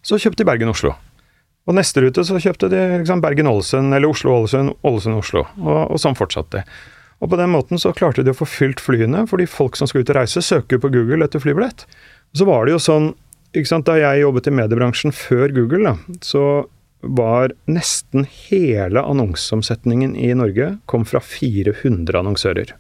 Så 0.06 0.20
kjøpte 0.22 0.44
de 0.44 0.48
Bergen-Oslo. 0.48 0.94
Og 1.68 1.76
neste 1.76 2.02
rute 2.04 2.24
så 2.24 2.40
kjøpte 2.40 2.70
de 2.72 2.80
liksom, 3.02 3.22
Bergen-Ålesund 3.24 3.96
eller 3.96 4.08
Oslo-Ålesund, 4.08 4.78
Ålesund-Oslo. 4.88 5.44
Og, 5.60 5.82
og, 5.84 5.98
sånn 6.02 6.16
fortsatte 6.18 6.62
de. 6.62 6.78
Og 7.18 7.32
på 7.32 7.40
den 7.40 7.50
måten 7.50 7.82
så 7.82 7.94
klarte 7.98 8.24
de 8.24 8.34
å 8.34 8.38
få 8.38 8.46
fylt 8.50 8.82
flyene, 8.84 9.26
fordi 9.30 9.48
folk 9.50 9.78
som 9.80 9.90
skal 9.90 10.04
ut 10.04 10.12
og 10.14 10.20
reise, 10.20 10.44
søker 10.46 10.82
på 10.82 10.92
Google 10.94 11.26
etter 11.26 11.42
flybillett. 11.42 11.88
Så 12.38 12.46
var 12.46 12.66
det 12.68 12.76
jo 12.76 12.84
sånn 12.84 13.14
ikke 13.56 13.70
sant, 13.70 13.88
Da 13.88 13.96
jeg 13.96 14.22
jobbet 14.22 14.50
i 14.50 14.54
mediebransjen 14.54 15.14
før 15.16 15.54
Google, 15.56 15.94
da, 15.94 16.18
så 16.22 16.42
var 17.02 17.54
nesten 17.70 18.26
hele 18.50 19.02
annonseomsetningen 19.02 20.16
i 20.20 20.34
Norge 20.36 20.74
kom 20.86 21.06
fra 21.08 21.22
400 21.24 22.20
annonsører. 22.20 22.74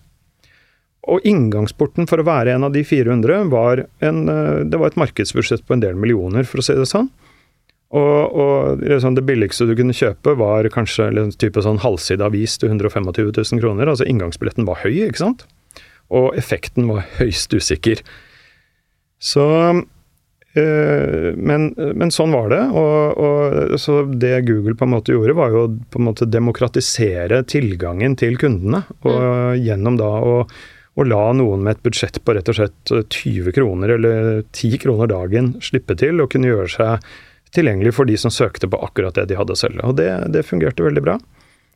Og 1.07 1.23
inngangsporten 1.25 2.09
for 2.09 2.19
å 2.19 2.27
være 2.27 2.57
en 2.57 2.67
av 2.67 2.73
de 2.75 2.83
400 2.83 3.47
var, 3.49 3.85
en, 4.03 4.27
eh, 4.29 4.65
det 4.67 4.77
var 4.77 4.91
et 4.91 4.99
markedsbudsjett 4.99 5.65
på 5.65 5.77
en 5.77 5.85
del 5.85 5.95
millioner, 5.95 6.43
for 6.43 6.59
å 6.59 6.65
si 6.65 6.75
det 6.75 6.89
sånn. 6.89 7.09
Og, 7.95 8.35
og 8.35 8.81
liksom 8.83 9.15
det 9.15 9.23
billigste 9.27 9.67
du 9.69 9.73
kunne 9.77 9.95
kjøpe, 9.95 10.35
var 10.39 10.67
kanskje 10.73 11.07
en 11.13 11.31
type 11.39 11.61
sånn 11.63 11.79
halvside 11.79 12.25
avis 12.25 12.57
til 12.59 12.73
125 12.73 13.11
000 13.15 13.61
kroner. 13.63 13.87
Altså 13.87 14.07
inngangsbilletten 14.07 14.67
var 14.67 14.81
høy, 14.83 15.05
ikke 15.05 15.23
sant? 15.23 15.45
Og 16.11 16.35
effekten 16.39 16.89
var 16.91 17.07
høyst 17.17 17.55
usikker. 17.55 18.03
Så 19.23 19.47
øh, 19.71 21.29
men, 21.39 21.69
men, 21.77 22.11
sånn 22.13 22.35
var 22.35 22.51
det. 22.51 22.63
Og, 22.75 23.23
og, 23.23 23.77
så 23.79 24.01
det 24.11 24.35
Google 24.49 24.75
på 24.75 24.87
en 24.87 24.95
måte 24.97 25.15
gjorde, 25.15 25.37
var 25.39 25.55
jo 25.55 25.67
på 25.87 26.01
en 26.01 26.09
måte 26.09 26.27
demokratisere 26.27 27.45
tilgangen 27.47 28.19
til 28.19 28.35
kundene. 28.41 28.83
Og 29.07 29.15
mm. 29.15 29.61
gjennom 29.63 30.01
da 30.01 30.11
å 30.23 30.41
å 30.97 31.05
la 31.05 31.29
noen 31.37 31.61
med 31.61 31.75
et 31.75 31.83
budsjett 31.85 32.17
på 32.25 32.33
rett 32.33 32.47
og 32.49 32.57
slett 32.57 32.91
20 33.13 33.53
kroner 33.53 33.91
eller 33.99 34.39
10 34.49 34.79
kroner 34.81 35.09
dagen 35.11 35.51
slippe 35.61 35.93
til 35.99 36.23
og 36.23 36.31
kunne 36.33 36.49
gjøre 36.49 36.71
seg 36.73 37.11
tilgjengelig 37.55 37.93
for 37.97 38.09
de 38.09 38.17
som 38.19 38.33
søkte 38.33 38.69
på 38.69 38.79
akkurat 38.83 39.15
det 39.17 39.27
de 39.31 39.37
hadde 39.39 39.55
å 39.55 39.59
selge. 39.59 39.83
Og 39.87 39.97
det, 39.99 40.09
det 40.33 40.45
fungerte 40.47 40.85
veldig 40.85 41.03
bra. 41.05 41.17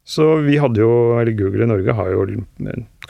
Så 0.03 0.26
vi 0.45 0.57
hadde 0.57 0.82
jo, 0.82 0.91
eller 1.22 1.36
Google 1.38 1.67
i 1.67 1.69
Norge 1.69 1.93
har 1.93 2.09
jo 2.09 2.26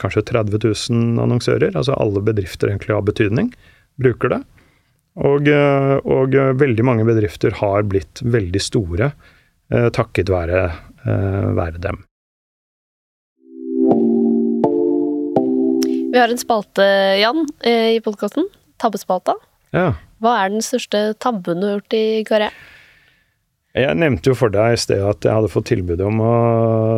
kanskje 0.02 0.24
30 0.28 0.58
000 0.92 1.22
annonsører. 1.24 1.72
Altså 1.72 1.96
alle 1.96 2.22
bedrifter 2.24 2.68
egentlig 2.68 2.94
har 2.94 3.06
betydning, 3.06 3.52
bruker 4.00 4.36
det. 4.36 4.42
Og, 5.22 5.48
og 6.08 6.36
veldig 6.60 6.84
mange 6.88 7.04
bedrifter 7.04 7.52
har 7.58 7.84
blitt 7.84 8.22
veldig 8.24 8.60
store 8.64 9.10
eh, 9.12 9.88
takket 9.92 10.32
være, 10.32 10.62
eh, 11.04 11.50
være 11.56 11.82
dem. 11.84 12.00
Vi 16.12 16.18
har 16.20 16.28
en 16.28 16.40
spalte, 16.40 16.84
Jan, 17.20 17.46
eh, 17.64 17.96
i 17.96 18.00
podkasten. 18.04 18.48
Tabbespalta. 18.80 19.34
Ja. 19.72 19.94
Hva 20.22 20.36
er 20.38 20.52
den 20.52 20.62
største 20.64 21.12
tabben 21.22 21.62
du 21.62 21.66
har 21.66 21.80
gjort 21.80 21.96
i 21.98 22.06
karrieren? 22.28 22.68
Jeg 23.72 23.96
nevnte 23.96 24.28
jo 24.28 24.36
for 24.36 24.52
deg 24.52 24.74
i 24.74 24.80
sted 24.80 25.00
at 25.00 25.24
jeg 25.24 25.32
hadde 25.32 25.48
fått 25.48 25.70
tilbud 25.70 26.00
om 26.04 26.18
å 26.20 26.32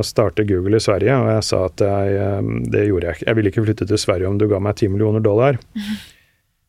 starte 0.03 0.43
Google 0.49 0.81
i 0.81 0.83
Sverige, 0.83 1.14
og 1.22 1.29
jeg 1.31 1.45
sa 1.47 1.61
at 1.68 1.85
jeg, 1.87 2.16
eh, 2.18 2.49
det 2.75 2.83
gjorde 2.89 3.07
jeg 3.07 3.18
ikke. 3.18 3.29
Jeg 3.29 3.39
ville 3.39 3.53
ikke 3.53 3.64
flytte 3.68 3.87
til 3.93 4.01
Sverige 4.03 4.33
om 4.33 4.41
du 4.41 4.49
ga 4.51 4.59
meg 4.59 4.75
10 4.75 4.91
millioner 4.97 5.22
dollar. 5.25 5.61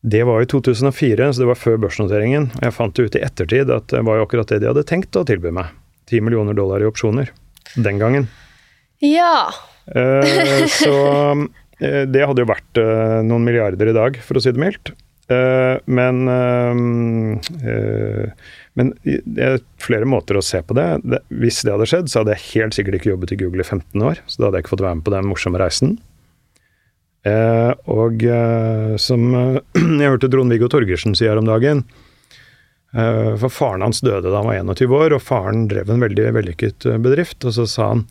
Det 0.06 0.20
var 0.22 0.38
i 0.38 0.46
2004, 0.46 1.32
så 1.34 1.40
det 1.40 1.46
var 1.48 1.58
før 1.58 1.80
børsnoteringen. 1.82 2.44
Jeg 2.62 2.74
fant 2.76 2.94
ut 2.94 3.16
i 3.18 3.22
ettertid 3.26 3.72
at 3.74 3.88
det 3.90 4.04
var 4.06 4.20
jo 4.20 4.26
akkurat 4.28 4.52
det 4.52 4.60
de 4.62 4.68
hadde 4.68 4.84
tenkt 4.86 5.16
å 5.18 5.24
tilby 5.26 5.50
meg. 5.56 5.72
10 6.06 6.22
millioner 6.22 6.54
dollar 6.54 6.84
i 6.84 6.86
opsjoner. 6.86 7.32
Den 7.74 7.98
gangen. 7.98 8.28
Ja. 9.02 9.48
Uh, 9.90 10.68
så 10.70 10.94
Eh, 11.82 12.04
det 12.08 12.24
hadde 12.24 12.44
jo 12.44 12.48
vært 12.48 12.80
eh, 12.80 13.18
noen 13.26 13.44
milliarder 13.44 13.90
i 13.90 13.96
dag, 13.96 14.16
for 14.24 14.38
å 14.38 14.42
si 14.42 14.52
det 14.54 14.62
mildt. 14.62 14.94
Uh, 15.26 15.82
men 15.90 16.28
uh, 16.30 17.24
Men 18.78 18.92
det 19.02 19.42
er 19.42 19.64
flere 19.82 20.06
måter 20.06 20.36
å 20.38 20.44
se 20.44 20.60
på 20.62 20.76
det. 20.76 20.84
det. 21.02 21.22
Hvis 21.32 21.62
det 21.64 21.72
hadde 21.72 21.88
skjedd, 21.90 22.10
så 22.12 22.20
hadde 22.20 22.36
jeg 22.36 22.44
helt 22.52 22.76
sikkert 22.76 22.98
ikke 22.98 23.10
jobbet 23.14 23.32
i 23.32 23.38
Google 23.40 23.64
i 23.64 23.66
15 23.66 24.04
år. 24.04 24.20
Så 24.28 24.38
da 24.38 24.48
hadde 24.48 24.60
jeg 24.60 24.66
ikke 24.66 24.74
fått 24.76 24.84
være 24.84 24.98
med 24.98 25.06
på 25.06 25.14
den 25.14 25.30
morsomme 25.30 25.62
reisen. 25.62 25.96
Uh, 27.26 27.72
og 27.90 28.22
som 29.02 29.24
jeg 30.02 30.12
hørte 30.12 30.30
Trond-Viggo 30.30 30.68
Torgersen 30.70 31.16
si 31.18 31.26
her 31.26 31.40
om 31.40 31.48
dagen 31.48 31.80
For 32.94 33.50
faren 33.50 33.82
hans 33.82 33.98
døde 33.98 34.28
da 34.30 34.38
han 34.38 34.46
var 34.46 34.60
21 34.60 34.94
år, 34.94 35.16
og 35.16 35.24
faren 35.24 35.66
drev 35.72 35.90
en 35.90 36.04
veldig 36.04 36.28
vellykket 36.36 36.86
bedrift. 37.02 37.40
Og 37.48 37.56
så 37.56 37.66
sa 37.66 37.88
han 37.94 38.06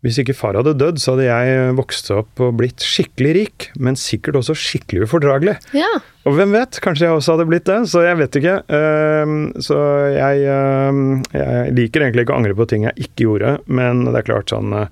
hvis 0.00 0.16
ikke 0.22 0.36
far 0.36 0.56
hadde 0.56 0.72
dødd, 0.80 1.00
så 1.00 1.12
hadde 1.12 1.26
jeg 1.26 1.72
vokst 1.76 2.06
opp 2.14 2.40
og 2.40 2.54
blitt 2.56 2.80
skikkelig 2.84 3.32
rik, 3.36 3.66
men 3.76 3.98
sikkert 4.00 4.38
også 4.40 4.56
skikkelig 4.56 5.04
ufordragelig. 5.04 5.58
Ja. 5.76 5.90
Og 6.24 6.38
hvem 6.38 6.56
vet, 6.56 6.80
kanskje 6.80 7.06
jeg 7.06 7.18
også 7.18 7.36
hadde 7.36 7.46
blitt 7.50 7.68
det, 7.68 7.78
så 7.92 8.06
jeg 8.06 8.16
vet 8.16 8.38
ikke. 8.40 8.56
Uh, 8.72 9.34
så 9.60 9.78
jeg, 10.14 10.46
uh, 10.48 11.20
jeg, 11.36 11.74
liker 11.76 12.06
egentlig 12.06 12.24
ikke 12.24 12.36
å 12.36 12.40
angre 12.40 12.56
på 12.56 12.68
ting 12.72 12.88
jeg 12.88 13.08
ikke 13.08 13.26
gjorde, 13.26 13.54
men 13.68 14.06
det 14.08 14.16
er 14.22 14.28
klart 14.30 14.52
sånn 14.54 14.72
uh, 14.72 14.88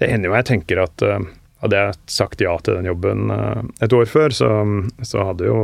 Det 0.00 0.08
hender 0.12 0.30
jo 0.30 0.36
jeg 0.38 0.48
tenker 0.48 0.84
at 0.84 1.08
hadde 1.60 1.76
jeg 1.76 1.96
sagt 2.08 2.40
ja 2.40 2.54
til 2.64 2.78
den 2.78 2.88
jobben 2.88 3.28
et 3.84 3.92
år 3.92 4.06
før, 4.08 4.32
så, 4.32 4.48
så 5.04 5.26
hadde 5.28 5.44
jo 5.44 5.58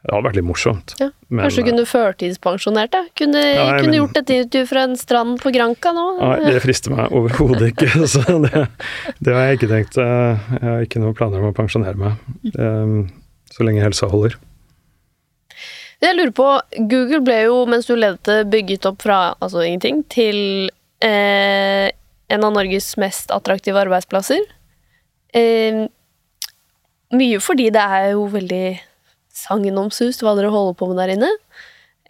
det 0.00 0.14
hadde 0.14 0.24
vært 0.24 0.36
litt 0.38 0.46
morsomt. 0.48 0.94
Ja. 0.96 1.10
Men, 1.28 1.42
Kanskje 1.44 1.60
du 1.60 1.68
kunne 1.68 1.82
førtidspensjonert 1.88 2.92
deg? 2.94 3.08
Kunne, 3.20 3.40
nei, 3.44 3.66
kunne 3.76 3.90
men, 3.90 3.96
gjort 3.98 4.20
et 4.22 4.32
intervju 4.32 4.68
fra 4.70 4.84
en 4.88 4.96
strand 4.96 5.36
på 5.42 5.52
Granca 5.52 5.92
nå? 5.92 6.04
Nei, 6.16 6.36
det 6.46 6.62
frister 6.64 6.94
meg 6.94 7.12
overhodet 7.12 7.74
ikke. 7.74 7.90
så 8.14 8.24
det, 8.46 8.64
det, 9.20 9.34
har 9.34 9.50
jeg 9.50 9.60
ikke 9.60 9.70
tenkt. 9.74 10.00
Jeg 10.00 10.62
har 10.64 10.86
ikke 10.86 11.04
noen 11.04 11.18
planer 11.18 11.44
om 11.44 11.50
å 11.52 11.56
pensjonere 11.56 12.00
meg. 12.00 12.16
Um, 12.56 13.10
så 13.52 13.66
lenge 13.66 13.84
helsa 13.84 14.08
holder. 14.08 14.38
Jeg 16.00 16.16
lurer 16.16 16.32
på, 16.32 16.48
Google 16.88 17.20
ble 17.26 17.42
jo, 17.44 17.62
mens 17.68 17.84
du 17.84 17.92
ledet 17.92 18.46
bygget 18.48 18.88
opp 18.88 19.02
fra 19.04 19.34
altså 19.36 19.66
ingenting 19.66 20.00
til 20.08 20.70
eh, 21.04 21.92
en 22.32 22.46
av 22.46 22.54
Norges 22.56 22.94
mest 23.00 23.28
attraktive 23.34 23.82
arbeidsplasser. 23.84 24.46
Eh, 25.36 25.84
mye 27.12 27.40
fordi 27.44 27.68
det 27.74 27.82
er 27.84 28.14
jo 28.14 28.24
veldig 28.32 28.64
sagnomsust 29.40 30.24
hva 30.24 30.36
dere 30.38 30.52
holder 30.52 30.76
på 30.78 30.90
med 30.90 31.00
der 31.00 31.14
inne. 31.16 31.30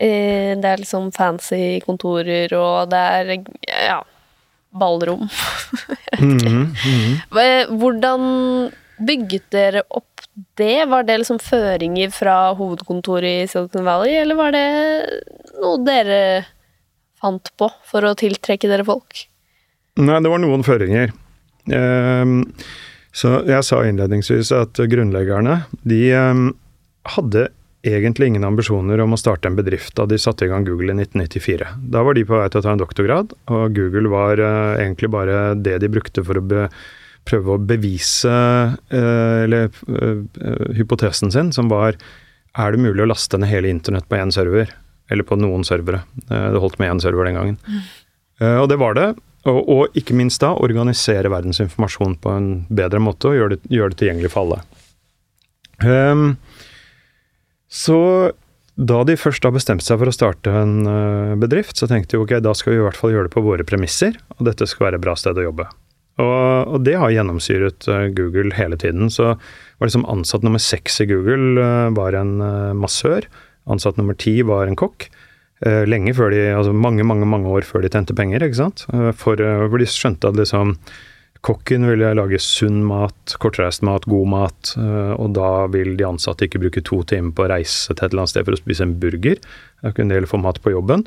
Eh, 0.00 0.56
det 0.58 0.68
er 0.68 0.82
liksom 0.82 1.10
fancy 1.12 1.80
kontorer, 1.84 2.52
og 2.56 2.90
det 2.92 3.00
er 3.00 3.32
ja, 3.68 4.00
ballrom. 4.70 5.28
mm 6.20 6.38
-hmm. 6.74 7.76
Hvordan 7.78 8.72
bygget 8.98 9.50
dere 9.50 9.82
opp 9.88 10.24
det? 10.56 10.84
Var 10.88 11.02
det 11.02 11.18
liksom 11.18 11.38
føringer 11.38 12.10
fra 12.10 12.52
hovedkontoret 12.54 13.44
i 13.44 13.48
Silicon 13.48 13.84
Valley, 13.84 14.14
eller 14.14 14.34
var 14.34 14.52
det 14.52 14.66
noe 15.60 15.80
dere 15.84 16.44
fant 17.20 17.52
på 17.56 17.68
for 17.84 18.04
å 18.04 18.14
tiltrekke 18.14 18.68
dere 18.68 18.84
folk? 18.84 19.26
Nei, 20.00 20.20
det 20.22 20.32
var 20.32 20.40
noen 20.40 20.64
føringer. 20.64 21.12
Um, 21.66 22.54
så 23.12 23.40
jeg 23.48 23.66
sa 23.66 23.82
innledningsvis 23.84 24.52
at 24.54 24.80
grunnleggerne, 24.90 25.64
de 25.82 26.00
um, 26.16 26.46
hadde 27.16 27.48
egentlig 27.86 28.28
ingen 28.28 28.44
ambisjoner 28.44 29.00
om 29.00 29.14
å 29.14 29.18
starte 29.20 29.48
en 29.48 29.56
bedrift 29.56 29.94
da 29.96 30.04
de 30.08 30.18
satte 30.20 30.44
i 30.44 30.50
gang 30.50 30.66
Google 30.68 30.92
i 30.92 31.00
1994. 31.06 31.68
Da 31.92 32.02
var 32.04 32.16
de 32.16 32.26
på 32.28 32.36
vei 32.36 32.48
til 32.52 32.60
å 32.60 32.64
ta 32.66 32.74
en 32.74 32.82
doktorgrad, 32.82 33.32
og 33.52 33.76
Google 33.76 34.12
var 34.12 34.42
uh, 34.42 34.76
egentlig 34.76 35.10
bare 35.12 35.54
det 35.56 35.78
de 35.80 35.92
brukte 35.92 36.24
for 36.26 36.40
å 36.40 36.44
be, 36.44 36.66
prøve 37.28 37.56
å 37.56 37.62
bevise 37.70 38.34
uh, 38.34 39.38
eller 39.46 39.72
uh, 39.88 40.20
hypotesen 40.76 41.32
sin, 41.32 41.54
som 41.56 41.72
var 41.72 41.96
er 42.58 42.74
det 42.74 42.82
mulig 42.82 43.04
å 43.04 43.08
laste 43.08 43.38
ned 43.38 43.48
hele 43.48 43.70
internett 43.72 44.08
på 44.10 44.18
én 44.18 44.32
server? 44.34 44.72
Eller 45.10 45.26
på 45.26 45.38
noen 45.38 45.64
servere. 45.66 46.04
det 46.28 46.60
holdt 46.62 46.78
med 46.78 46.90
én 46.92 47.00
server 47.02 47.26
den 47.26 47.34
gangen. 47.34 47.56
Mm. 47.66 48.58
og 48.60 48.66
det 48.70 48.76
var 48.78 48.94
det. 48.94 49.06
Og, 49.48 49.58
og, 49.58 49.96
ikke 49.98 50.14
minst 50.14 50.42
da 50.42 50.52
organisere 50.54 51.30
verdens 51.32 51.58
informasjon 51.62 52.14
på 52.22 52.34
en 52.34 52.48
bedre 52.68 53.00
måte 53.02 53.30
og 53.30 53.38
gjøre 53.38 53.56
det, 53.56 53.70
gjør 53.72 53.90
det 53.90 53.98
tilgjengelig 54.02 54.30
for 54.34 54.42
alle. 54.44 54.60
Um, 55.80 56.36
så 57.70 58.00
da 58.80 59.02
de 59.04 59.16
først 59.18 59.44
da 59.44 59.52
bestemt 59.52 59.84
seg 59.84 59.98
for 60.00 60.08
å 60.08 60.14
starte 60.14 60.52
en 60.62 60.88
uh, 60.88 61.36
bedrift, 61.40 61.76
så 61.76 61.88
tenkte 61.90 62.16
de 62.16 62.22
ok, 62.22 62.38
da 62.42 62.54
skal 62.56 62.74
vi 62.74 62.80
i 62.80 62.84
hvert 62.86 62.98
fall 62.98 63.12
gjøre 63.12 63.28
det 63.28 63.34
på 63.34 63.44
våre 63.44 63.66
premisser, 63.66 64.16
og 64.38 64.46
dette 64.48 64.68
skal 64.68 64.88
være 64.88 65.00
et 65.00 65.04
bra 65.04 65.16
sted 65.18 65.38
å 65.38 65.46
jobbe. 65.50 65.66
Og, 66.20 66.74
og 66.74 66.82
det 66.84 66.96
har 67.00 67.12
gjennomsyret 67.12 67.88
uh, 67.92 68.06
Google 68.16 68.54
hele 68.56 68.78
tiden. 68.80 69.12
Så 69.12 69.34
var 69.34 69.88
liksom 69.88 70.06
ansatt 70.10 70.44
nummer 70.46 70.62
seks 70.62 71.00
i 71.04 71.08
Google 71.10 71.60
uh, 71.60 71.92
var 71.96 72.16
en 72.16 72.38
massør. 72.80 73.28
Ansatt 73.70 74.00
nummer 74.00 74.16
ti 74.18 74.40
var 74.46 74.68
en 74.68 74.78
kokk. 74.78 75.10
lenge 75.60 76.14
før 76.16 76.30
de, 76.32 76.38
altså 76.56 76.72
mange, 76.72 77.04
mange 77.04 77.26
mange 77.28 77.50
år 77.52 77.66
før 77.68 77.82
de 77.84 77.90
tjente 77.92 78.14
penger, 78.16 78.40
ikke 78.40 78.56
sant. 78.56 78.86
For, 79.20 79.36
for 79.36 79.76
de 79.76 79.88
skjønte 79.92 80.30
at 80.30 80.38
liksom 80.40 80.72
Kokken 81.40 81.86
vil 81.88 82.02
lage 82.18 82.36
sunn 82.44 82.82
mat, 82.84 83.34
kortreist 83.40 83.80
mat, 83.86 84.04
god 84.10 84.28
mat. 84.28 84.74
Eh, 84.76 85.12
og 85.16 85.32
da 85.38 85.66
vil 85.72 85.94
de 85.96 86.04
ansatte 86.04 86.44
ikke 86.44 86.60
bruke 86.60 86.82
to 86.84 87.00
timer 87.08 87.32
på 87.36 87.46
å 87.46 87.50
reise 87.54 87.94
til 87.94 88.04
et 88.04 88.10
eller 88.10 88.26
annet 88.26 88.34
sted 88.34 88.44
for 88.44 88.56
å 88.56 88.60
spise 88.60 88.84
en 88.84 88.98
burger. 89.00 89.40
Da 89.80 89.94
kunne 89.96 90.20
de 90.20 90.28
få 90.28 90.40
mat 90.42 90.60
på 90.60 90.74
jobben. 90.74 91.06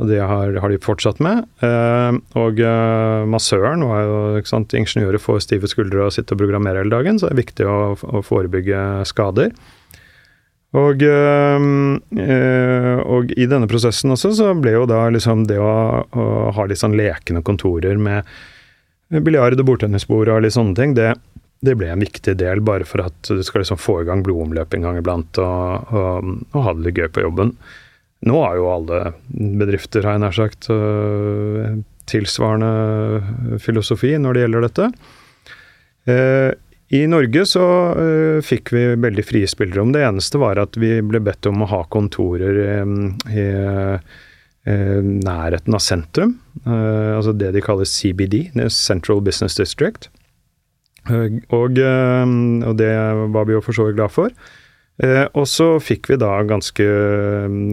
Og 0.00 0.08
det 0.10 0.22
har, 0.24 0.56
har 0.58 0.72
de 0.72 0.80
fortsatt 0.82 1.20
med. 1.22 1.44
Eh, 1.60 2.16
og 2.40 2.62
eh, 2.64 3.26
massøren 3.28 3.84
var 3.86 4.00
jo 4.08 4.16
ikke 4.40 4.52
sant, 4.54 4.72
Ingeniører 4.78 5.20
får 5.20 5.44
stive 5.44 5.68
skuldre 5.70 6.08
og 6.08 6.16
sitte 6.16 6.32
og 6.34 6.40
programmerer 6.40 6.80
hele 6.82 6.94
dagen, 6.96 7.20
så 7.20 7.28
det 7.28 7.36
er 7.36 7.42
viktig 7.44 7.68
å, 7.68 7.76
å 7.94 8.24
forebygge 8.24 8.80
skader. 9.10 9.52
Og, 10.74 11.04
og, 13.06 13.30
i 13.30 13.46
denne 13.46 13.68
prosessen 13.70 14.10
også 14.10 14.32
så 14.34 14.48
ble 14.58 14.72
jo 14.74 14.88
da 14.90 15.04
liksom 15.14 15.44
det 15.46 15.60
å, 15.62 16.02
å 16.02 16.24
ha 16.56 16.64
litt 16.66 16.80
sånn 16.80 16.96
lekende 16.98 17.44
kontorer 17.46 17.94
med 17.94 18.26
biljard 19.12 19.60
og 19.60 19.68
bordtennisbord 19.68 20.30
og 20.32 20.44
litt 20.44 20.56
sånne 20.56 20.76
ting, 20.78 20.94
det, 20.96 21.12
det, 21.64 21.76
ble 21.78 21.90
en 21.92 22.04
viktig 22.04 22.36
del 22.40 22.62
bare 22.64 22.86
for 22.88 23.04
at 23.04 23.16
du 23.28 23.42
skal 23.44 23.62
liksom 23.64 23.80
få 23.80 24.00
i 24.02 24.08
gang 24.08 24.24
blodomløp 24.26 24.74
en 24.74 24.86
gang 24.88 25.00
iblant 25.00 25.40
og, 25.42 25.94
og, 25.94 26.30
og, 26.52 26.60
ha 26.66 26.74
det 26.74 26.88
litt 26.88 27.00
gøy 27.02 27.10
på 27.14 27.26
jobben. 27.26 27.54
Nå 28.24 28.40
har 28.40 28.56
jo 28.56 28.70
alle 28.72 29.00
bedrifter, 29.28 30.06
har 30.06 30.16
jeg 30.16 30.24
nær 30.24 30.36
sagt, 30.36 30.70
øh, 30.72 31.82
tilsvarende 32.08 33.58
filosofi 33.60 34.14
når 34.20 34.36
det 34.36 34.44
gjelder 34.44 34.64
dette. 34.64 34.90
Eh, 36.08 36.50
I 36.94 37.02
Norge 37.08 37.44
så 37.48 37.64
uh, 37.96 38.38
fikk 38.44 38.70
vi 38.76 38.82
veldig 39.00 39.24
frie 39.24 39.48
spillerom. 39.48 39.92
Det 39.92 40.04
eneste 40.04 40.40
var 40.40 40.60
at 40.60 40.76
vi 40.80 40.98
ble 41.04 41.20
bedt 41.24 41.48
om 41.48 41.64
å 41.64 41.70
ha 41.70 41.80
kontorer 41.92 42.60
i, 42.60 42.74
i 43.32 43.46
Eh, 43.54 43.98
nærheten 44.64 45.76
av 45.76 45.82
sentrum. 45.84 46.38
Eh, 46.64 47.16
altså 47.16 47.34
det 47.36 47.52
de 47.54 47.62
kaller 47.64 47.88
CBD, 47.88 48.48
Central 48.72 49.20
Business 49.24 49.56
District. 49.58 50.08
Eh, 51.10 51.40
og, 51.52 51.80
og 51.80 52.76
det 52.80 52.92
var 53.34 53.48
vi 53.48 53.56
jo 53.56 53.64
for 53.64 53.76
så 53.76 53.88
vidt 53.88 53.98
glad 54.00 54.14
for. 54.14 54.30
og 55.34 55.46
så 55.50 55.80
fikk 55.82 56.12
vi 56.12 56.16
da 56.22 56.30
ganske, 56.46 56.84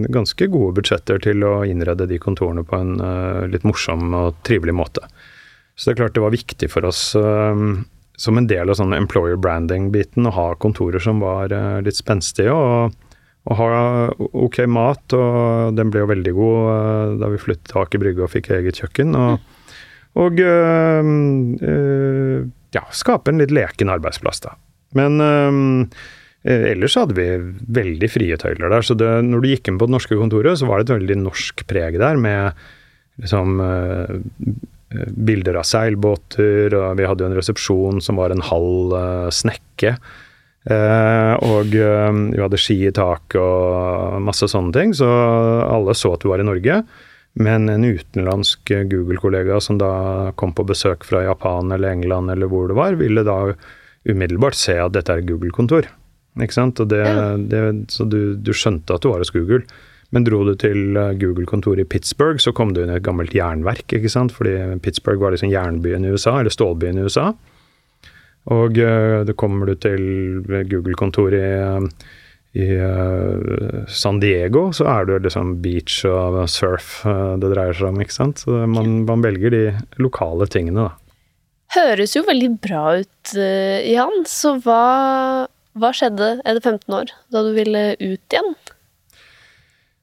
ganske, 0.09 0.47
gode 0.49 0.79
budsjetter 0.79 1.19
til 1.21 1.43
å 1.45 1.61
innrede 1.69 2.07
de 2.09 2.17
kontorene 2.17 2.63
på 2.65 2.79
en 2.81 2.95
litt 3.51 3.63
morsom 3.63 4.09
og 4.17 4.39
trivelig 4.41 4.73
måte. 4.73 5.05
Så 5.77 5.91
det 5.91 5.93
er 5.93 5.99
klart 5.99 6.15
det 6.15 6.23
var 6.23 6.33
viktig 6.33 6.71
for 6.73 6.87
oss 6.89 7.13
som 7.13 8.37
en 8.37 8.49
del 8.49 8.73
av 8.73 8.79
sånn 8.79 8.97
employer 8.97 9.37
branding-biten 9.37 10.25
å 10.25 10.33
ha 10.33 10.47
kontorer 10.57 10.99
som 10.99 11.21
var 11.21 11.53
litt 11.85 12.01
spenstige. 12.01 12.57
og 12.57 12.97
å 13.49 13.57
ha 13.57 13.69
ok 14.17 14.61
mat, 14.69 15.15
og 15.17 15.73
den 15.77 15.89
ble 15.93 16.03
jo 16.03 16.11
veldig 16.11 16.33
god 16.37 16.59
uh, 16.69 17.13
da 17.23 17.31
vi 17.33 17.41
flyttet 17.41 17.71
til 17.71 17.81
Aker 17.81 18.01
Brygge 18.03 18.25
og 18.25 18.33
fikk 18.33 18.51
eget 18.53 18.81
kjøkken. 18.81 19.15
Og, 19.17 19.61
og 20.21 20.41
øh, 20.43 21.11
øh, 21.63 22.39
ja, 22.75 22.81
skape 22.93 23.31
en 23.31 23.39
litt 23.41 23.53
leken 23.55 23.93
arbeidsplass, 23.93 24.43
da. 24.43 24.57
Men 24.97 25.23
ellers 26.43 26.97
hadde 26.99 27.15
vi 27.15 27.27
veldig 27.71 28.09
frie 28.11 28.35
tøyler 28.35 28.73
der. 28.73 28.83
Så 28.83 28.97
det, 28.99 29.07
når 29.23 29.39
du 29.39 29.47
gikk 29.53 29.69
inn 29.71 29.77
på 29.79 29.87
det 29.87 29.93
norske 29.95 30.17
kontoret, 30.19 30.59
så 30.59 30.67
var 30.67 30.81
det 30.81 30.89
et 30.89 30.97
veldig 30.97 31.17
norsk 31.21 31.63
preg 31.69 31.95
der, 32.01 32.19
med 32.19 32.59
liksom 33.23 33.63
bilder 35.31 35.61
av 35.61 35.69
seilbåter, 35.69 36.75
og 36.75 36.99
vi 36.99 37.07
hadde 37.07 37.23
jo 37.23 37.29
en 37.31 37.37
resepsjon 37.39 38.03
som 38.03 38.19
var 38.19 38.35
en 38.35 38.43
halv 38.43 38.97
snekke. 39.31 39.95
Eh, 40.70 41.36
og 41.41 41.74
eh, 41.74 42.09
vi 42.36 42.41
hadde 42.41 42.59
ski 42.62 42.76
i 42.86 42.93
taket 42.93 43.39
og 43.41 44.20
masse 44.22 44.45
sånne 44.51 44.74
ting, 44.76 44.93
så 44.93 45.07
alle 45.66 45.95
så 45.97 46.14
at 46.16 46.22
du 46.22 46.30
var 46.32 46.43
i 46.43 46.47
Norge. 46.47 46.82
Men 47.41 47.70
en 47.72 47.88
utenlandsk 47.88 48.74
Google-kollega 48.91 49.62
som 49.64 49.78
da 49.80 49.91
kom 50.36 50.51
på 50.53 50.68
besøk 50.68 51.05
fra 51.07 51.24
Japan 51.24 51.72
eller 51.72 51.95
England 51.95 52.34
eller 52.34 52.51
hvor 52.51 52.68
det 52.68 52.76
var, 52.76 52.99
ville 52.99 53.24
da 53.24 53.53
umiddelbart 54.03 54.57
se 54.59 54.76
at 54.82 54.91
dette 54.97 55.16
er 55.16 55.24
Google-kontor. 55.24 55.88
Ikke 56.41 56.57
sant? 56.57 56.82
Og 56.84 56.91
det, 56.91 56.99
ja. 57.05 57.38
det, 57.38 57.62
så 57.91 58.03
du, 58.07 58.36
du, 58.36 58.51
skjønte 58.55 58.97
at 58.97 59.03
du 59.03 59.14
var 59.14 59.24
hos 59.24 59.32
Google. 59.32 59.64
Men 60.12 60.26
dro 60.28 60.41
du 60.43 60.57
til 60.59 60.97
Google-kontoret 61.22 61.86
i 61.86 61.88
Pittsburgh, 61.88 62.41
så 62.43 62.51
kom 62.51 62.74
du 62.76 62.82
inn 62.84 62.91
i 62.91 62.97
et 62.97 63.05
gammelt 63.05 63.32
jernverk. 63.36 63.88
ikke 63.95 64.12
sant? 64.12 64.36
Fordi 64.36 64.57
Pittsburgh 64.84 65.24
var 65.24 65.32
liksom 65.32 65.53
jernbyen 65.53 66.03
i 66.03 66.12
USA, 66.12 66.41
eller 66.41 66.51
stålbyen 66.51 66.99
i 66.99 67.07
USA. 67.07 67.30
Og 68.49 68.79
uh, 68.81 69.21
det 69.27 69.37
kommer 69.37 69.69
du 69.69 69.75
til 69.77 70.41
Google-kontoret 70.71 71.37
i, 71.37 72.63
i 72.63 72.67
uh, 72.81 73.85
San 73.85 74.19
Diego 74.23 74.69
så 74.73 74.87
er 74.89 75.07
det 75.09 75.21
liksom 75.27 75.59
beach 75.61 76.01
og 76.09 76.41
surf 76.49 77.03
det 77.05 77.53
dreier 77.53 77.77
seg 77.77 77.91
om, 77.91 78.01
ikke 78.01 78.17
sant. 78.17 78.41
Så 78.41 78.65
man, 78.65 79.03
man, 79.05 79.23
velger 79.23 79.53
de 79.53 79.63
lokale 80.01 80.49
tingene, 80.49 80.89
da. 80.89 80.97
Høres 81.71 82.17
jo 82.17 82.25
veldig 82.27 82.51
bra 82.59 82.97
ut, 82.99 83.33
Jan. 83.87 84.25
Så 84.27 84.57
hva, 84.65 84.81
hva 85.79 85.91
skjedde 85.95 86.33
etter 86.41 86.59
15 86.59 86.97
år, 86.97 87.13
da 87.31 87.45
du 87.45 87.53
ville 87.55 87.91
ut 88.01 88.35
igjen? 88.35 88.55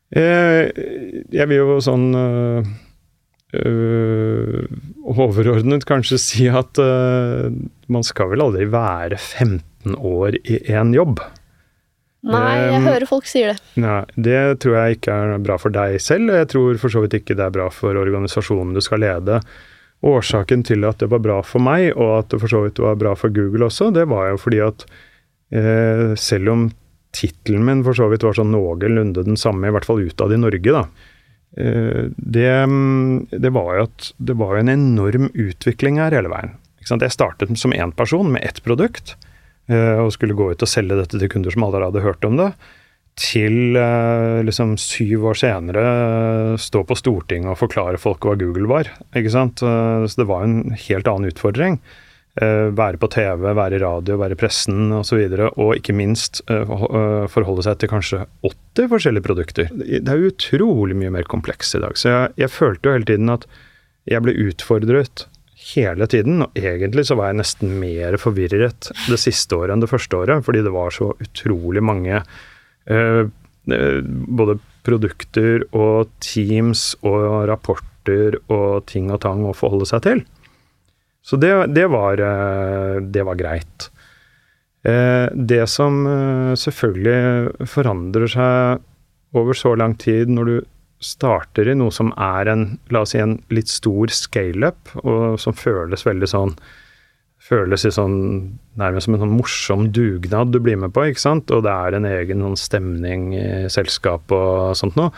jeg 0.09 1.45
vil 1.51 1.59
jo 1.59 1.75
sånn 1.85 2.07
overordnet 5.09 5.87
kanskje 5.89 6.19
si 6.29 6.49
at 6.53 6.77
man 6.79 8.05
skal 8.05 8.29
vel 8.35 8.45
aldri 8.45 8.67
være 8.69 9.17
15 9.17 9.97
år 9.97 10.37
i 10.45 10.61
én 10.69 10.93
jobb. 10.97 11.23
Nei, 12.27 12.57
jeg 12.59 12.83
hører 12.83 13.07
folk 13.07 13.29
sier 13.31 13.53
det. 13.53 13.63
Nei, 13.79 14.03
Det 14.19 14.59
tror 14.63 14.75
jeg 14.75 14.99
ikke 14.99 15.15
er 15.15 15.43
bra 15.43 15.57
for 15.61 15.75
deg 15.75 16.01
selv, 16.03 16.33
og 16.33 16.41
jeg 16.41 16.49
tror 16.51 16.81
for 16.83 16.93
så 16.93 17.03
vidt 17.05 17.15
ikke 17.21 17.37
det 17.39 17.45
er 17.47 17.55
bra 17.55 17.69
for 17.73 17.99
organisasjonen 17.99 18.75
du 18.75 18.83
skal 18.85 19.05
lede. 19.05 19.39
Årsaken 20.07 20.65
til 20.67 20.87
at 20.87 20.99
det 21.03 21.09
var 21.13 21.23
bra 21.23 21.39
for 21.47 21.63
meg, 21.63 21.93
og 21.95 22.19
at 22.19 22.33
det 22.33 22.41
for 22.43 22.51
så 22.51 22.65
vidt 22.67 22.83
var 22.83 22.99
bra 22.99 23.15
for 23.19 23.35
Google 23.35 23.71
også, 23.71 23.93
det 23.95 24.09
var 24.11 24.33
jo 24.33 24.43
fordi 24.43 24.61
at 24.67 24.85
eh, 25.55 26.15
selv 26.19 26.53
om 26.55 26.67
tittelen 27.15 27.65
min 27.67 27.85
for 27.87 27.97
så 27.97 28.11
vidt 28.11 28.27
var 28.27 28.37
sånn 28.37 28.53
noenlunde 28.53 29.25
den 29.27 29.39
samme, 29.39 29.71
i 29.71 29.75
hvert 29.75 29.87
fall 29.87 30.03
utad 30.03 30.35
i 30.35 30.43
Norge, 30.43 30.75
da. 30.75 30.85
Eh, 31.57 32.11
det, 32.17 32.51
det, 33.31 33.53
var 33.55 33.71
jo 33.77 33.87
at 33.89 34.11
det 34.19 34.37
var 34.39 34.59
en 34.59 34.73
enorm 34.73 35.31
utvikling 35.35 36.01
her 36.03 36.17
hele 36.17 36.33
veien. 36.33 36.57
Jeg 36.89 37.13
startet 37.13 37.53
som 37.61 37.75
én 37.77 37.93
person 37.93 38.31
med 38.33 38.45
ett 38.45 38.63
produkt. 38.65 39.17
Eh, 39.69 40.01
og 40.01 40.15
skulle 40.15 40.37
gå 40.37 40.51
ut 40.53 40.65
og 40.65 40.71
selge 40.71 40.97
dette 40.97 41.21
til 41.21 41.31
kunder 41.31 41.53
som 41.53 41.67
aldri 41.67 41.85
hadde 41.85 42.05
hørt 42.05 42.25
om 42.25 42.39
det, 42.41 42.53
til 43.19 43.77
eh, 43.77 44.41
liksom 44.47 44.77
syv 44.81 45.27
år 45.33 45.41
senere 45.41 45.83
stå 46.63 46.85
på 46.89 46.97
Stortinget 46.97 47.53
og 47.53 47.61
forklare 47.61 48.01
folk 48.01 48.25
hva 48.25 48.37
Google 48.41 48.71
var. 48.71 48.93
Så 49.13 50.15
det 50.17 50.29
var 50.29 50.47
en 50.47 50.73
helt 50.73 51.11
annen 51.11 51.29
utfordring. 51.29 51.81
Være 52.39 53.01
på 53.03 53.09
TV, 53.11 53.49
være 53.57 53.79
i 53.79 53.81
radio, 53.83 54.19
være 54.21 54.37
i 54.37 54.39
pressen 54.39 54.93
osv. 54.93 54.99
Og, 55.01 55.07
så 55.09 55.17
videre, 55.19 55.49
og 55.59 55.73
ikke 55.75 55.97
minst 55.97 56.43
forholde 56.47 57.65
seg 57.67 57.81
til 57.81 57.91
kanskje 57.91 58.21
80 58.47 58.93
forskjellige 58.93 59.27
produkter. 59.27 59.73
Det 59.75 60.05
er 60.05 60.29
utrolig 60.29 60.95
mye 61.01 61.11
mer 61.17 61.27
kompleks 61.27 61.75
i 61.75 61.83
dag. 61.83 61.99
Så 61.99 62.13
jeg, 62.13 62.37
jeg 62.45 62.55
følte 62.55 62.87
jo 62.87 62.95
hele 62.95 63.11
tiden 63.11 63.35
at 63.35 63.49
jeg 64.09 64.25
ble 64.25 64.37
utfordret 64.47 65.27
hele 65.75 66.07
tiden. 66.11 66.43
Og 66.45 66.59
egentlig 66.59 67.07
så 67.09 67.17
var 67.19 67.33
jeg 67.33 67.41
nesten 67.43 67.75
mer 67.81 68.19
forvirret 68.21 68.91
det 69.09 69.21
siste 69.21 69.59
året 69.59 69.75
enn 69.75 69.85
det 69.85 69.91
første 69.91 70.23
året, 70.23 70.45
fordi 70.47 70.65
det 70.67 70.75
var 70.75 70.95
så 70.95 71.13
utrolig 71.19 71.85
mange 71.85 72.21
eh, 72.21 73.23
eh, 73.25 74.01
både 74.41 74.59
produkter 74.89 75.67
og 75.77 76.09
teams 76.25 76.95
og 77.05 77.49
rapporter 77.51 78.39
og 78.49 78.87
ting 78.89 79.11
og 79.13 79.21
tang 79.25 79.45
å 79.45 79.57
forholde 79.57 79.89
seg 79.91 80.05
til. 80.07 80.25
Så 81.29 81.37
det, 81.37 81.53
det, 81.77 81.85
var, 81.93 82.21
eh, 82.25 82.99
det 83.05 83.25
var, 83.29 83.37
greit. 83.37 83.91
Eh, 84.89 85.29
det 85.35 85.67
som 85.69 86.01
selvfølgelig 86.57 87.69
forandrer 87.69 88.33
seg 88.33 89.37
over 89.37 89.57
så 89.57 89.75
lang 89.77 89.99
tid 90.01 90.33
når 90.33 90.49
du 90.49 90.59
starter 91.05 91.69
i 91.69 91.77
noe 91.79 91.93
som 91.95 92.11
er 92.17 92.49
en, 92.51 92.67
la 92.91 93.05
oss 93.05 93.13
si, 93.15 93.21
en 93.23 93.37
litt 93.55 93.71
stor 93.71 94.11
scaleup, 94.11 94.95
og 95.05 95.39
som 95.41 95.57
føles 95.57 96.07
veldig 96.09 96.35
sånn 96.35 96.59
Føles 97.49 97.87
sånn 97.95 98.17
nærmest 98.77 99.07
som 99.07 99.15
en 99.15 99.23
sånn 99.23 99.37
morsom 99.39 99.85
dugnad 99.95 100.51
du 100.53 100.59
blir 100.61 100.77
med 100.77 100.91
på, 100.93 101.07
ikke 101.07 101.23
sant, 101.23 101.53
og 101.55 101.63
det 101.65 101.71
er 101.73 101.95
en 101.97 102.09
egen 102.11 102.43
sånn 102.45 102.59
stemning 102.61 103.31
i 103.39 103.45
selskapet 103.73 104.35
og 104.35 104.75
sånt 104.77 104.99
noe. 104.99 105.15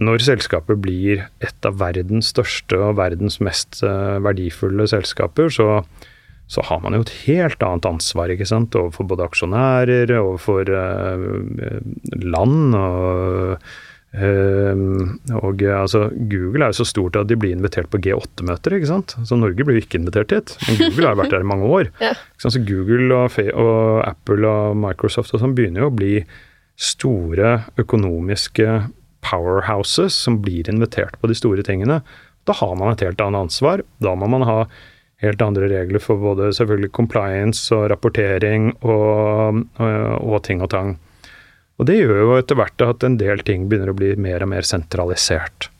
Når 0.00 0.24
selskapet 0.24 0.80
blir 0.80 1.26
et 1.44 1.68
av 1.68 1.76
verdens 1.82 2.30
største 2.32 2.78
og 2.80 2.96
verdens 2.96 3.40
mest 3.44 3.82
uh, 3.84 4.16
verdifulle 4.24 4.86
selskaper, 4.88 5.52
så, 5.52 5.82
så 6.48 6.64
har 6.70 6.80
man 6.84 6.96
jo 6.96 7.04
et 7.04 7.14
helt 7.26 7.64
annet 7.66 7.88
ansvar 7.90 8.32
ikke 8.32 8.48
sant? 8.48 8.78
overfor 8.78 9.10
både 9.10 9.26
aksjonærer, 9.28 10.14
overfor 10.22 10.72
uh, 10.72 11.80
land 12.24 12.78
og 12.80 13.58
Uh, 14.12 15.08
og 15.40 15.62
altså, 15.64 16.10
Google 16.28 16.66
er 16.66 16.72
jo 16.74 16.82
så 16.82 16.84
stort 16.84 17.16
at 17.16 17.30
de 17.30 17.36
blir 17.40 17.54
invitert 17.56 17.88
på 17.88 18.00
G8-møter. 18.04 18.76
ikke 18.76 18.90
sant? 18.90 19.14
Så 19.24 19.38
Norge 19.40 19.64
blir 19.64 19.78
jo 19.78 19.84
ikke 19.86 20.02
invitert 20.02 20.34
hit. 20.34 20.52
Men 20.66 20.76
Google 20.82 21.08
har 21.08 21.16
vært 21.16 21.32
der 21.32 21.46
i 21.46 21.48
mange 21.48 21.64
år. 21.64 21.88
ja. 22.04 22.12
Så 22.36 22.52
Google 22.60 23.08
og, 23.16 23.38
og, 23.56 24.02
Apple 24.04 24.48
og 24.48 24.76
Microsoft 24.76 25.32
og 25.32 25.40
sånn 25.40 25.56
begynner 25.56 25.86
jo 25.86 25.88
å 25.88 25.96
bli 25.96 26.18
store 26.76 27.54
økonomiske 27.80 28.68
powerhouses 29.22 30.14
som 30.14 30.40
blir 30.42 30.68
invitert 30.70 31.18
på 31.20 31.30
de 31.30 31.36
store 31.38 31.64
tingene. 31.66 32.00
Da 32.48 32.56
har 32.58 32.74
man 32.78 32.92
et 32.92 33.04
helt 33.04 33.20
annet 33.22 33.46
ansvar. 33.46 33.84
Da 34.02 34.14
må 34.18 34.28
man 34.30 34.44
ha 34.48 34.64
helt 35.22 35.42
andre 35.42 35.68
regler 35.70 36.02
for 36.02 36.18
både 36.18 36.50
selvfølgelig 36.56 36.90
compliance 36.96 37.70
og 37.74 37.88
rapportering 37.92 38.72
og, 38.82 39.62
og, 39.78 39.92
og 40.26 40.42
ting 40.46 40.62
og 40.64 40.72
tang. 40.74 40.96
Og 41.78 41.88
det 41.88 42.00
gjør 42.00 42.18
jo 42.20 42.34
etter 42.36 42.58
hvert 42.58 42.84
at 42.84 43.06
en 43.06 43.18
del 43.20 43.42
ting 43.46 43.68
begynner 43.70 43.92
å 43.92 43.98
bli 43.98 44.12
mer 44.20 44.44
og 44.44 44.52
mer 44.52 44.66
sentralisert. 44.66 45.70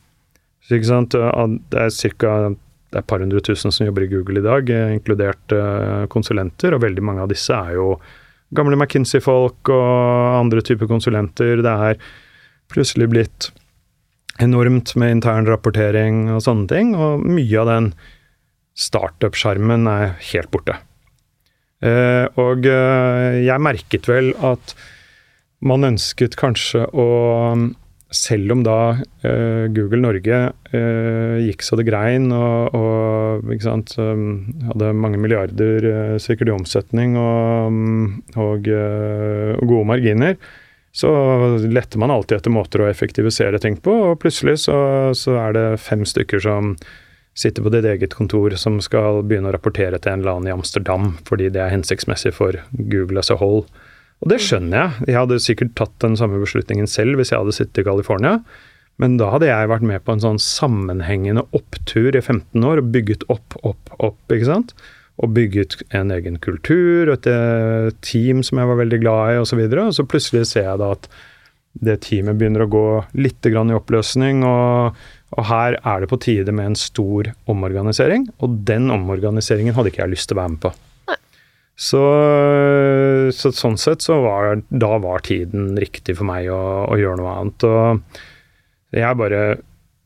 Så 0.63 0.79
sant, 0.87 1.15
Det 1.15 1.79
er 1.79 2.17
ca. 2.23 2.55
et 2.93 3.07
par 3.07 3.21
hundre 3.21 3.41
tusen 3.41 3.73
som 3.73 3.87
jobber 3.87 4.05
i 4.05 4.11
Google 4.11 4.39
i 4.41 4.45
dag, 4.45 4.71
eh, 4.71 4.95
inkludert 4.95 5.53
eh, 5.53 6.07
konsulenter, 6.13 6.75
og 6.75 6.83
veldig 6.83 7.03
mange 7.03 7.23
av 7.23 7.29
disse 7.29 7.55
er 7.55 7.75
jo 7.75 7.97
gamle 8.55 8.77
McKinsey-folk 8.77 9.71
og 9.73 10.39
andre 10.39 10.61
typer 10.61 10.87
konsulenter. 10.87 11.63
Det 11.65 11.73
er 11.73 11.97
plutselig 12.71 13.11
blitt 13.13 13.51
enormt 14.43 14.95
med 14.97 15.19
intern 15.19 15.49
rapportering 15.49 16.25
og 16.33 16.43
sånne 16.45 16.71
ting, 16.71 16.95
og 16.97 17.27
mye 17.27 17.61
av 17.61 17.69
den 17.69 17.91
startup-skjermen 18.79 19.87
er 19.91 20.17
helt 20.33 20.51
borte. 20.55 20.79
Eh, 21.83 22.25
og 22.41 22.65
jeg 22.65 23.61
merket 23.61 24.07
vel 24.09 24.31
at 24.47 24.75
man 25.63 25.87
ønsket 25.93 26.39
kanskje 26.41 26.87
å 26.95 27.09
selv 28.13 28.53
om 28.53 28.63
da 28.65 28.79
uh, 29.01 29.65
Google 29.73 30.03
Norge 30.05 30.41
uh, 30.53 31.37
gikk 31.43 31.65
så 31.65 31.79
det 31.81 31.87
grein 31.89 32.29
og, 32.37 32.77
og 32.77 33.55
sant, 33.65 33.95
um, 33.99 34.53
hadde 34.69 34.93
mange 34.97 35.21
milliarder 35.21 35.87
uh, 35.89 36.17
sikkert 36.23 36.53
i 36.53 36.55
omsetning 36.55 37.17
og, 37.21 37.81
og, 38.37 38.69
og, 38.69 39.65
gode 39.65 39.89
marginer, 39.89 40.37
så 40.93 41.11
letter 41.65 42.01
man 42.01 42.13
alltid 42.13 42.37
etter 42.39 42.53
måter 42.53 42.83
å 42.85 42.91
effektivisere 42.91 43.61
ting 43.63 43.79
på, 43.81 43.95
og 44.11 44.19
plutselig 44.21 44.59
så, 44.67 44.77
så 45.17 45.39
er 45.41 45.57
det 45.57 45.67
fem 45.81 46.05
stykker 46.09 46.43
som 46.45 46.75
sitter 47.35 47.65
på 47.65 47.73
ditt 47.73 47.87
eget 47.89 48.13
kontor 48.13 48.53
som 48.61 48.77
skal 48.85 49.23
begynne 49.25 49.49
å 49.49 49.55
rapportere 49.55 49.97
til 49.97 50.13
en 50.13 50.21
eller 50.21 50.37
annen 50.37 50.51
i 50.51 50.53
Amsterdam 50.53 51.15
fordi 51.29 51.49
det 51.55 51.63
er 51.65 51.73
hensiktsmessig 51.73 52.35
for 52.37 52.61
Google 52.77 53.23
as 53.23 53.33
a 53.33 53.39
whole. 53.41 53.65
Og 54.23 54.31
det 54.31 54.39
skjønner 54.45 54.77
jeg. 54.77 55.09
Jeg 55.09 55.19
hadde 55.19 55.41
sikkert 55.43 55.73
tatt 55.81 55.95
den 56.05 56.19
samme 56.21 56.39
beslutningen 56.43 56.87
selv 56.91 57.19
hvis 57.19 57.33
jeg 57.33 57.41
hadde 57.41 57.57
sittet 57.57 57.83
i 57.83 57.87
California. 57.89 58.37
Men 59.01 59.17
da 59.19 59.33
hadde 59.33 59.49
jeg 59.49 59.71
vært 59.73 59.87
med 59.89 60.05
på 60.05 60.15
en 60.15 60.23
sånn 60.23 60.43
sammenhengende 60.43 61.47
opptur 61.57 62.13
i 62.13 62.21
15 62.21 62.69
år 62.69 62.83
og 62.83 62.93
bygget 62.95 63.25
opp, 63.33 63.57
opp, 63.65 63.95
opp. 63.99 64.21
ikke 64.29 64.51
sant? 64.51 64.77
Og 65.23 65.35
bygget 65.37 65.79
en 65.95 66.11
egen 66.11 66.41
kultur, 66.43 67.13
et 67.13 67.29
eh, 67.31 67.93
team 68.03 68.43
som 68.43 68.59
jeg 68.59 68.71
var 68.71 68.81
veldig 68.81 68.99
glad 69.05 69.35
i 69.35 69.43
osv. 69.43 69.61
Og, 69.63 69.77
så 69.77 69.85
og 69.87 69.97
så 69.99 70.09
plutselig 70.09 70.49
ser 70.51 70.67
jeg 70.67 70.83
da 70.83 70.93
at 70.97 71.07
det 71.73 72.01
teamet 72.05 72.37
begynner 72.37 72.67
å 72.67 72.71
gå 72.71 72.87
litt 73.17 73.47
i 73.49 73.55
oppløsning. 73.55 74.43
Og, 74.45 74.99
og, 75.33 75.43
her 75.49 75.79
er 75.79 76.03
det 76.03 76.11
på 76.11 76.21
tide 76.21 76.53
med 76.53 76.73
en 76.73 76.79
stor 76.79 77.33
omorganisering. 77.47 78.27
Og 78.43 78.63
den 78.69 78.91
omorganiseringen 78.93 79.77
hadde 79.77 79.93
ikke 79.93 80.05
jeg 80.05 80.17
lyst 80.17 80.31
til 80.31 80.39
å 80.39 80.43
være 80.43 80.55
med 80.57 80.65
på. 80.67 80.75
Så, 81.83 82.03
så, 83.35 83.51
sånn 83.57 83.79
sett 83.81 84.05
så 84.05 84.19
var 84.23 84.61
da 84.69 84.91
var 85.03 85.25
tiden 85.25 85.73
riktig 85.81 86.19
for 86.19 86.29
meg 86.29 86.51
å, 86.53 86.61
å, 86.85 86.99
gjøre 87.01 87.19
noe 87.19 87.33
annet. 87.33 87.65
Og 87.67 88.99
jeg 89.01 89.19
bare 89.19 89.41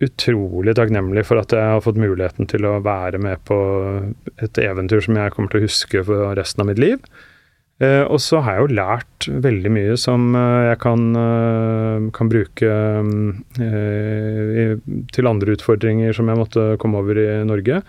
utrolig 0.05 0.75
takknemlig 0.77 1.25
for 1.25 1.41
at 1.41 1.55
jeg 1.57 1.73
har 1.73 1.85
fått 1.85 2.01
muligheten 2.01 2.49
til 2.51 2.67
å 2.69 2.77
være 2.85 3.21
med 3.23 3.41
på 3.49 3.57
et 4.45 4.61
eventyr 4.61 5.01
som 5.05 5.17
jeg 5.17 5.33
kommer 5.33 5.53
til 5.53 5.63
å 5.63 5.69
huske 5.69 6.05
for 6.05 6.37
resten 6.37 6.65
av 6.65 6.71
mitt 6.71 6.83
liv. 6.83 7.01
Eh, 7.77 8.03
og 8.09 8.21
så 8.25 8.41
har 8.41 8.57
jeg 8.57 8.65
jo 8.65 8.77
lært 8.79 9.27
veldig 9.45 9.71
mye 9.73 9.97
som 10.01 10.31
eh, 10.33 10.69
jeg 10.71 10.79
kan, 10.81 11.03
eh, 11.21 12.07
kan 12.17 12.31
bruke 12.33 12.71
til 15.13 15.29
andre 15.29 15.57
utfordringer 15.59 16.17
som 16.17 16.31
jeg 16.33 16.41
måtte 16.41 16.69
komme 16.81 17.03
over 17.03 17.21
i 17.21 17.29
Norge. 17.49 17.83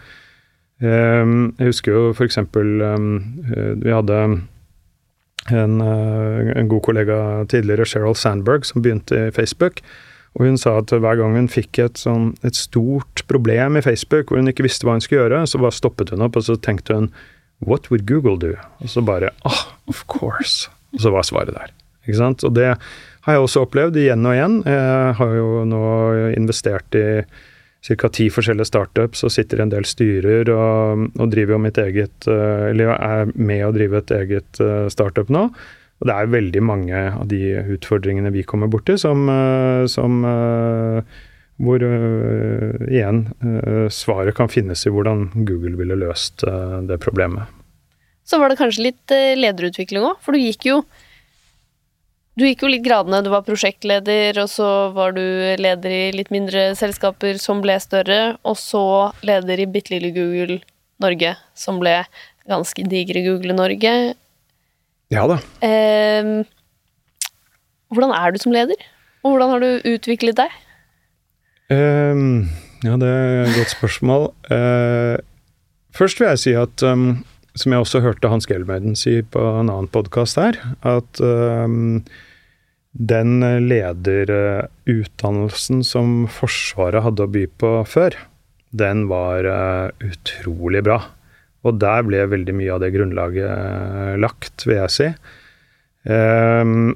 Jeg 0.77 1.69
husker 1.69 1.95
jo 1.95 2.01
f.eks. 2.11 2.37
Eh, 2.37 3.07
vi 3.81 3.95
hadde 3.95 4.19
en, 5.47 5.79
en, 5.79 6.67
god 6.67 6.83
kollega 6.83 7.17
tidligere, 7.49 7.87
Sheryl 7.87 8.15
Sandberg, 8.19 8.67
som 8.67 8.83
begynte 8.83 9.29
i 9.29 9.31
Facebook. 9.31 9.79
Og 10.35 10.45
hun 10.45 10.59
sa 10.59 10.75
at 10.81 10.91
hver 10.91 11.17
gang 11.19 11.37
hun 11.37 11.49
fikk 11.49 11.79
et, 11.81 11.97
sånn, 12.01 12.33
et 12.45 12.57
stort 12.57 13.23
problem 13.31 13.79
i 13.79 13.85
Facebook 13.85 14.29
hvor 14.29 14.41
hun 14.41 14.51
ikke 14.51 14.67
visste 14.67 14.85
hva 14.85 14.97
hun 14.97 15.03
skulle 15.03 15.23
gjøre, 15.23 15.45
så 15.49 15.61
bare 15.61 15.77
stoppet 15.77 16.13
hun 16.13 16.25
opp 16.27 16.37
og 16.37 16.45
så 16.49 16.57
tenkte 16.59 16.99
hun 16.99 17.11
What 17.65 17.89
would 17.89 18.05
Google 18.05 18.37
do? 18.37 18.53
Og 18.83 18.91
så 18.93 19.01
bare 19.01 19.31
Ah, 19.41 19.49
oh, 19.49 19.61
of 19.89 20.03
course. 20.11 20.69
Og 20.93 21.01
så 21.01 21.13
var 21.13 21.25
svaret 21.25 21.55
der. 21.55 21.73
Ikke 22.05 22.19
sant? 22.19 22.43
Og 22.45 22.53
det 22.53 22.69
har 23.27 23.35
jeg 23.35 23.43
også 23.43 23.65
opplevd 23.65 23.97
igjen 23.99 24.25
og 24.29 24.35
igjen. 24.37 24.59
Jeg 24.63 25.15
har 25.17 25.33
jo 25.35 25.63
nå 25.67 25.81
investert 26.37 26.95
i 26.95 27.07
ca. 27.87 28.09
ti 28.13 28.27
forskjellige 28.33 28.69
startups 28.69 29.25
og 29.25 29.33
sitter 29.33 29.59
i 29.59 29.65
en 29.65 29.73
del 29.73 29.87
styrer 29.87 30.49
og, 30.53 31.07
og 31.17 31.33
driver 31.33 31.57
jo 31.57 31.63
mitt 31.65 31.77
eget 31.81 32.27
eh, 32.29 32.69
Eller 32.71 32.93
er 32.95 33.33
med 33.35 33.65
å 33.67 33.73
drive 33.75 34.01
et 34.01 34.13
eget 34.21 34.61
eh, 34.63 34.87
startup 34.93 35.29
nå. 35.33 35.47
Og 35.97 36.09
det 36.09 36.13
er 36.13 36.29
veldig 36.29 36.61
mange 36.61 36.99
av 37.09 37.25
de 37.29 37.41
utfordringene 37.73 38.33
vi 38.35 38.45
kommer 38.45 38.69
borti 38.69 38.99
som, 39.01 39.25
eh, 39.33 39.85
som 39.89 40.21
hvor 41.57 41.81
uh, 41.81 42.77
igjen 42.85 43.23
uh, 43.41 43.87
svaret 43.89 44.37
kan 44.37 44.49
finnes 44.51 44.85
i 44.85 44.93
hvordan 44.93 45.31
Google 45.47 45.73
ville 45.79 45.97
løst 45.97 46.45
uh, 46.45 46.79
det 46.85 46.99
problemet. 47.01 47.49
Så 48.27 48.37
var 48.37 48.51
det 48.51 48.59
kanskje 48.59 48.89
litt 48.89 49.13
lederutvikling 49.39 50.03
òg, 50.03 50.17
for 50.21 50.35
du 50.35 50.43
gikk 50.43 50.67
jo 50.67 50.81
du 52.37 52.43
gikk 52.45 52.65
jo 52.65 52.69
litt 52.69 52.83
gradene. 52.85 53.23
Du 53.25 53.31
var 53.33 53.45
prosjektleder, 53.47 54.37
og 54.43 54.49
så 54.51 54.67
var 54.93 55.15
du 55.15 55.23
leder 55.57 55.89
i 55.89 56.01
litt 56.13 56.29
mindre 56.29 56.67
selskaper 56.77 57.39
som 57.41 57.63
ble 57.63 57.79
større, 57.81 58.35
og 58.45 58.59
så 58.61 58.83
leder 59.25 59.63
i 59.63 59.69
bitte 59.71 59.95
lille 59.95 60.11
Google 60.13 60.59
Norge, 61.01 61.31
som 61.57 61.79
ble 61.81 61.95
ganske 62.45 62.85
digre 62.91 63.23
Google 63.25 63.55
Norge. 63.57 63.95
Ja 65.13 65.23
da. 65.29 65.37
Eh, 65.63 66.43
hvordan 67.93 68.11
er 68.11 68.33
du 68.33 68.39
som 68.41 68.55
leder? 68.55 68.79
Og 69.23 69.33
hvordan 69.33 69.53
har 69.53 69.59
du 69.63 69.69
utviklet 69.93 70.37
deg? 70.39 70.49
Eh, 71.71 72.15
ja, 72.85 72.93
det 72.99 73.07
er 73.07 73.45
et 73.45 73.55
godt 73.55 73.73
spørsmål. 73.73 74.23
Eh, 74.51 75.15
først 75.95 76.19
vil 76.19 76.29
jeg 76.33 76.43
si 76.43 76.53
at 76.59 76.83
um, 76.85 77.23
som 77.57 77.73
jeg 77.73 77.81
også 77.81 78.03
hørte 78.05 78.29
Hans 78.29 78.45
Gelmeiden 78.49 78.95
si 78.99 79.21
på 79.23 79.39
en 79.39 79.69
annen 79.71 79.87
podkast 79.89 80.37
her, 80.39 80.53
at 80.85 81.21
um, 81.23 82.03
den 82.97 83.41
lederutdannelsen 83.69 85.83
som 85.85 86.27
Forsvaret 86.31 87.03
hadde 87.05 87.23
å 87.25 87.33
by 87.33 87.47
på 87.61 87.85
før, 87.89 88.11
den 88.77 89.07
var 89.09 89.45
uh, 89.47 89.89
utrolig 90.03 90.83
bra. 90.85 90.99
Og 91.67 91.81
der 91.81 92.05
ble 92.07 92.23
veldig 92.31 92.55
mye 92.57 92.71
av 92.75 92.81
det 92.83 92.93
grunnlaget 92.95 93.49
uh, 93.49 94.15
lagt, 94.21 94.65
vil 94.67 94.79
jeg 94.79 94.95
si. 94.95 95.11
Um, 96.07 96.95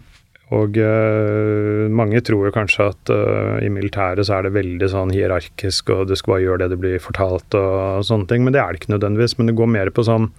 og 0.51 0.75
uh, 0.79 1.87
mange 1.91 2.19
tror 2.27 2.51
kanskje 2.55 2.89
at 2.91 3.11
uh, 3.13 3.59
i 3.63 3.69
militæret 3.71 4.27
så 4.27 4.37
er 4.37 4.47
det 4.47 4.55
veldig 4.57 4.89
sånn 4.91 5.13
hierarkisk, 5.15 5.93
og 5.95 6.09
du 6.09 6.17
skal 6.19 6.35
bare 6.35 6.43
gjøre 6.45 6.63
det 6.65 6.73
du 6.73 6.81
blir 6.83 7.03
fortalt 7.03 7.55
og, 7.55 7.71
og, 8.01 8.03
sånne 8.07 8.27
ting. 8.31 8.43
Men 8.43 8.55
det 8.55 8.63
er 8.63 8.73
det 8.73 8.81
ikke 8.81 8.95
nødvendigvis. 8.95 9.37
Men 9.39 9.51
det 9.51 9.57
går 9.59 9.73
mer 9.79 9.93
på 9.95 10.07
sånn 10.07 10.29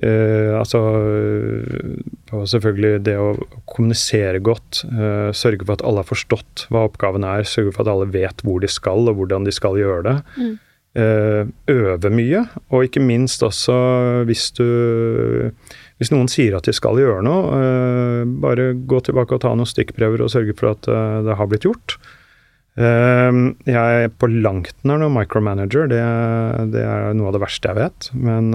Uh, 0.00 0.56
altså 0.56 0.78
uh, 2.32 2.44
selvfølgelig 2.48 3.02
det 3.04 3.12
å 3.20 3.34
kommunisere 3.68 4.40
godt, 4.40 4.80
uh, 4.88 5.28
sørge 5.36 5.66
for 5.66 5.76
at 5.76 5.84
alle 5.84 6.00
har 6.00 6.08
forstått 6.08 6.64
hva 6.72 6.86
oppgaven 6.88 7.26
er, 7.28 7.44
sørge 7.44 7.74
for 7.76 7.84
at 7.84 7.90
alle 7.92 8.08
vet 8.08 8.40
hvor 8.42 8.62
de 8.64 8.70
skal 8.72 9.10
og 9.12 9.20
hvordan 9.20 9.44
de 9.44 9.52
skal 9.52 9.76
gjøre 9.76 10.06
det. 10.08 10.14
Mm. 10.40 10.54
Øve 10.92 12.10
mye, 12.12 12.42
og 12.68 12.84
ikke 12.84 13.00
minst 13.00 13.42
også 13.42 13.72
hvis 14.28 14.50
du 14.58 14.66
Hvis 15.96 16.10
noen 16.12 16.26
sier 16.28 16.56
at 16.58 16.66
de 16.66 16.72
skal 16.74 16.98
gjøre 16.98 17.22
noe, 17.22 18.26
bare 18.42 18.72
gå 18.74 18.98
tilbake 19.06 19.36
og 19.36 19.44
ta 19.44 19.52
noen 19.54 19.68
stikkprøver 19.70 20.24
og 20.24 20.32
sørge 20.34 20.56
for 20.58 20.72
at 20.72 20.88
det 21.22 21.36
har 21.38 21.46
blitt 21.46 21.62
gjort. 21.62 21.94
jeg 22.74 24.02
er 24.02 24.10
på 24.10 24.26
langt 24.26 24.74
nær 24.82 24.98
noen 24.98 25.14
micromanager, 25.14 25.86
det, 25.92 26.02
det, 26.74 26.82
er 26.82 27.14
noe 27.14 27.30
av 27.30 27.36
det 27.36 27.44
verste 27.44 27.70
jeg 27.70 27.78
vet. 27.78 28.10
Men 28.18 28.50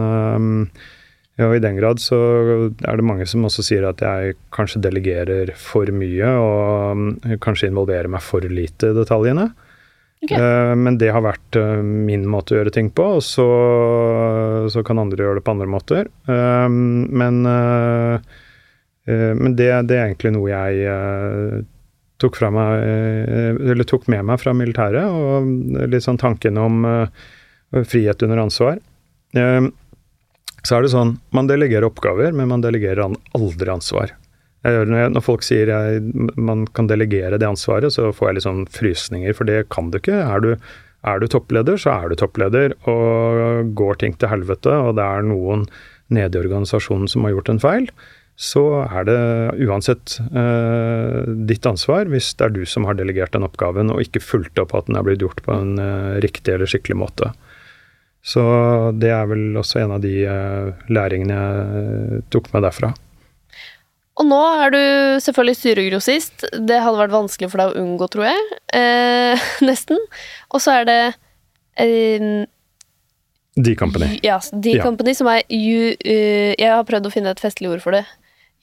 ja, 1.37 1.51
i 1.53 1.61
den 1.61 1.77
grad 1.77 2.01
så 2.01 2.17
er 2.65 2.97
det 2.97 3.05
mange 3.05 3.27
som 3.29 3.45
også 3.45 3.63
sier 3.65 3.85
at 3.85 4.01
jeg 4.01 4.35
kanskje 4.53 4.81
delegerer 4.81 5.51
for 5.53 5.89
mye 5.93 6.31
og 6.41 7.39
kanskje 7.43 7.69
involverer 7.69 8.09
meg 8.09 8.25
for 8.25 8.41
lite 8.41 8.89
i 8.89 8.97
detaljene. 8.97 9.51
Okay. 10.23 10.37
Uh, 10.41 10.73
men 10.75 10.97
det 10.97 11.11
har 11.13 11.21
vært 11.21 11.57
uh, 11.59 11.77
min 11.83 12.25
måte 12.29 12.55
å 12.55 12.59
gjøre 12.59 12.73
ting 12.73 12.89
på, 12.89 13.05
og 13.19 13.23
så, 13.25 13.45
så 14.73 14.83
kan 14.85 15.01
andre 15.01 15.21
gjøre 15.23 15.39
det 15.39 15.45
på 15.45 15.53
andre 15.53 15.69
måter. 15.69 16.09
Uh, 16.29 16.65
men, 16.67 17.43
men 19.07 19.55
det, 19.55 19.69
det, 19.87 19.97
er 19.97 20.09
egentlig 20.09 20.33
noe 20.35 20.49
jeg 20.51 21.63
tok, 22.19 22.39
meg, 22.51 23.83
tok 23.87 24.07
med 24.11 24.25
meg 24.27 24.41
fra 24.41 24.51
militæret, 24.57 25.05
og 25.07 25.87
litt 25.87 26.03
sånn 26.03 26.19
tanken 26.19 26.59
om 26.59 26.83
frihet 27.87 28.25
under 28.25 28.41
ansvar. 28.43 28.81
Så 29.31 30.75
er 30.75 30.83
det 30.83 30.91
sånn 30.91 31.13
man 31.31 31.47
delegerer 31.47 31.87
oppgaver, 31.87 32.35
men 32.35 32.51
man 32.51 32.65
delegerer 32.65 33.05
aldri 33.07 33.71
ansvar. 33.71 34.11
Jeg, 34.65 34.87
når 34.89 35.23
folk 35.23 35.45
sier 35.45 35.69
jeg, 35.69 36.01
man 36.35 36.65
kan 36.75 36.89
delegere 36.89 37.37
det 37.39 37.47
ansvaret, 37.47 37.93
så 37.93 38.09
får 38.15 38.29
jeg 38.29 38.37
litt 38.37 38.47
sånn 38.47 38.65
frysninger, 38.73 39.35
for 39.37 39.47
det 39.47 39.67
kan 39.73 39.91
du 39.93 39.99
ikke. 39.99 40.17
Er 40.17 40.43
du, 40.43 40.49
er 41.07 41.21
du 41.21 41.27
toppleder, 41.31 41.77
så 41.79 41.93
er 41.93 42.09
du 42.09 42.17
toppleder. 42.19 42.73
Og 42.89 43.73
går 43.77 44.01
ting 44.01 44.17
til 44.17 44.31
helvete, 44.33 44.73
og 44.73 44.97
det 44.97 45.05
er 45.05 45.27
noen 45.29 45.67
nede 46.13 46.39
i 46.39 46.41
organisasjonen 46.41 47.09
som 47.11 47.27
har 47.27 47.35
gjort 47.35 47.51
en 47.53 47.61
feil, 47.63 47.91
så 48.37 48.63
er 48.85 49.07
det 49.07 49.21
uansett 49.65 50.19
eh, 50.21 51.23
ditt 51.49 51.65
ansvar 51.65 52.05
hvis 52.11 52.35
det 52.37 52.45
er 52.45 52.53
du 52.53 52.61
som 52.69 52.85
har 52.85 52.97
delegert 52.99 53.33
den 53.33 53.47
oppgaven 53.47 53.89
og 53.89 54.03
ikke 54.03 54.21
fulgt 54.21 54.61
opp 54.61 54.75
at 54.77 54.85
den 54.85 54.99
er 54.99 55.07
blitt 55.07 55.23
gjort 55.25 55.41
på 55.45 55.55
en 55.55 55.73
eh, 55.81 56.19
riktig 56.21 56.53
eller 56.53 56.69
skikkelig 56.69 56.99
måte. 57.01 57.31
Så 58.21 58.43
det 58.99 59.09
er 59.15 59.25
vel 59.29 59.57
også 59.57 59.81
en 59.81 59.95
av 59.97 60.05
de 60.05 60.13
eh, 60.29 60.69
læringene 60.93 61.39
jeg 61.39 62.21
tok 62.35 62.51
med 62.53 62.67
derfra. 62.67 62.93
Og 64.17 64.25
nå 64.25 64.41
er 64.63 64.73
du 64.73 64.81
selvfølgelig 65.21 65.59
styregrossist. 65.59 66.47
Det 66.57 66.81
hadde 66.81 66.99
vært 66.99 67.13
vanskelig 67.13 67.51
for 67.53 67.61
deg 67.61 67.73
å 67.73 67.83
unngå, 67.83 68.09
tror 68.13 68.29
jeg. 68.31 68.59
Eh, 68.73 69.49
nesten. 69.69 69.99
Og 70.49 70.63
så 70.63 70.79
er 70.79 70.87
det 70.89 71.01
eh, 71.83 72.45
D-Company. 73.57 74.19
Ja, 74.25 74.39
D-Company, 74.51 75.13
ja. 75.13 75.15
som 75.15 75.29
er 75.31 75.41
ju, 75.49 75.93
uh, 75.93 76.53
Jeg 76.53 76.69
har 76.69 76.85
prøvd 76.85 77.09
å 77.09 77.13
finne 77.13 77.33
et 77.33 77.41
festlig 77.41 77.71
ord 77.71 77.81
for 77.81 77.97
det. 77.97 78.03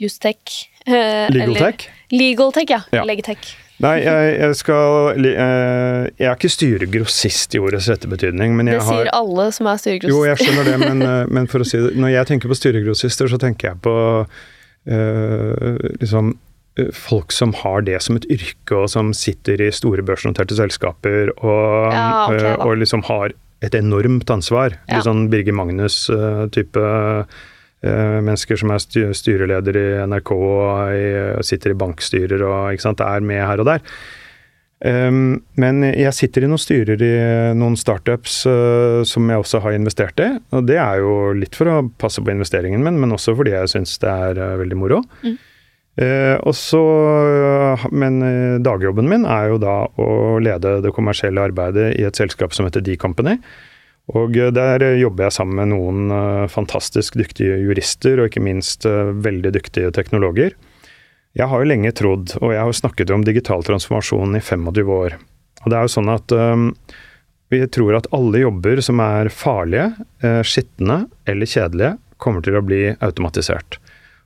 Justech. 0.02 0.68
Uh, 0.86 1.26
Legal 1.34 1.58
tech? 1.58 1.86
Legal 2.14 2.54
tech, 2.54 2.70
ja. 2.70 2.80
ja. 2.94 3.02
Legetech. 3.06 3.54
Nei, 3.82 3.96
jeg, 4.04 4.34
jeg, 4.38 4.54
skal 4.54 5.16
uh, 5.18 6.04
Jeg 6.14 6.28
er 6.28 6.36
ikke 6.36 6.50
styregrossist 6.52 7.56
i 7.58 7.62
ordets 7.62 7.88
rette 7.90 8.10
betydning. 8.10 8.54
Men 8.58 8.70
jeg 8.70 8.78
det 8.78 8.86
sier 8.86 9.10
har, 9.10 9.14
alle 9.18 9.48
som 9.56 9.70
er 9.70 9.82
styregrossist. 9.82 10.14
Jo, 10.14 10.22
jeg 10.30 10.42
skjønner 10.42 10.70
det, 10.70 10.76
men, 10.84 11.02
uh, 11.02 11.22
men, 11.38 11.50
for 11.50 11.64
å 11.64 11.68
si 11.68 11.82
det 11.82 11.94
Når 11.98 12.14
jeg 12.14 12.30
tenker 12.30 12.52
på 12.52 12.58
styregrossister, 12.60 13.30
så 13.34 13.40
tenker 13.42 13.72
jeg 13.72 13.82
på 13.86 13.96
liksom 14.84 16.34
folk 16.92 17.32
som 17.32 17.52
har 17.56 17.84
det 17.86 18.00
som 18.02 18.18
et 18.18 18.26
yrke, 18.34 18.74
og 18.74 18.88
som 18.90 19.12
sitter 19.16 19.62
i 19.62 19.70
store 19.72 20.02
børsnoterte 20.04 20.56
selskaper 20.58 21.30
og, 21.36 21.94
ja, 21.94 22.06
okay, 22.26 22.54
og 22.58 22.80
liksom 22.82 23.04
har 23.06 23.32
et 23.64 23.76
enormt 23.78 24.28
ansvar. 24.34 24.74
Ja. 24.88 24.98
Litt 24.98 25.06
sånn 25.06 25.28
Birger 25.32 25.56
Magnus-type 25.56 26.82
Eh, 27.84 28.18
mennesker 28.24 28.56
som 28.56 28.70
er 28.72 28.80
styreleder 29.12 29.76
i 29.76 29.88
NRK 30.08 30.30
og 30.32 31.44
sitter 31.44 31.74
i 31.74 31.76
bankstyrer 31.76 32.44
og 32.46 32.80
sant, 32.80 33.02
er 33.04 33.24
med 33.24 33.42
her 33.44 33.60
og 33.60 33.68
der. 33.68 33.82
Um, 34.84 35.40
men 35.56 35.80
jeg 35.86 36.12
sitter 36.12 36.44
i 36.44 36.50
noen 36.50 36.60
styrer 36.60 37.00
i 37.00 37.14
noen 37.56 37.76
startups 37.80 38.42
uh, 38.44 39.00
som 39.08 39.30
jeg 39.32 39.40
også 39.40 39.62
har 39.64 39.76
investert 39.78 40.20
i. 40.20 40.28
Og 40.52 40.68
det 40.68 40.76
er 40.82 41.00
jo 41.00 41.32
litt 41.38 41.56
for 41.56 41.72
å 41.72 41.80
passe 42.00 42.20
på 42.20 42.34
investeringen 42.34 42.84
min, 42.84 43.00
men 43.00 43.16
også 43.16 43.36
fordi 43.38 43.56
jeg 43.56 43.72
syns 43.72 43.96
det 44.02 44.12
er 44.12 44.40
uh, 44.42 44.54
veldig 44.60 44.80
moro. 44.80 45.00
Mm. 45.24 45.36
Uh, 45.94 46.36
og 46.42 46.56
så, 46.58 46.82
men 47.94 48.18
dagjobben 48.66 49.06
min 49.08 49.28
er 49.30 49.52
jo 49.52 49.60
da 49.62 49.76
å 49.94 50.40
lede 50.42 50.80
det 50.82 50.92
kommersielle 50.96 51.44
arbeidet 51.48 51.92
i 52.00 52.04
et 52.04 52.18
selskap 52.18 52.56
som 52.56 52.66
heter 52.68 52.84
D-Company. 52.84 53.38
Og 54.12 54.36
eh, 54.36 54.52
der 54.52 54.84
eh, 54.84 55.00
jobber 55.00 55.28
jeg 55.28 55.36
sammen 55.38 55.60
med 55.60 55.72
noen 55.72 56.12
eh, 56.12 56.46
fantastisk 56.52 57.16
dyktige 57.20 57.56
jurister, 57.62 58.20
og 58.20 58.28
ikke 58.28 58.44
minst 58.44 58.84
veldig 58.84 59.54
dyktige 59.54 59.92
teknologer. 59.94 60.56
Jeg 61.34 61.50
har 61.50 61.62
jo 61.62 61.70
lenge 61.70 61.90
trodd, 61.98 62.36
og 62.40 62.52
jeg 62.54 62.62
har 62.62 62.76
snakket 62.78 63.10
om 63.14 63.24
digital 63.26 63.64
transformasjon 63.66 64.38
i 64.38 64.42
25 64.42 64.92
år. 64.94 65.16
Og 65.64 65.72
det 65.72 65.78
er 65.78 65.86
jo 65.86 65.94
sånn 65.96 66.12
at 66.12 66.34
um, 66.36 66.68
vi 67.50 67.62
tror 67.74 67.98
at 67.98 68.06
alle 68.14 68.44
jobber 68.44 68.82
som 68.84 69.02
er 69.02 69.30
farlige, 69.34 69.88
skitne 70.46 71.04
eller 71.30 71.50
kjedelige, 71.50 71.96
kommer 72.22 72.44
til 72.44 72.58
å 72.58 72.62
bli 72.64 72.84
automatisert. 73.02 73.80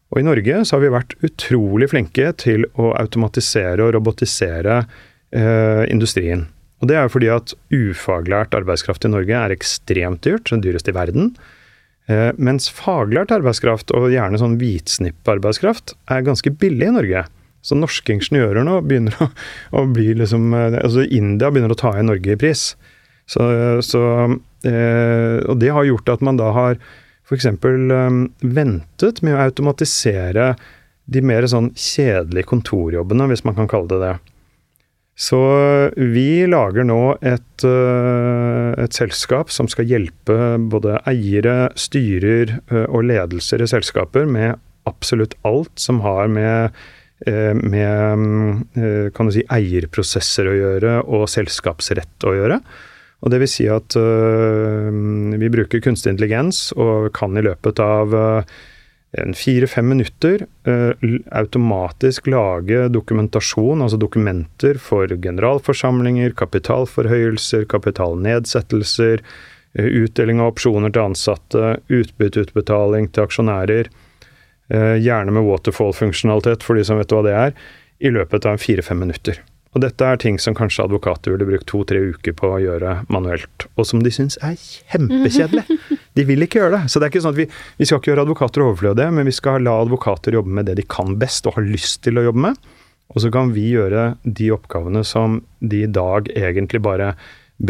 Og 0.08 0.22
i 0.22 0.24
Norge 0.24 0.62
så 0.64 0.76
har 0.76 0.84
vi 0.84 0.92
vært 0.92 1.16
utrolig 1.26 1.90
flinke 1.92 2.30
til 2.40 2.64
å 2.80 2.92
automatisere 2.96 3.84
og 3.84 3.92
robotisere 3.98 4.80
eh, 4.80 5.84
industrien. 5.92 6.46
Og 6.80 6.88
det 6.88 6.96
er 6.96 7.06
jo 7.06 7.14
fordi 7.16 7.30
at 7.34 7.54
ufaglært 7.74 8.56
arbeidskraft 8.56 9.04
i 9.04 9.12
Norge 9.12 9.36
er 9.36 9.52
ekstremt 9.52 10.22
dyrt, 10.24 10.48
den 10.52 10.62
dyreste 10.64 10.94
i 10.94 10.96
verden. 10.96 11.32
Eh, 12.08 12.30
mens 12.40 12.70
faglært 12.72 13.32
arbeidskraft, 13.34 13.92
og 13.96 14.08
gjerne 14.12 14.40
sånn 14.40 14.56
hvitsnipparbeidskraft, 14.60 15.92
er 16.08 16.24
ganske 16.24 16.52
billig 16.60 16.88
i 16.88 16.94
Norge. 16.94 17.24
Så 17.60 17.76
norske 17.76 18.14
ingeniører 18.14 18.64
nå 18.64 18.78
begynner 18.86 19.16
å, 19.20 19.28
å, 19.76 19.82
bli 19.92 20.14
liksom 20.16 20.54
eh, 20.56 20.78
Altså 20.78 21.04
India 21.04 21.50
begynner 21.52 21.74
å 21.74 21.78
ta 21.78 21.92
igjen 21.94 22.08
Norge 22.08 22.32
i 22.32 22.40
pris. 22.40 22.70
Så, 23.28 23.44
så 23.84 24.02
eh, 24.64 25.36
Og 25.44 25.58
det 25.60 25.74
har 25.74 25.84
gjort 25.84 26.14
at 26.14 26.24
man 26.24 26.40
da 26.40 26.52
har 26.56 26.78
f.eks. 27.28 27.50
Eh, 27.50 28.18
ventet 28.40 29.22
med 29.26 29.36
å 29.36 29.42
automatisere 29.44 30.54
de 31.08 31.24
mer 31.24 31.44
sånn 31.48 31.70
kjedelige 31.76 32.48
kontorjobbene, 32.50 33.28
hvis 33.30 33.44
man 33.44 33.56
kan 33.56 33.68
kalle 33.68 33.88
det 33.92 34.00
det. 34.04 34.14
Så 35.18 35.38
vi 35.98 36.46
lager 36.46 36.86
nå 36.86 37.16
et, 37.26 37.64
eh, 37.66 38.70
et, 38.78 38.94
selskap 38.94 39.50
som 39.50 39.66
skal 39.66 39.88
hjelpe 39.90 40.36
både 40.70 41.00
eiere, 41.10 41.72
styrer 41.74 42.52
eh, 42.60 42.84
og 42.86 43.08
ledelser 43.08 43.64
i 43.64 43.66
selskaper 43.66 44.28
med 44.30 44.54
absolutt 44.86 45.34
alt 45.48 45.74
som 45.82 45.98
har 46.06 46.30
med, 46.30 46.78
eh, 47.26 47.50
med 47.50 49.10
kan 49.16 49.26
du 49.26 49.34
si, 49.34 49.42
eierprosesser 49.42 50.46
å 50.46 50.54
gjøre 50.54 50.94
og 51.02 51.26
selskapsrett 51.26 52.22
å 52.22 52.36
gjøre. 52.38 52.62
Og 53.18 53.34
det 53.34 53.42
vil 53.42 53.50
si 53.50 53.66
at 53.66 53.96
vi 53.98 55.48
bruker 55.50 55.82
kunstig 55.82 56.12
intelligens 56.12 56.68
og 56.78 57.08
kan 57.18 57.34
i 57.34 57.42
løpet 57.42 57.80
av 57.82 58.14
fire-fem 59.16 59.88
minutter 59.88 60.44
uh, 60.68 60.92
automatisk 61.32 62.26
lage 62.28 62.88
dokumentasjon, 62.92 63.82
altså 63.82 63.96
dokumenter 63.96 64.78
for 64.78 65.08
generalforsamlinger, 65.08 66.34
kapitalforhøyelser, 66.36 67.64
kapitalnedsettelser, 67.72 69.24
uh, 69.78 69.88
utdeling 70.02 70.40
av 70.40 70.52
opsjoner 70.52 70.92
til 70.92 71.06
ansatte, 71.08 71.78
utbytteutbetaling 71.88 73.08
til 73.08 73.24
aksjonærer, 73.24 73.88
uh, 74.74 74.96
gjerne 75.00 75.32
med 75.32 75.48
waterfall-funksjonalitet 75.48 76.66
for 76.66 76.76
de 76.76 76.84
som 76.84 77.00
vet 77.00 77.12
hva 77.12 77.24
det 77.24 77.36
er, 77.36 77.56
i 77.98 78.12
løpet 78.12 78.44
av 78.46 78.60
fire-fem 78.60 79.00
minutter. 79.06 79.40
Og 79.78 79.84
dette 79.84 80.02
er 80.02 80.18
ting 80.18 80.40
som 80.42 80.56
kanskje 80.58 80.88
advokater 80.88 81.30
ville 81.30 81.46
brukt 81.46 81.68
to-tre 81.70 82.00
uker 82.10 82.34
på 82.34 82.48
å 82.50 82.56
gjøre 82.58 82.96
manuelt, 83.14 83.68
og 83.78 83.86
som 83.86 84.00
de 84.02 84.10
syns 84.10 84.34
er 84.42 84.56
kjempekjedelig. 84.58 85.78
De 86.18 86.24
vil 86.26 86.42
ikke 86.42 86.58
gjøre 86.58 86.80
det. 86.80 86.90
Så 86.90 86.98
det 86.98 87.06
er 87.06 87.12
ikke 87.12 87.20
sånn 87.22 87.36
at 87.36 87.38
vi, 87.38 87.44
vi 87.78 87.86
skal 87.86 88.00
ikke 88.00 88.10
gjøre 88.10 88.24
advokater 88.26 88.64
overflødige, 88.64 89.12
men 89.14 89.28
vi 89.28 89.34
skal 89.36 89.62
la 89.62 89.76
advokater 89.84 90.34
jobbe 90.34 90.50
med 90.56 90.66
det 90.66 90.74
de 90.80 90.84
kan 90.90 91.12
best 91.20 91.46
og 91.46 91.54
har 91.54 91.62
lyst 91.68 92.00
til 92.02 92.18
å 92.18 92.24
jobbe 92.24 92.42
med. 92.48 92.58
Og 93.14 93.22
så 93.22 93.30
kan 93.30 93.52
vi 93.54 93.68
gjøre 93.70 94.08
de 94.26 94.48
oppgavene 94.56 95.04
som 95.06 95.38
de 95.62 95.84
i 95.86 95.92
dag 95.94 96.26
egentlig 96.34 96.82
bare 96.82 97.12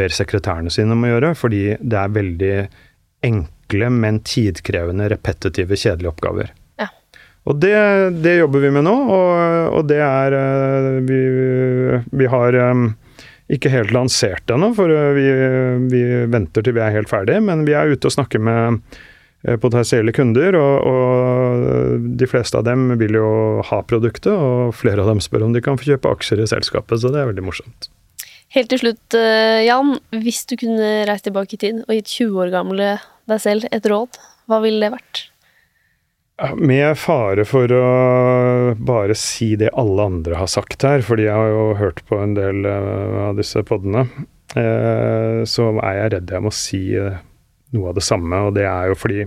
ber 0.00 0.16
sekretærene 0.16 0.72
sine 0.72 0.96
om 0.96 1.04
å 1.04 1.12
gjøre, 1.12 1.34
fordi 1.36 1.62
det 1.76 2.00
er 2.00 2.16
veldig 2.16 2.54
enkle, 3.28 3.92
men 3.92 4.22
tidkrevende, 4.24 5.11
repetitive, 5.12 5.76
kjedelige 5.76 6.14
oppgaver. 6.14 6.56
Og 7.49 7.57
det, 7.57 7.74
det, 8.20 8.38
jobber 8.42 8.64
vi 8.66 8.70
med 8.76 8.84
nå, 8.84 8.94
og, 8.94 9.76
og 9.78 9.84
det 9.88 10.01
er 10.05 10.34
eh, 10.36 10.88
Vi, 11.09 11.20
vi 12.20 12.28
har 12.28 12.57
um, 12.72 12.90
ikke 13.49 13.72
helt 13.72 13.94
lansert 13.96 14.53
ennå, 14.53 14.74
for 14.76 14.92
eh, 14.92 15.12
vi, 15.16 15.28
vi, 15.88 16.03
venter 16.28 16.64
til 16.64 16.76
vi 16.76 16.82
er 16.84 16.96
helt 16.99 17.09
ferdig, 17.11 17.38
men 17.46 17.64
vi 17.68 17.76
er 17.76 17.94
ute 17.94 18.11
og 18.11 18.18
snakker 18.18 18.42
med 18.42 18.82
potensielle 19.62 20.11
kunder, 20.11 20.57
og, 20.59 20.88
og, 20.90 22.09
de 22.18 22.26
fleste 22.26 22.59
av 22.59 22.64
dem 22.66 22.88
vil 22.99 23.20
jo 23.20 23.28
ha 23.68 23.78
produktet, 23.86 24.32
og 24.34 24.74
flere 24.74 25.05
av 25.05 25.12
dem 25.12 25.22
spør 25.22 25.46
om 25.46 25.55
de 25.55 25.62
kan 25.62 25.78
få 25.78 25.92
kjøpe 25.92 26.11
aksjer 26.11 26.42
i 26.42 26.49
selskapet, 26.51 26.99
så 26.99 27.12
det 27.14 27.22
er 27.22 27.30
veldig 27.30 27.46
morsomt. 27.46 27.88
Helt 28.57 28.72
til 28.72 28.82
slutt, 28.82 29.14
Jan. 29.62 29.94
Hvis 30.24 30.42
du 30.51 30.57
kunne 30.59 30.90
reist 31.07 31.28
tilbake 31.28 31.55
i 31.55 31.62
tid 31.62 31.80
og 31.84 31.94
gitt 31.94 32.11
20 32.18 32.42
år 32.42 32.53
gamle 32.57 32.92
deg 33.30 33.44
selv 33.46 33.70
et 33.70 33.86
råd, 33.86 34.18
hva 34.51 34.59
ville 34.64 34.82
det 34.82 34.96
vært? 34.96 35.28
Med 36.39 36.93
fare 36.95 37.43
for 37.49 37.72
å 37.74 37.86
bare 38.78 39.14
si 39.18 39.57
det 39.59 39.72
alle 39.74 40.05
andre 40.07 40.36
har 40.39 40.51
sagt 40.51 40.84
her, 40.86 41.03
fordi 41.03 41.24
jeg 41.26 41.34
har 41.34 41.49
jo 41.51 41.64
hørt 41.80 42.05
på 42.07 42.20
en 42.22 42.36
del 42.36 42.62
eh, 42.62 43.16
av 43.24 43.41
disse 43.41 43.64
podene, 43.66 44.05
eh, 44.55 45.43
så 45.43 45.66
er 45.82 45.97
jeg 45.97 46.12
redd 46.14 46.30
jeg 46.36 46.45
må 46.47 46.53
si 46.55 46.80
eh, 46.95 47.18
noe 47.74 47.91
av 47.91 47.99
det 47.99 48.07
samme. 48.07 48.45
Og 48.47 48.55
det 48.55 48.68
er 48.70 48.93
jo 48.93 48.99
fordi 48.99 49.26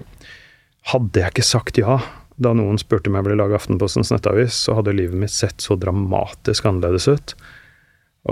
Hadde 0.90 1.20
jeg 1.22 1.30
ikke 1.30 1.46
sagt 1.46 1.78
ja 1.78 2.00
da 2.42 2.56
noen 2.58 2.80
spurte 2.82 3.12
om 3.12 3.14
jeg 3.20 3.28
ville 3.28 3.38
lage 3.38 3.54
Aftenpostens 3.54 4.10
nettavis, 4.10 4.56
så 4.64 4.80
hadde 4.80 4.96
livet 4.98 5.20
mitt 5.22 5.36
sett 5.36 5.62
så 5.62 5.76
dramatisk 5.78 6.66
annerledes 6.66 7.06
ut. 7.06 7.36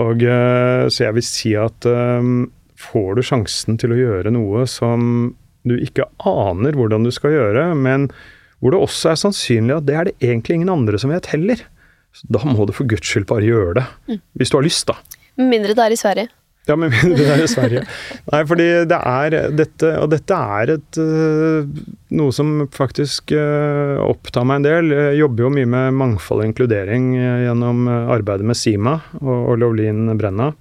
Og 0.02 0.24
Så 0.90 1.04
jeg 1.04 1.14
vil 1.14 1.26
si 1.28 1.52
at 1.54 1.86
får 2.74 3.14
du 3.14 3.22
sjansen 3.22 3.78
til 3.78 3.94
å 3.94 4.00
gjøre 4.00 4.32
noe 4.34 4.64
som 4.66 5.30
du 5.62 5.76
ikke 5.78 6.08
aner 6.26 6.74
hvordan 6.74 7.06
du 7.06 7.12
skal 7.14 7.36
gjøre, 7.36 7.68
men 7.78 8.08
hvor 8.60 8.74
det 8.74 8.80
også 8.80 9.12
er 9.12 9.20
sannsynlig 9.20 9.76
at 9.78 9.86
det 9.88 9.96
er 9.96 10.08
det 10.08 10.16
egentlig 10.20 10.58
ingen 10.58 10.72
andre 10.72 11.00
som 11.00 11.12
vet 11.12 11.30
heller. 11.32 11.62
Så 12.16 12.26
da 12.32 12.42
må 12.44 12.66
du 12.66 12.74
for 12.76 12.88
guds 12.90 13.06
skyld 13.06 13.28
bare 13.30 13.46
gjøre 13.46 13.78
det. 13.78 13.86
Mm. 14.10 14.20
Hvis 14.36 14.52
du 14.52 14.58
har 14.58 14.66
lyst, 14.66 14.90
da. 14.90 14.98
Med 15.40 15.50
mindre 15.54 15.76
det 15.78 15.86
er 15.86 15.94
i 15.94 15.98
Sverige. 16.00 16.28
Ja, 16.68 16.76
med 16.76 16.92
mindre 16.92 17.24
det 17.24 17.30
er 17.32 17.42
i 17.42 17.48
Sverige. 17.50 17.82
Nei, 18.30 18.40
fordi 18.46 18.66
det 18.90 18.98
er 18.98 19.36
dette 19.56 19.92
Og 20.02 20.10
dette 20.12 20.36
er 20.60 20.74
et 20.76 20.98
uh, 21.00 21.70
noe 22.18 22.34
som 22.36 22.66
faktisk 22.74 23.32
uh, 23.32 23.96
opptar 24.04 24.44
meg 24.46 24.60
en 24.60 24.66
del. 24.68 24.94
Jeg 24.94 25.22
jobber 25.22 25.46
jo 25.46 25.52
mye 25.56 25.70
med 25.72 25.96
mangfold 26.02 26.44
og 26.44 26.50
inkludering 26.50 27.14
uh, 27.16 27.40
gjennom 27.46 27.88
arbeidet 27.88 28.46
med 28.50 28.60
Sima 28.60 28.98
og 29.22 29.54
Lovlin 29.62 30.12
Brenna. 30.20 30.52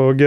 Og 0.00 0.24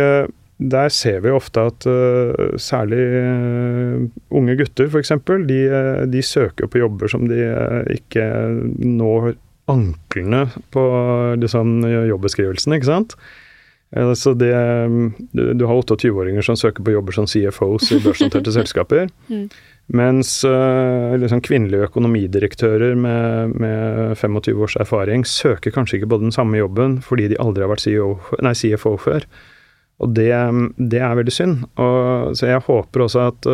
der 0.58 0.90
ser 0.94 1.20
vi 1.20 1.34
ofte 1.36 1.66
at 1.68 1.86
uh, 1.90 2.56
særlig 2.62 3.02
uh, 3.20 4.06
unge 4.32 4.56
gutter, 4.62 4.88
f.eks., 4.88 5.12
de, 5.50 5.58
uh, 5.68 6.04
de 6.08 6.22
søker 6.24 6.70
på 6.72 6.80
jobber 6.80 7.12
som 7.12 7.26
de 7.28 7.42
ikke 7.92 8.24
når 8.80 9.34
anklene 9.72 10.46
på 10.72 10.84
liksom, 11.42 11.80
jobbeskrivelsen, 11.84 12.76
ikke 12.78 12.88
sant. 12.92 13.16
Så 14.18 14.34
det, 14.36 14.52
du, 15.34 15.42
du 15.56 15.64
har 15.70 15.80
28-åringer 15.80 16.44
som 16.44 16.58
søker 16.60 16.84
på 16.84 16.94
jobber 16.94 17.16
som 17.16 17.28
CFOs 17.30 17.94
i 17.96 18.00
børsnoterte 18.04 18.52
selskaper. 18.58 19.08
Mm. 19.32 19.48
Mens 19.96 20.34
liksom, 21.22 21.42
kvinnelige 21.46 21.88
økonomidirektører 21.88 22.94
med, 23.00 23.56
med 23.62 24.18
25 24.20 24.62
års 24.68 24.76
erfaring 24.84 25.26
søker 25.26 25.74
kanskje 25.74 26.02
ikke 26.02 26.12
på 26.14 26.22
den 26.26 26.36
samme 26.36 26.60
jobben 26.60 27.00
fordi 27.06 27.30
de 27.32 27.40
aldri 27.42 27.66
har 27.66 27.72
vært 27.72 27.86
CEO, 27.88 28.12
nei, 28.46 28.54
CFO 28.58 28.98
før. 29.02 29.26
Og 30.04 30.12
det, 30.12 30.32
det, 30.76 31.00
er 31.00 31.16
veldig 31.16 31.34
synd. 31.34 31.62
Og, 31.80 32.34
så 32.36 32.50
jeg 32.50 32.66
håper 32.66 33.06
også 33.06 33.30
at, 33.30 33.48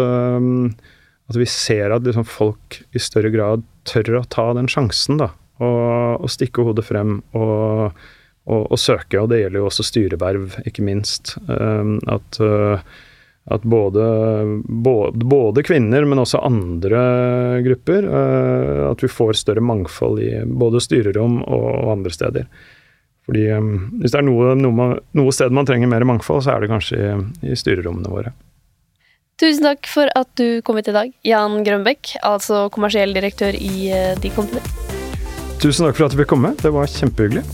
at 1.29 1.37
vi 1.37 1.45
ser 1.49 1.93
at 1.93 2.07
liksom, 2.07 2.25
folk 2.25 2.81
i 2.97 3.01
større 3.01 3.29
grad 3.33 3.67
tør 3.87 4.21
å 4.21 4.25
ta 4.29 4.47
den 4.57 4.69
sjansen, 4.71 5.21
da. 5.21 5.31
Og, 5.61 6.25
og 6.25 6.31
stikke 6.33 6.65
hodet 6.65 6.87
frem 6.87 7.19
og, 7.37 7.93
og, 8.49 8.77
søke. 8.79 9.19
Og 9.21 9.29
det 9.31 9.43
gjelder 9.43 9.61
jo 9.61 9.69
også 9.69 9.85
styreverv, 9.85 10.57
ikke 10.65 10.85
minst. 10.85 11.35
At, 11.45 12.41
uh, 12.41 12.81
at 13.51 13.63
både, 13.69 14.05
både, 14.65 15.25
både, 15.25 15.65
kvinner, 15.65 16.05
men 16.09 16.23
også 16.23 16.41
andre 16.45 17.03
grupper, 17.65 18.09
uh, 18.09 18.89
at 18.89 19.05
vi 19.05 19.11
får 19.11 19.37
større 19.43 19.65
mangfold 19.65 20.21
i 20.25 20.31
både 20.45 20.81
styrerom 20.81 21.41
og 21.45 21.93
andre 21.93 22.13
steder. 22.17 22.49
Fordi 23.31 23.47
um, 23.55 23.75
Hvis 24.01 24.11
det 24.11 24.19
er 24.19 24.27
noe, 24.27 24.53
noe, 24.59 24.87
noe, 25.15 25.31
sted 25.31 25.53
man 25.55 25.67
trenger 25.67 25.87
mer 25.87 26.03
mangfold, 26.03 26.43
så 26.43 26.51
er 26.51 26.65
det 26.65 26.71
kanskje 26.73 26.97
i, 26.99 27.11
i 27.47 27.55
styrerommene 27.55 28.11
våre. 28.11 28.33
Tusen 29.39 29.63
takk 29.63 29.87
for 29.87 30.11
at 30.19 30.27
du 30.37 30.59
kom 30.67 30.75
hit 30.77 30.91
i 30.91 30.97
dag, 30.97 31.13
Jan 31.25 31.61
Grønbekk, 31.63 32.17
altså 32.27 32.65
kommersiell 32.75 33.15
direktør 33.15 33.55
i 33.55 33.87
uh, 33.87 34.11
De 34.19 34.33
Company. 34.35 34.59
Tusen 35.63 35.87
takk 35.87 35.95
for 35.95 36.09
at 36.09 36.11
du 36.11 36.19
fikk 36.19 36.33
komme, 36.33 36.51
det 36.59 36.73
var 36.75 36.91
kjempehyggelig. 36.91 37.45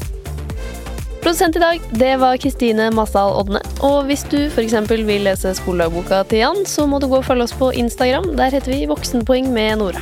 Produsent 1.21 1.59
i 1.59 1.61
dag, 1.61 1.87
det 2.01 2.11
var 2.23 2.41
Kristine 2.41 2.89
Massal 2.95 3.37
Odne. 3.37 3.61
Og 3.85 4.09
hvis 4.09 4.25
du 4.31 4.39
f.eks. 4.47 4.79
vil 4.89 5.27
lese 5.27 5.53
skoledagboka 5.59 6.23
til 6.31 6.41
Jan, 6.41 6.65
så 6.65 6.89
må 6.89 6.97
du 7.03 7.05
gå 7.11 7.21
og 7.21 7.27
følge 7.27 7.45
oss 7.45 7.53
på 7.57 7.69
Instagram. 7.77 8.31
Der 8.39 8.49
heter 8.57 8.73
vi 8.73 8.87
Voksenpoeng 8.89 9.53
med 9.53 9.83
Nora. 9.83 10.01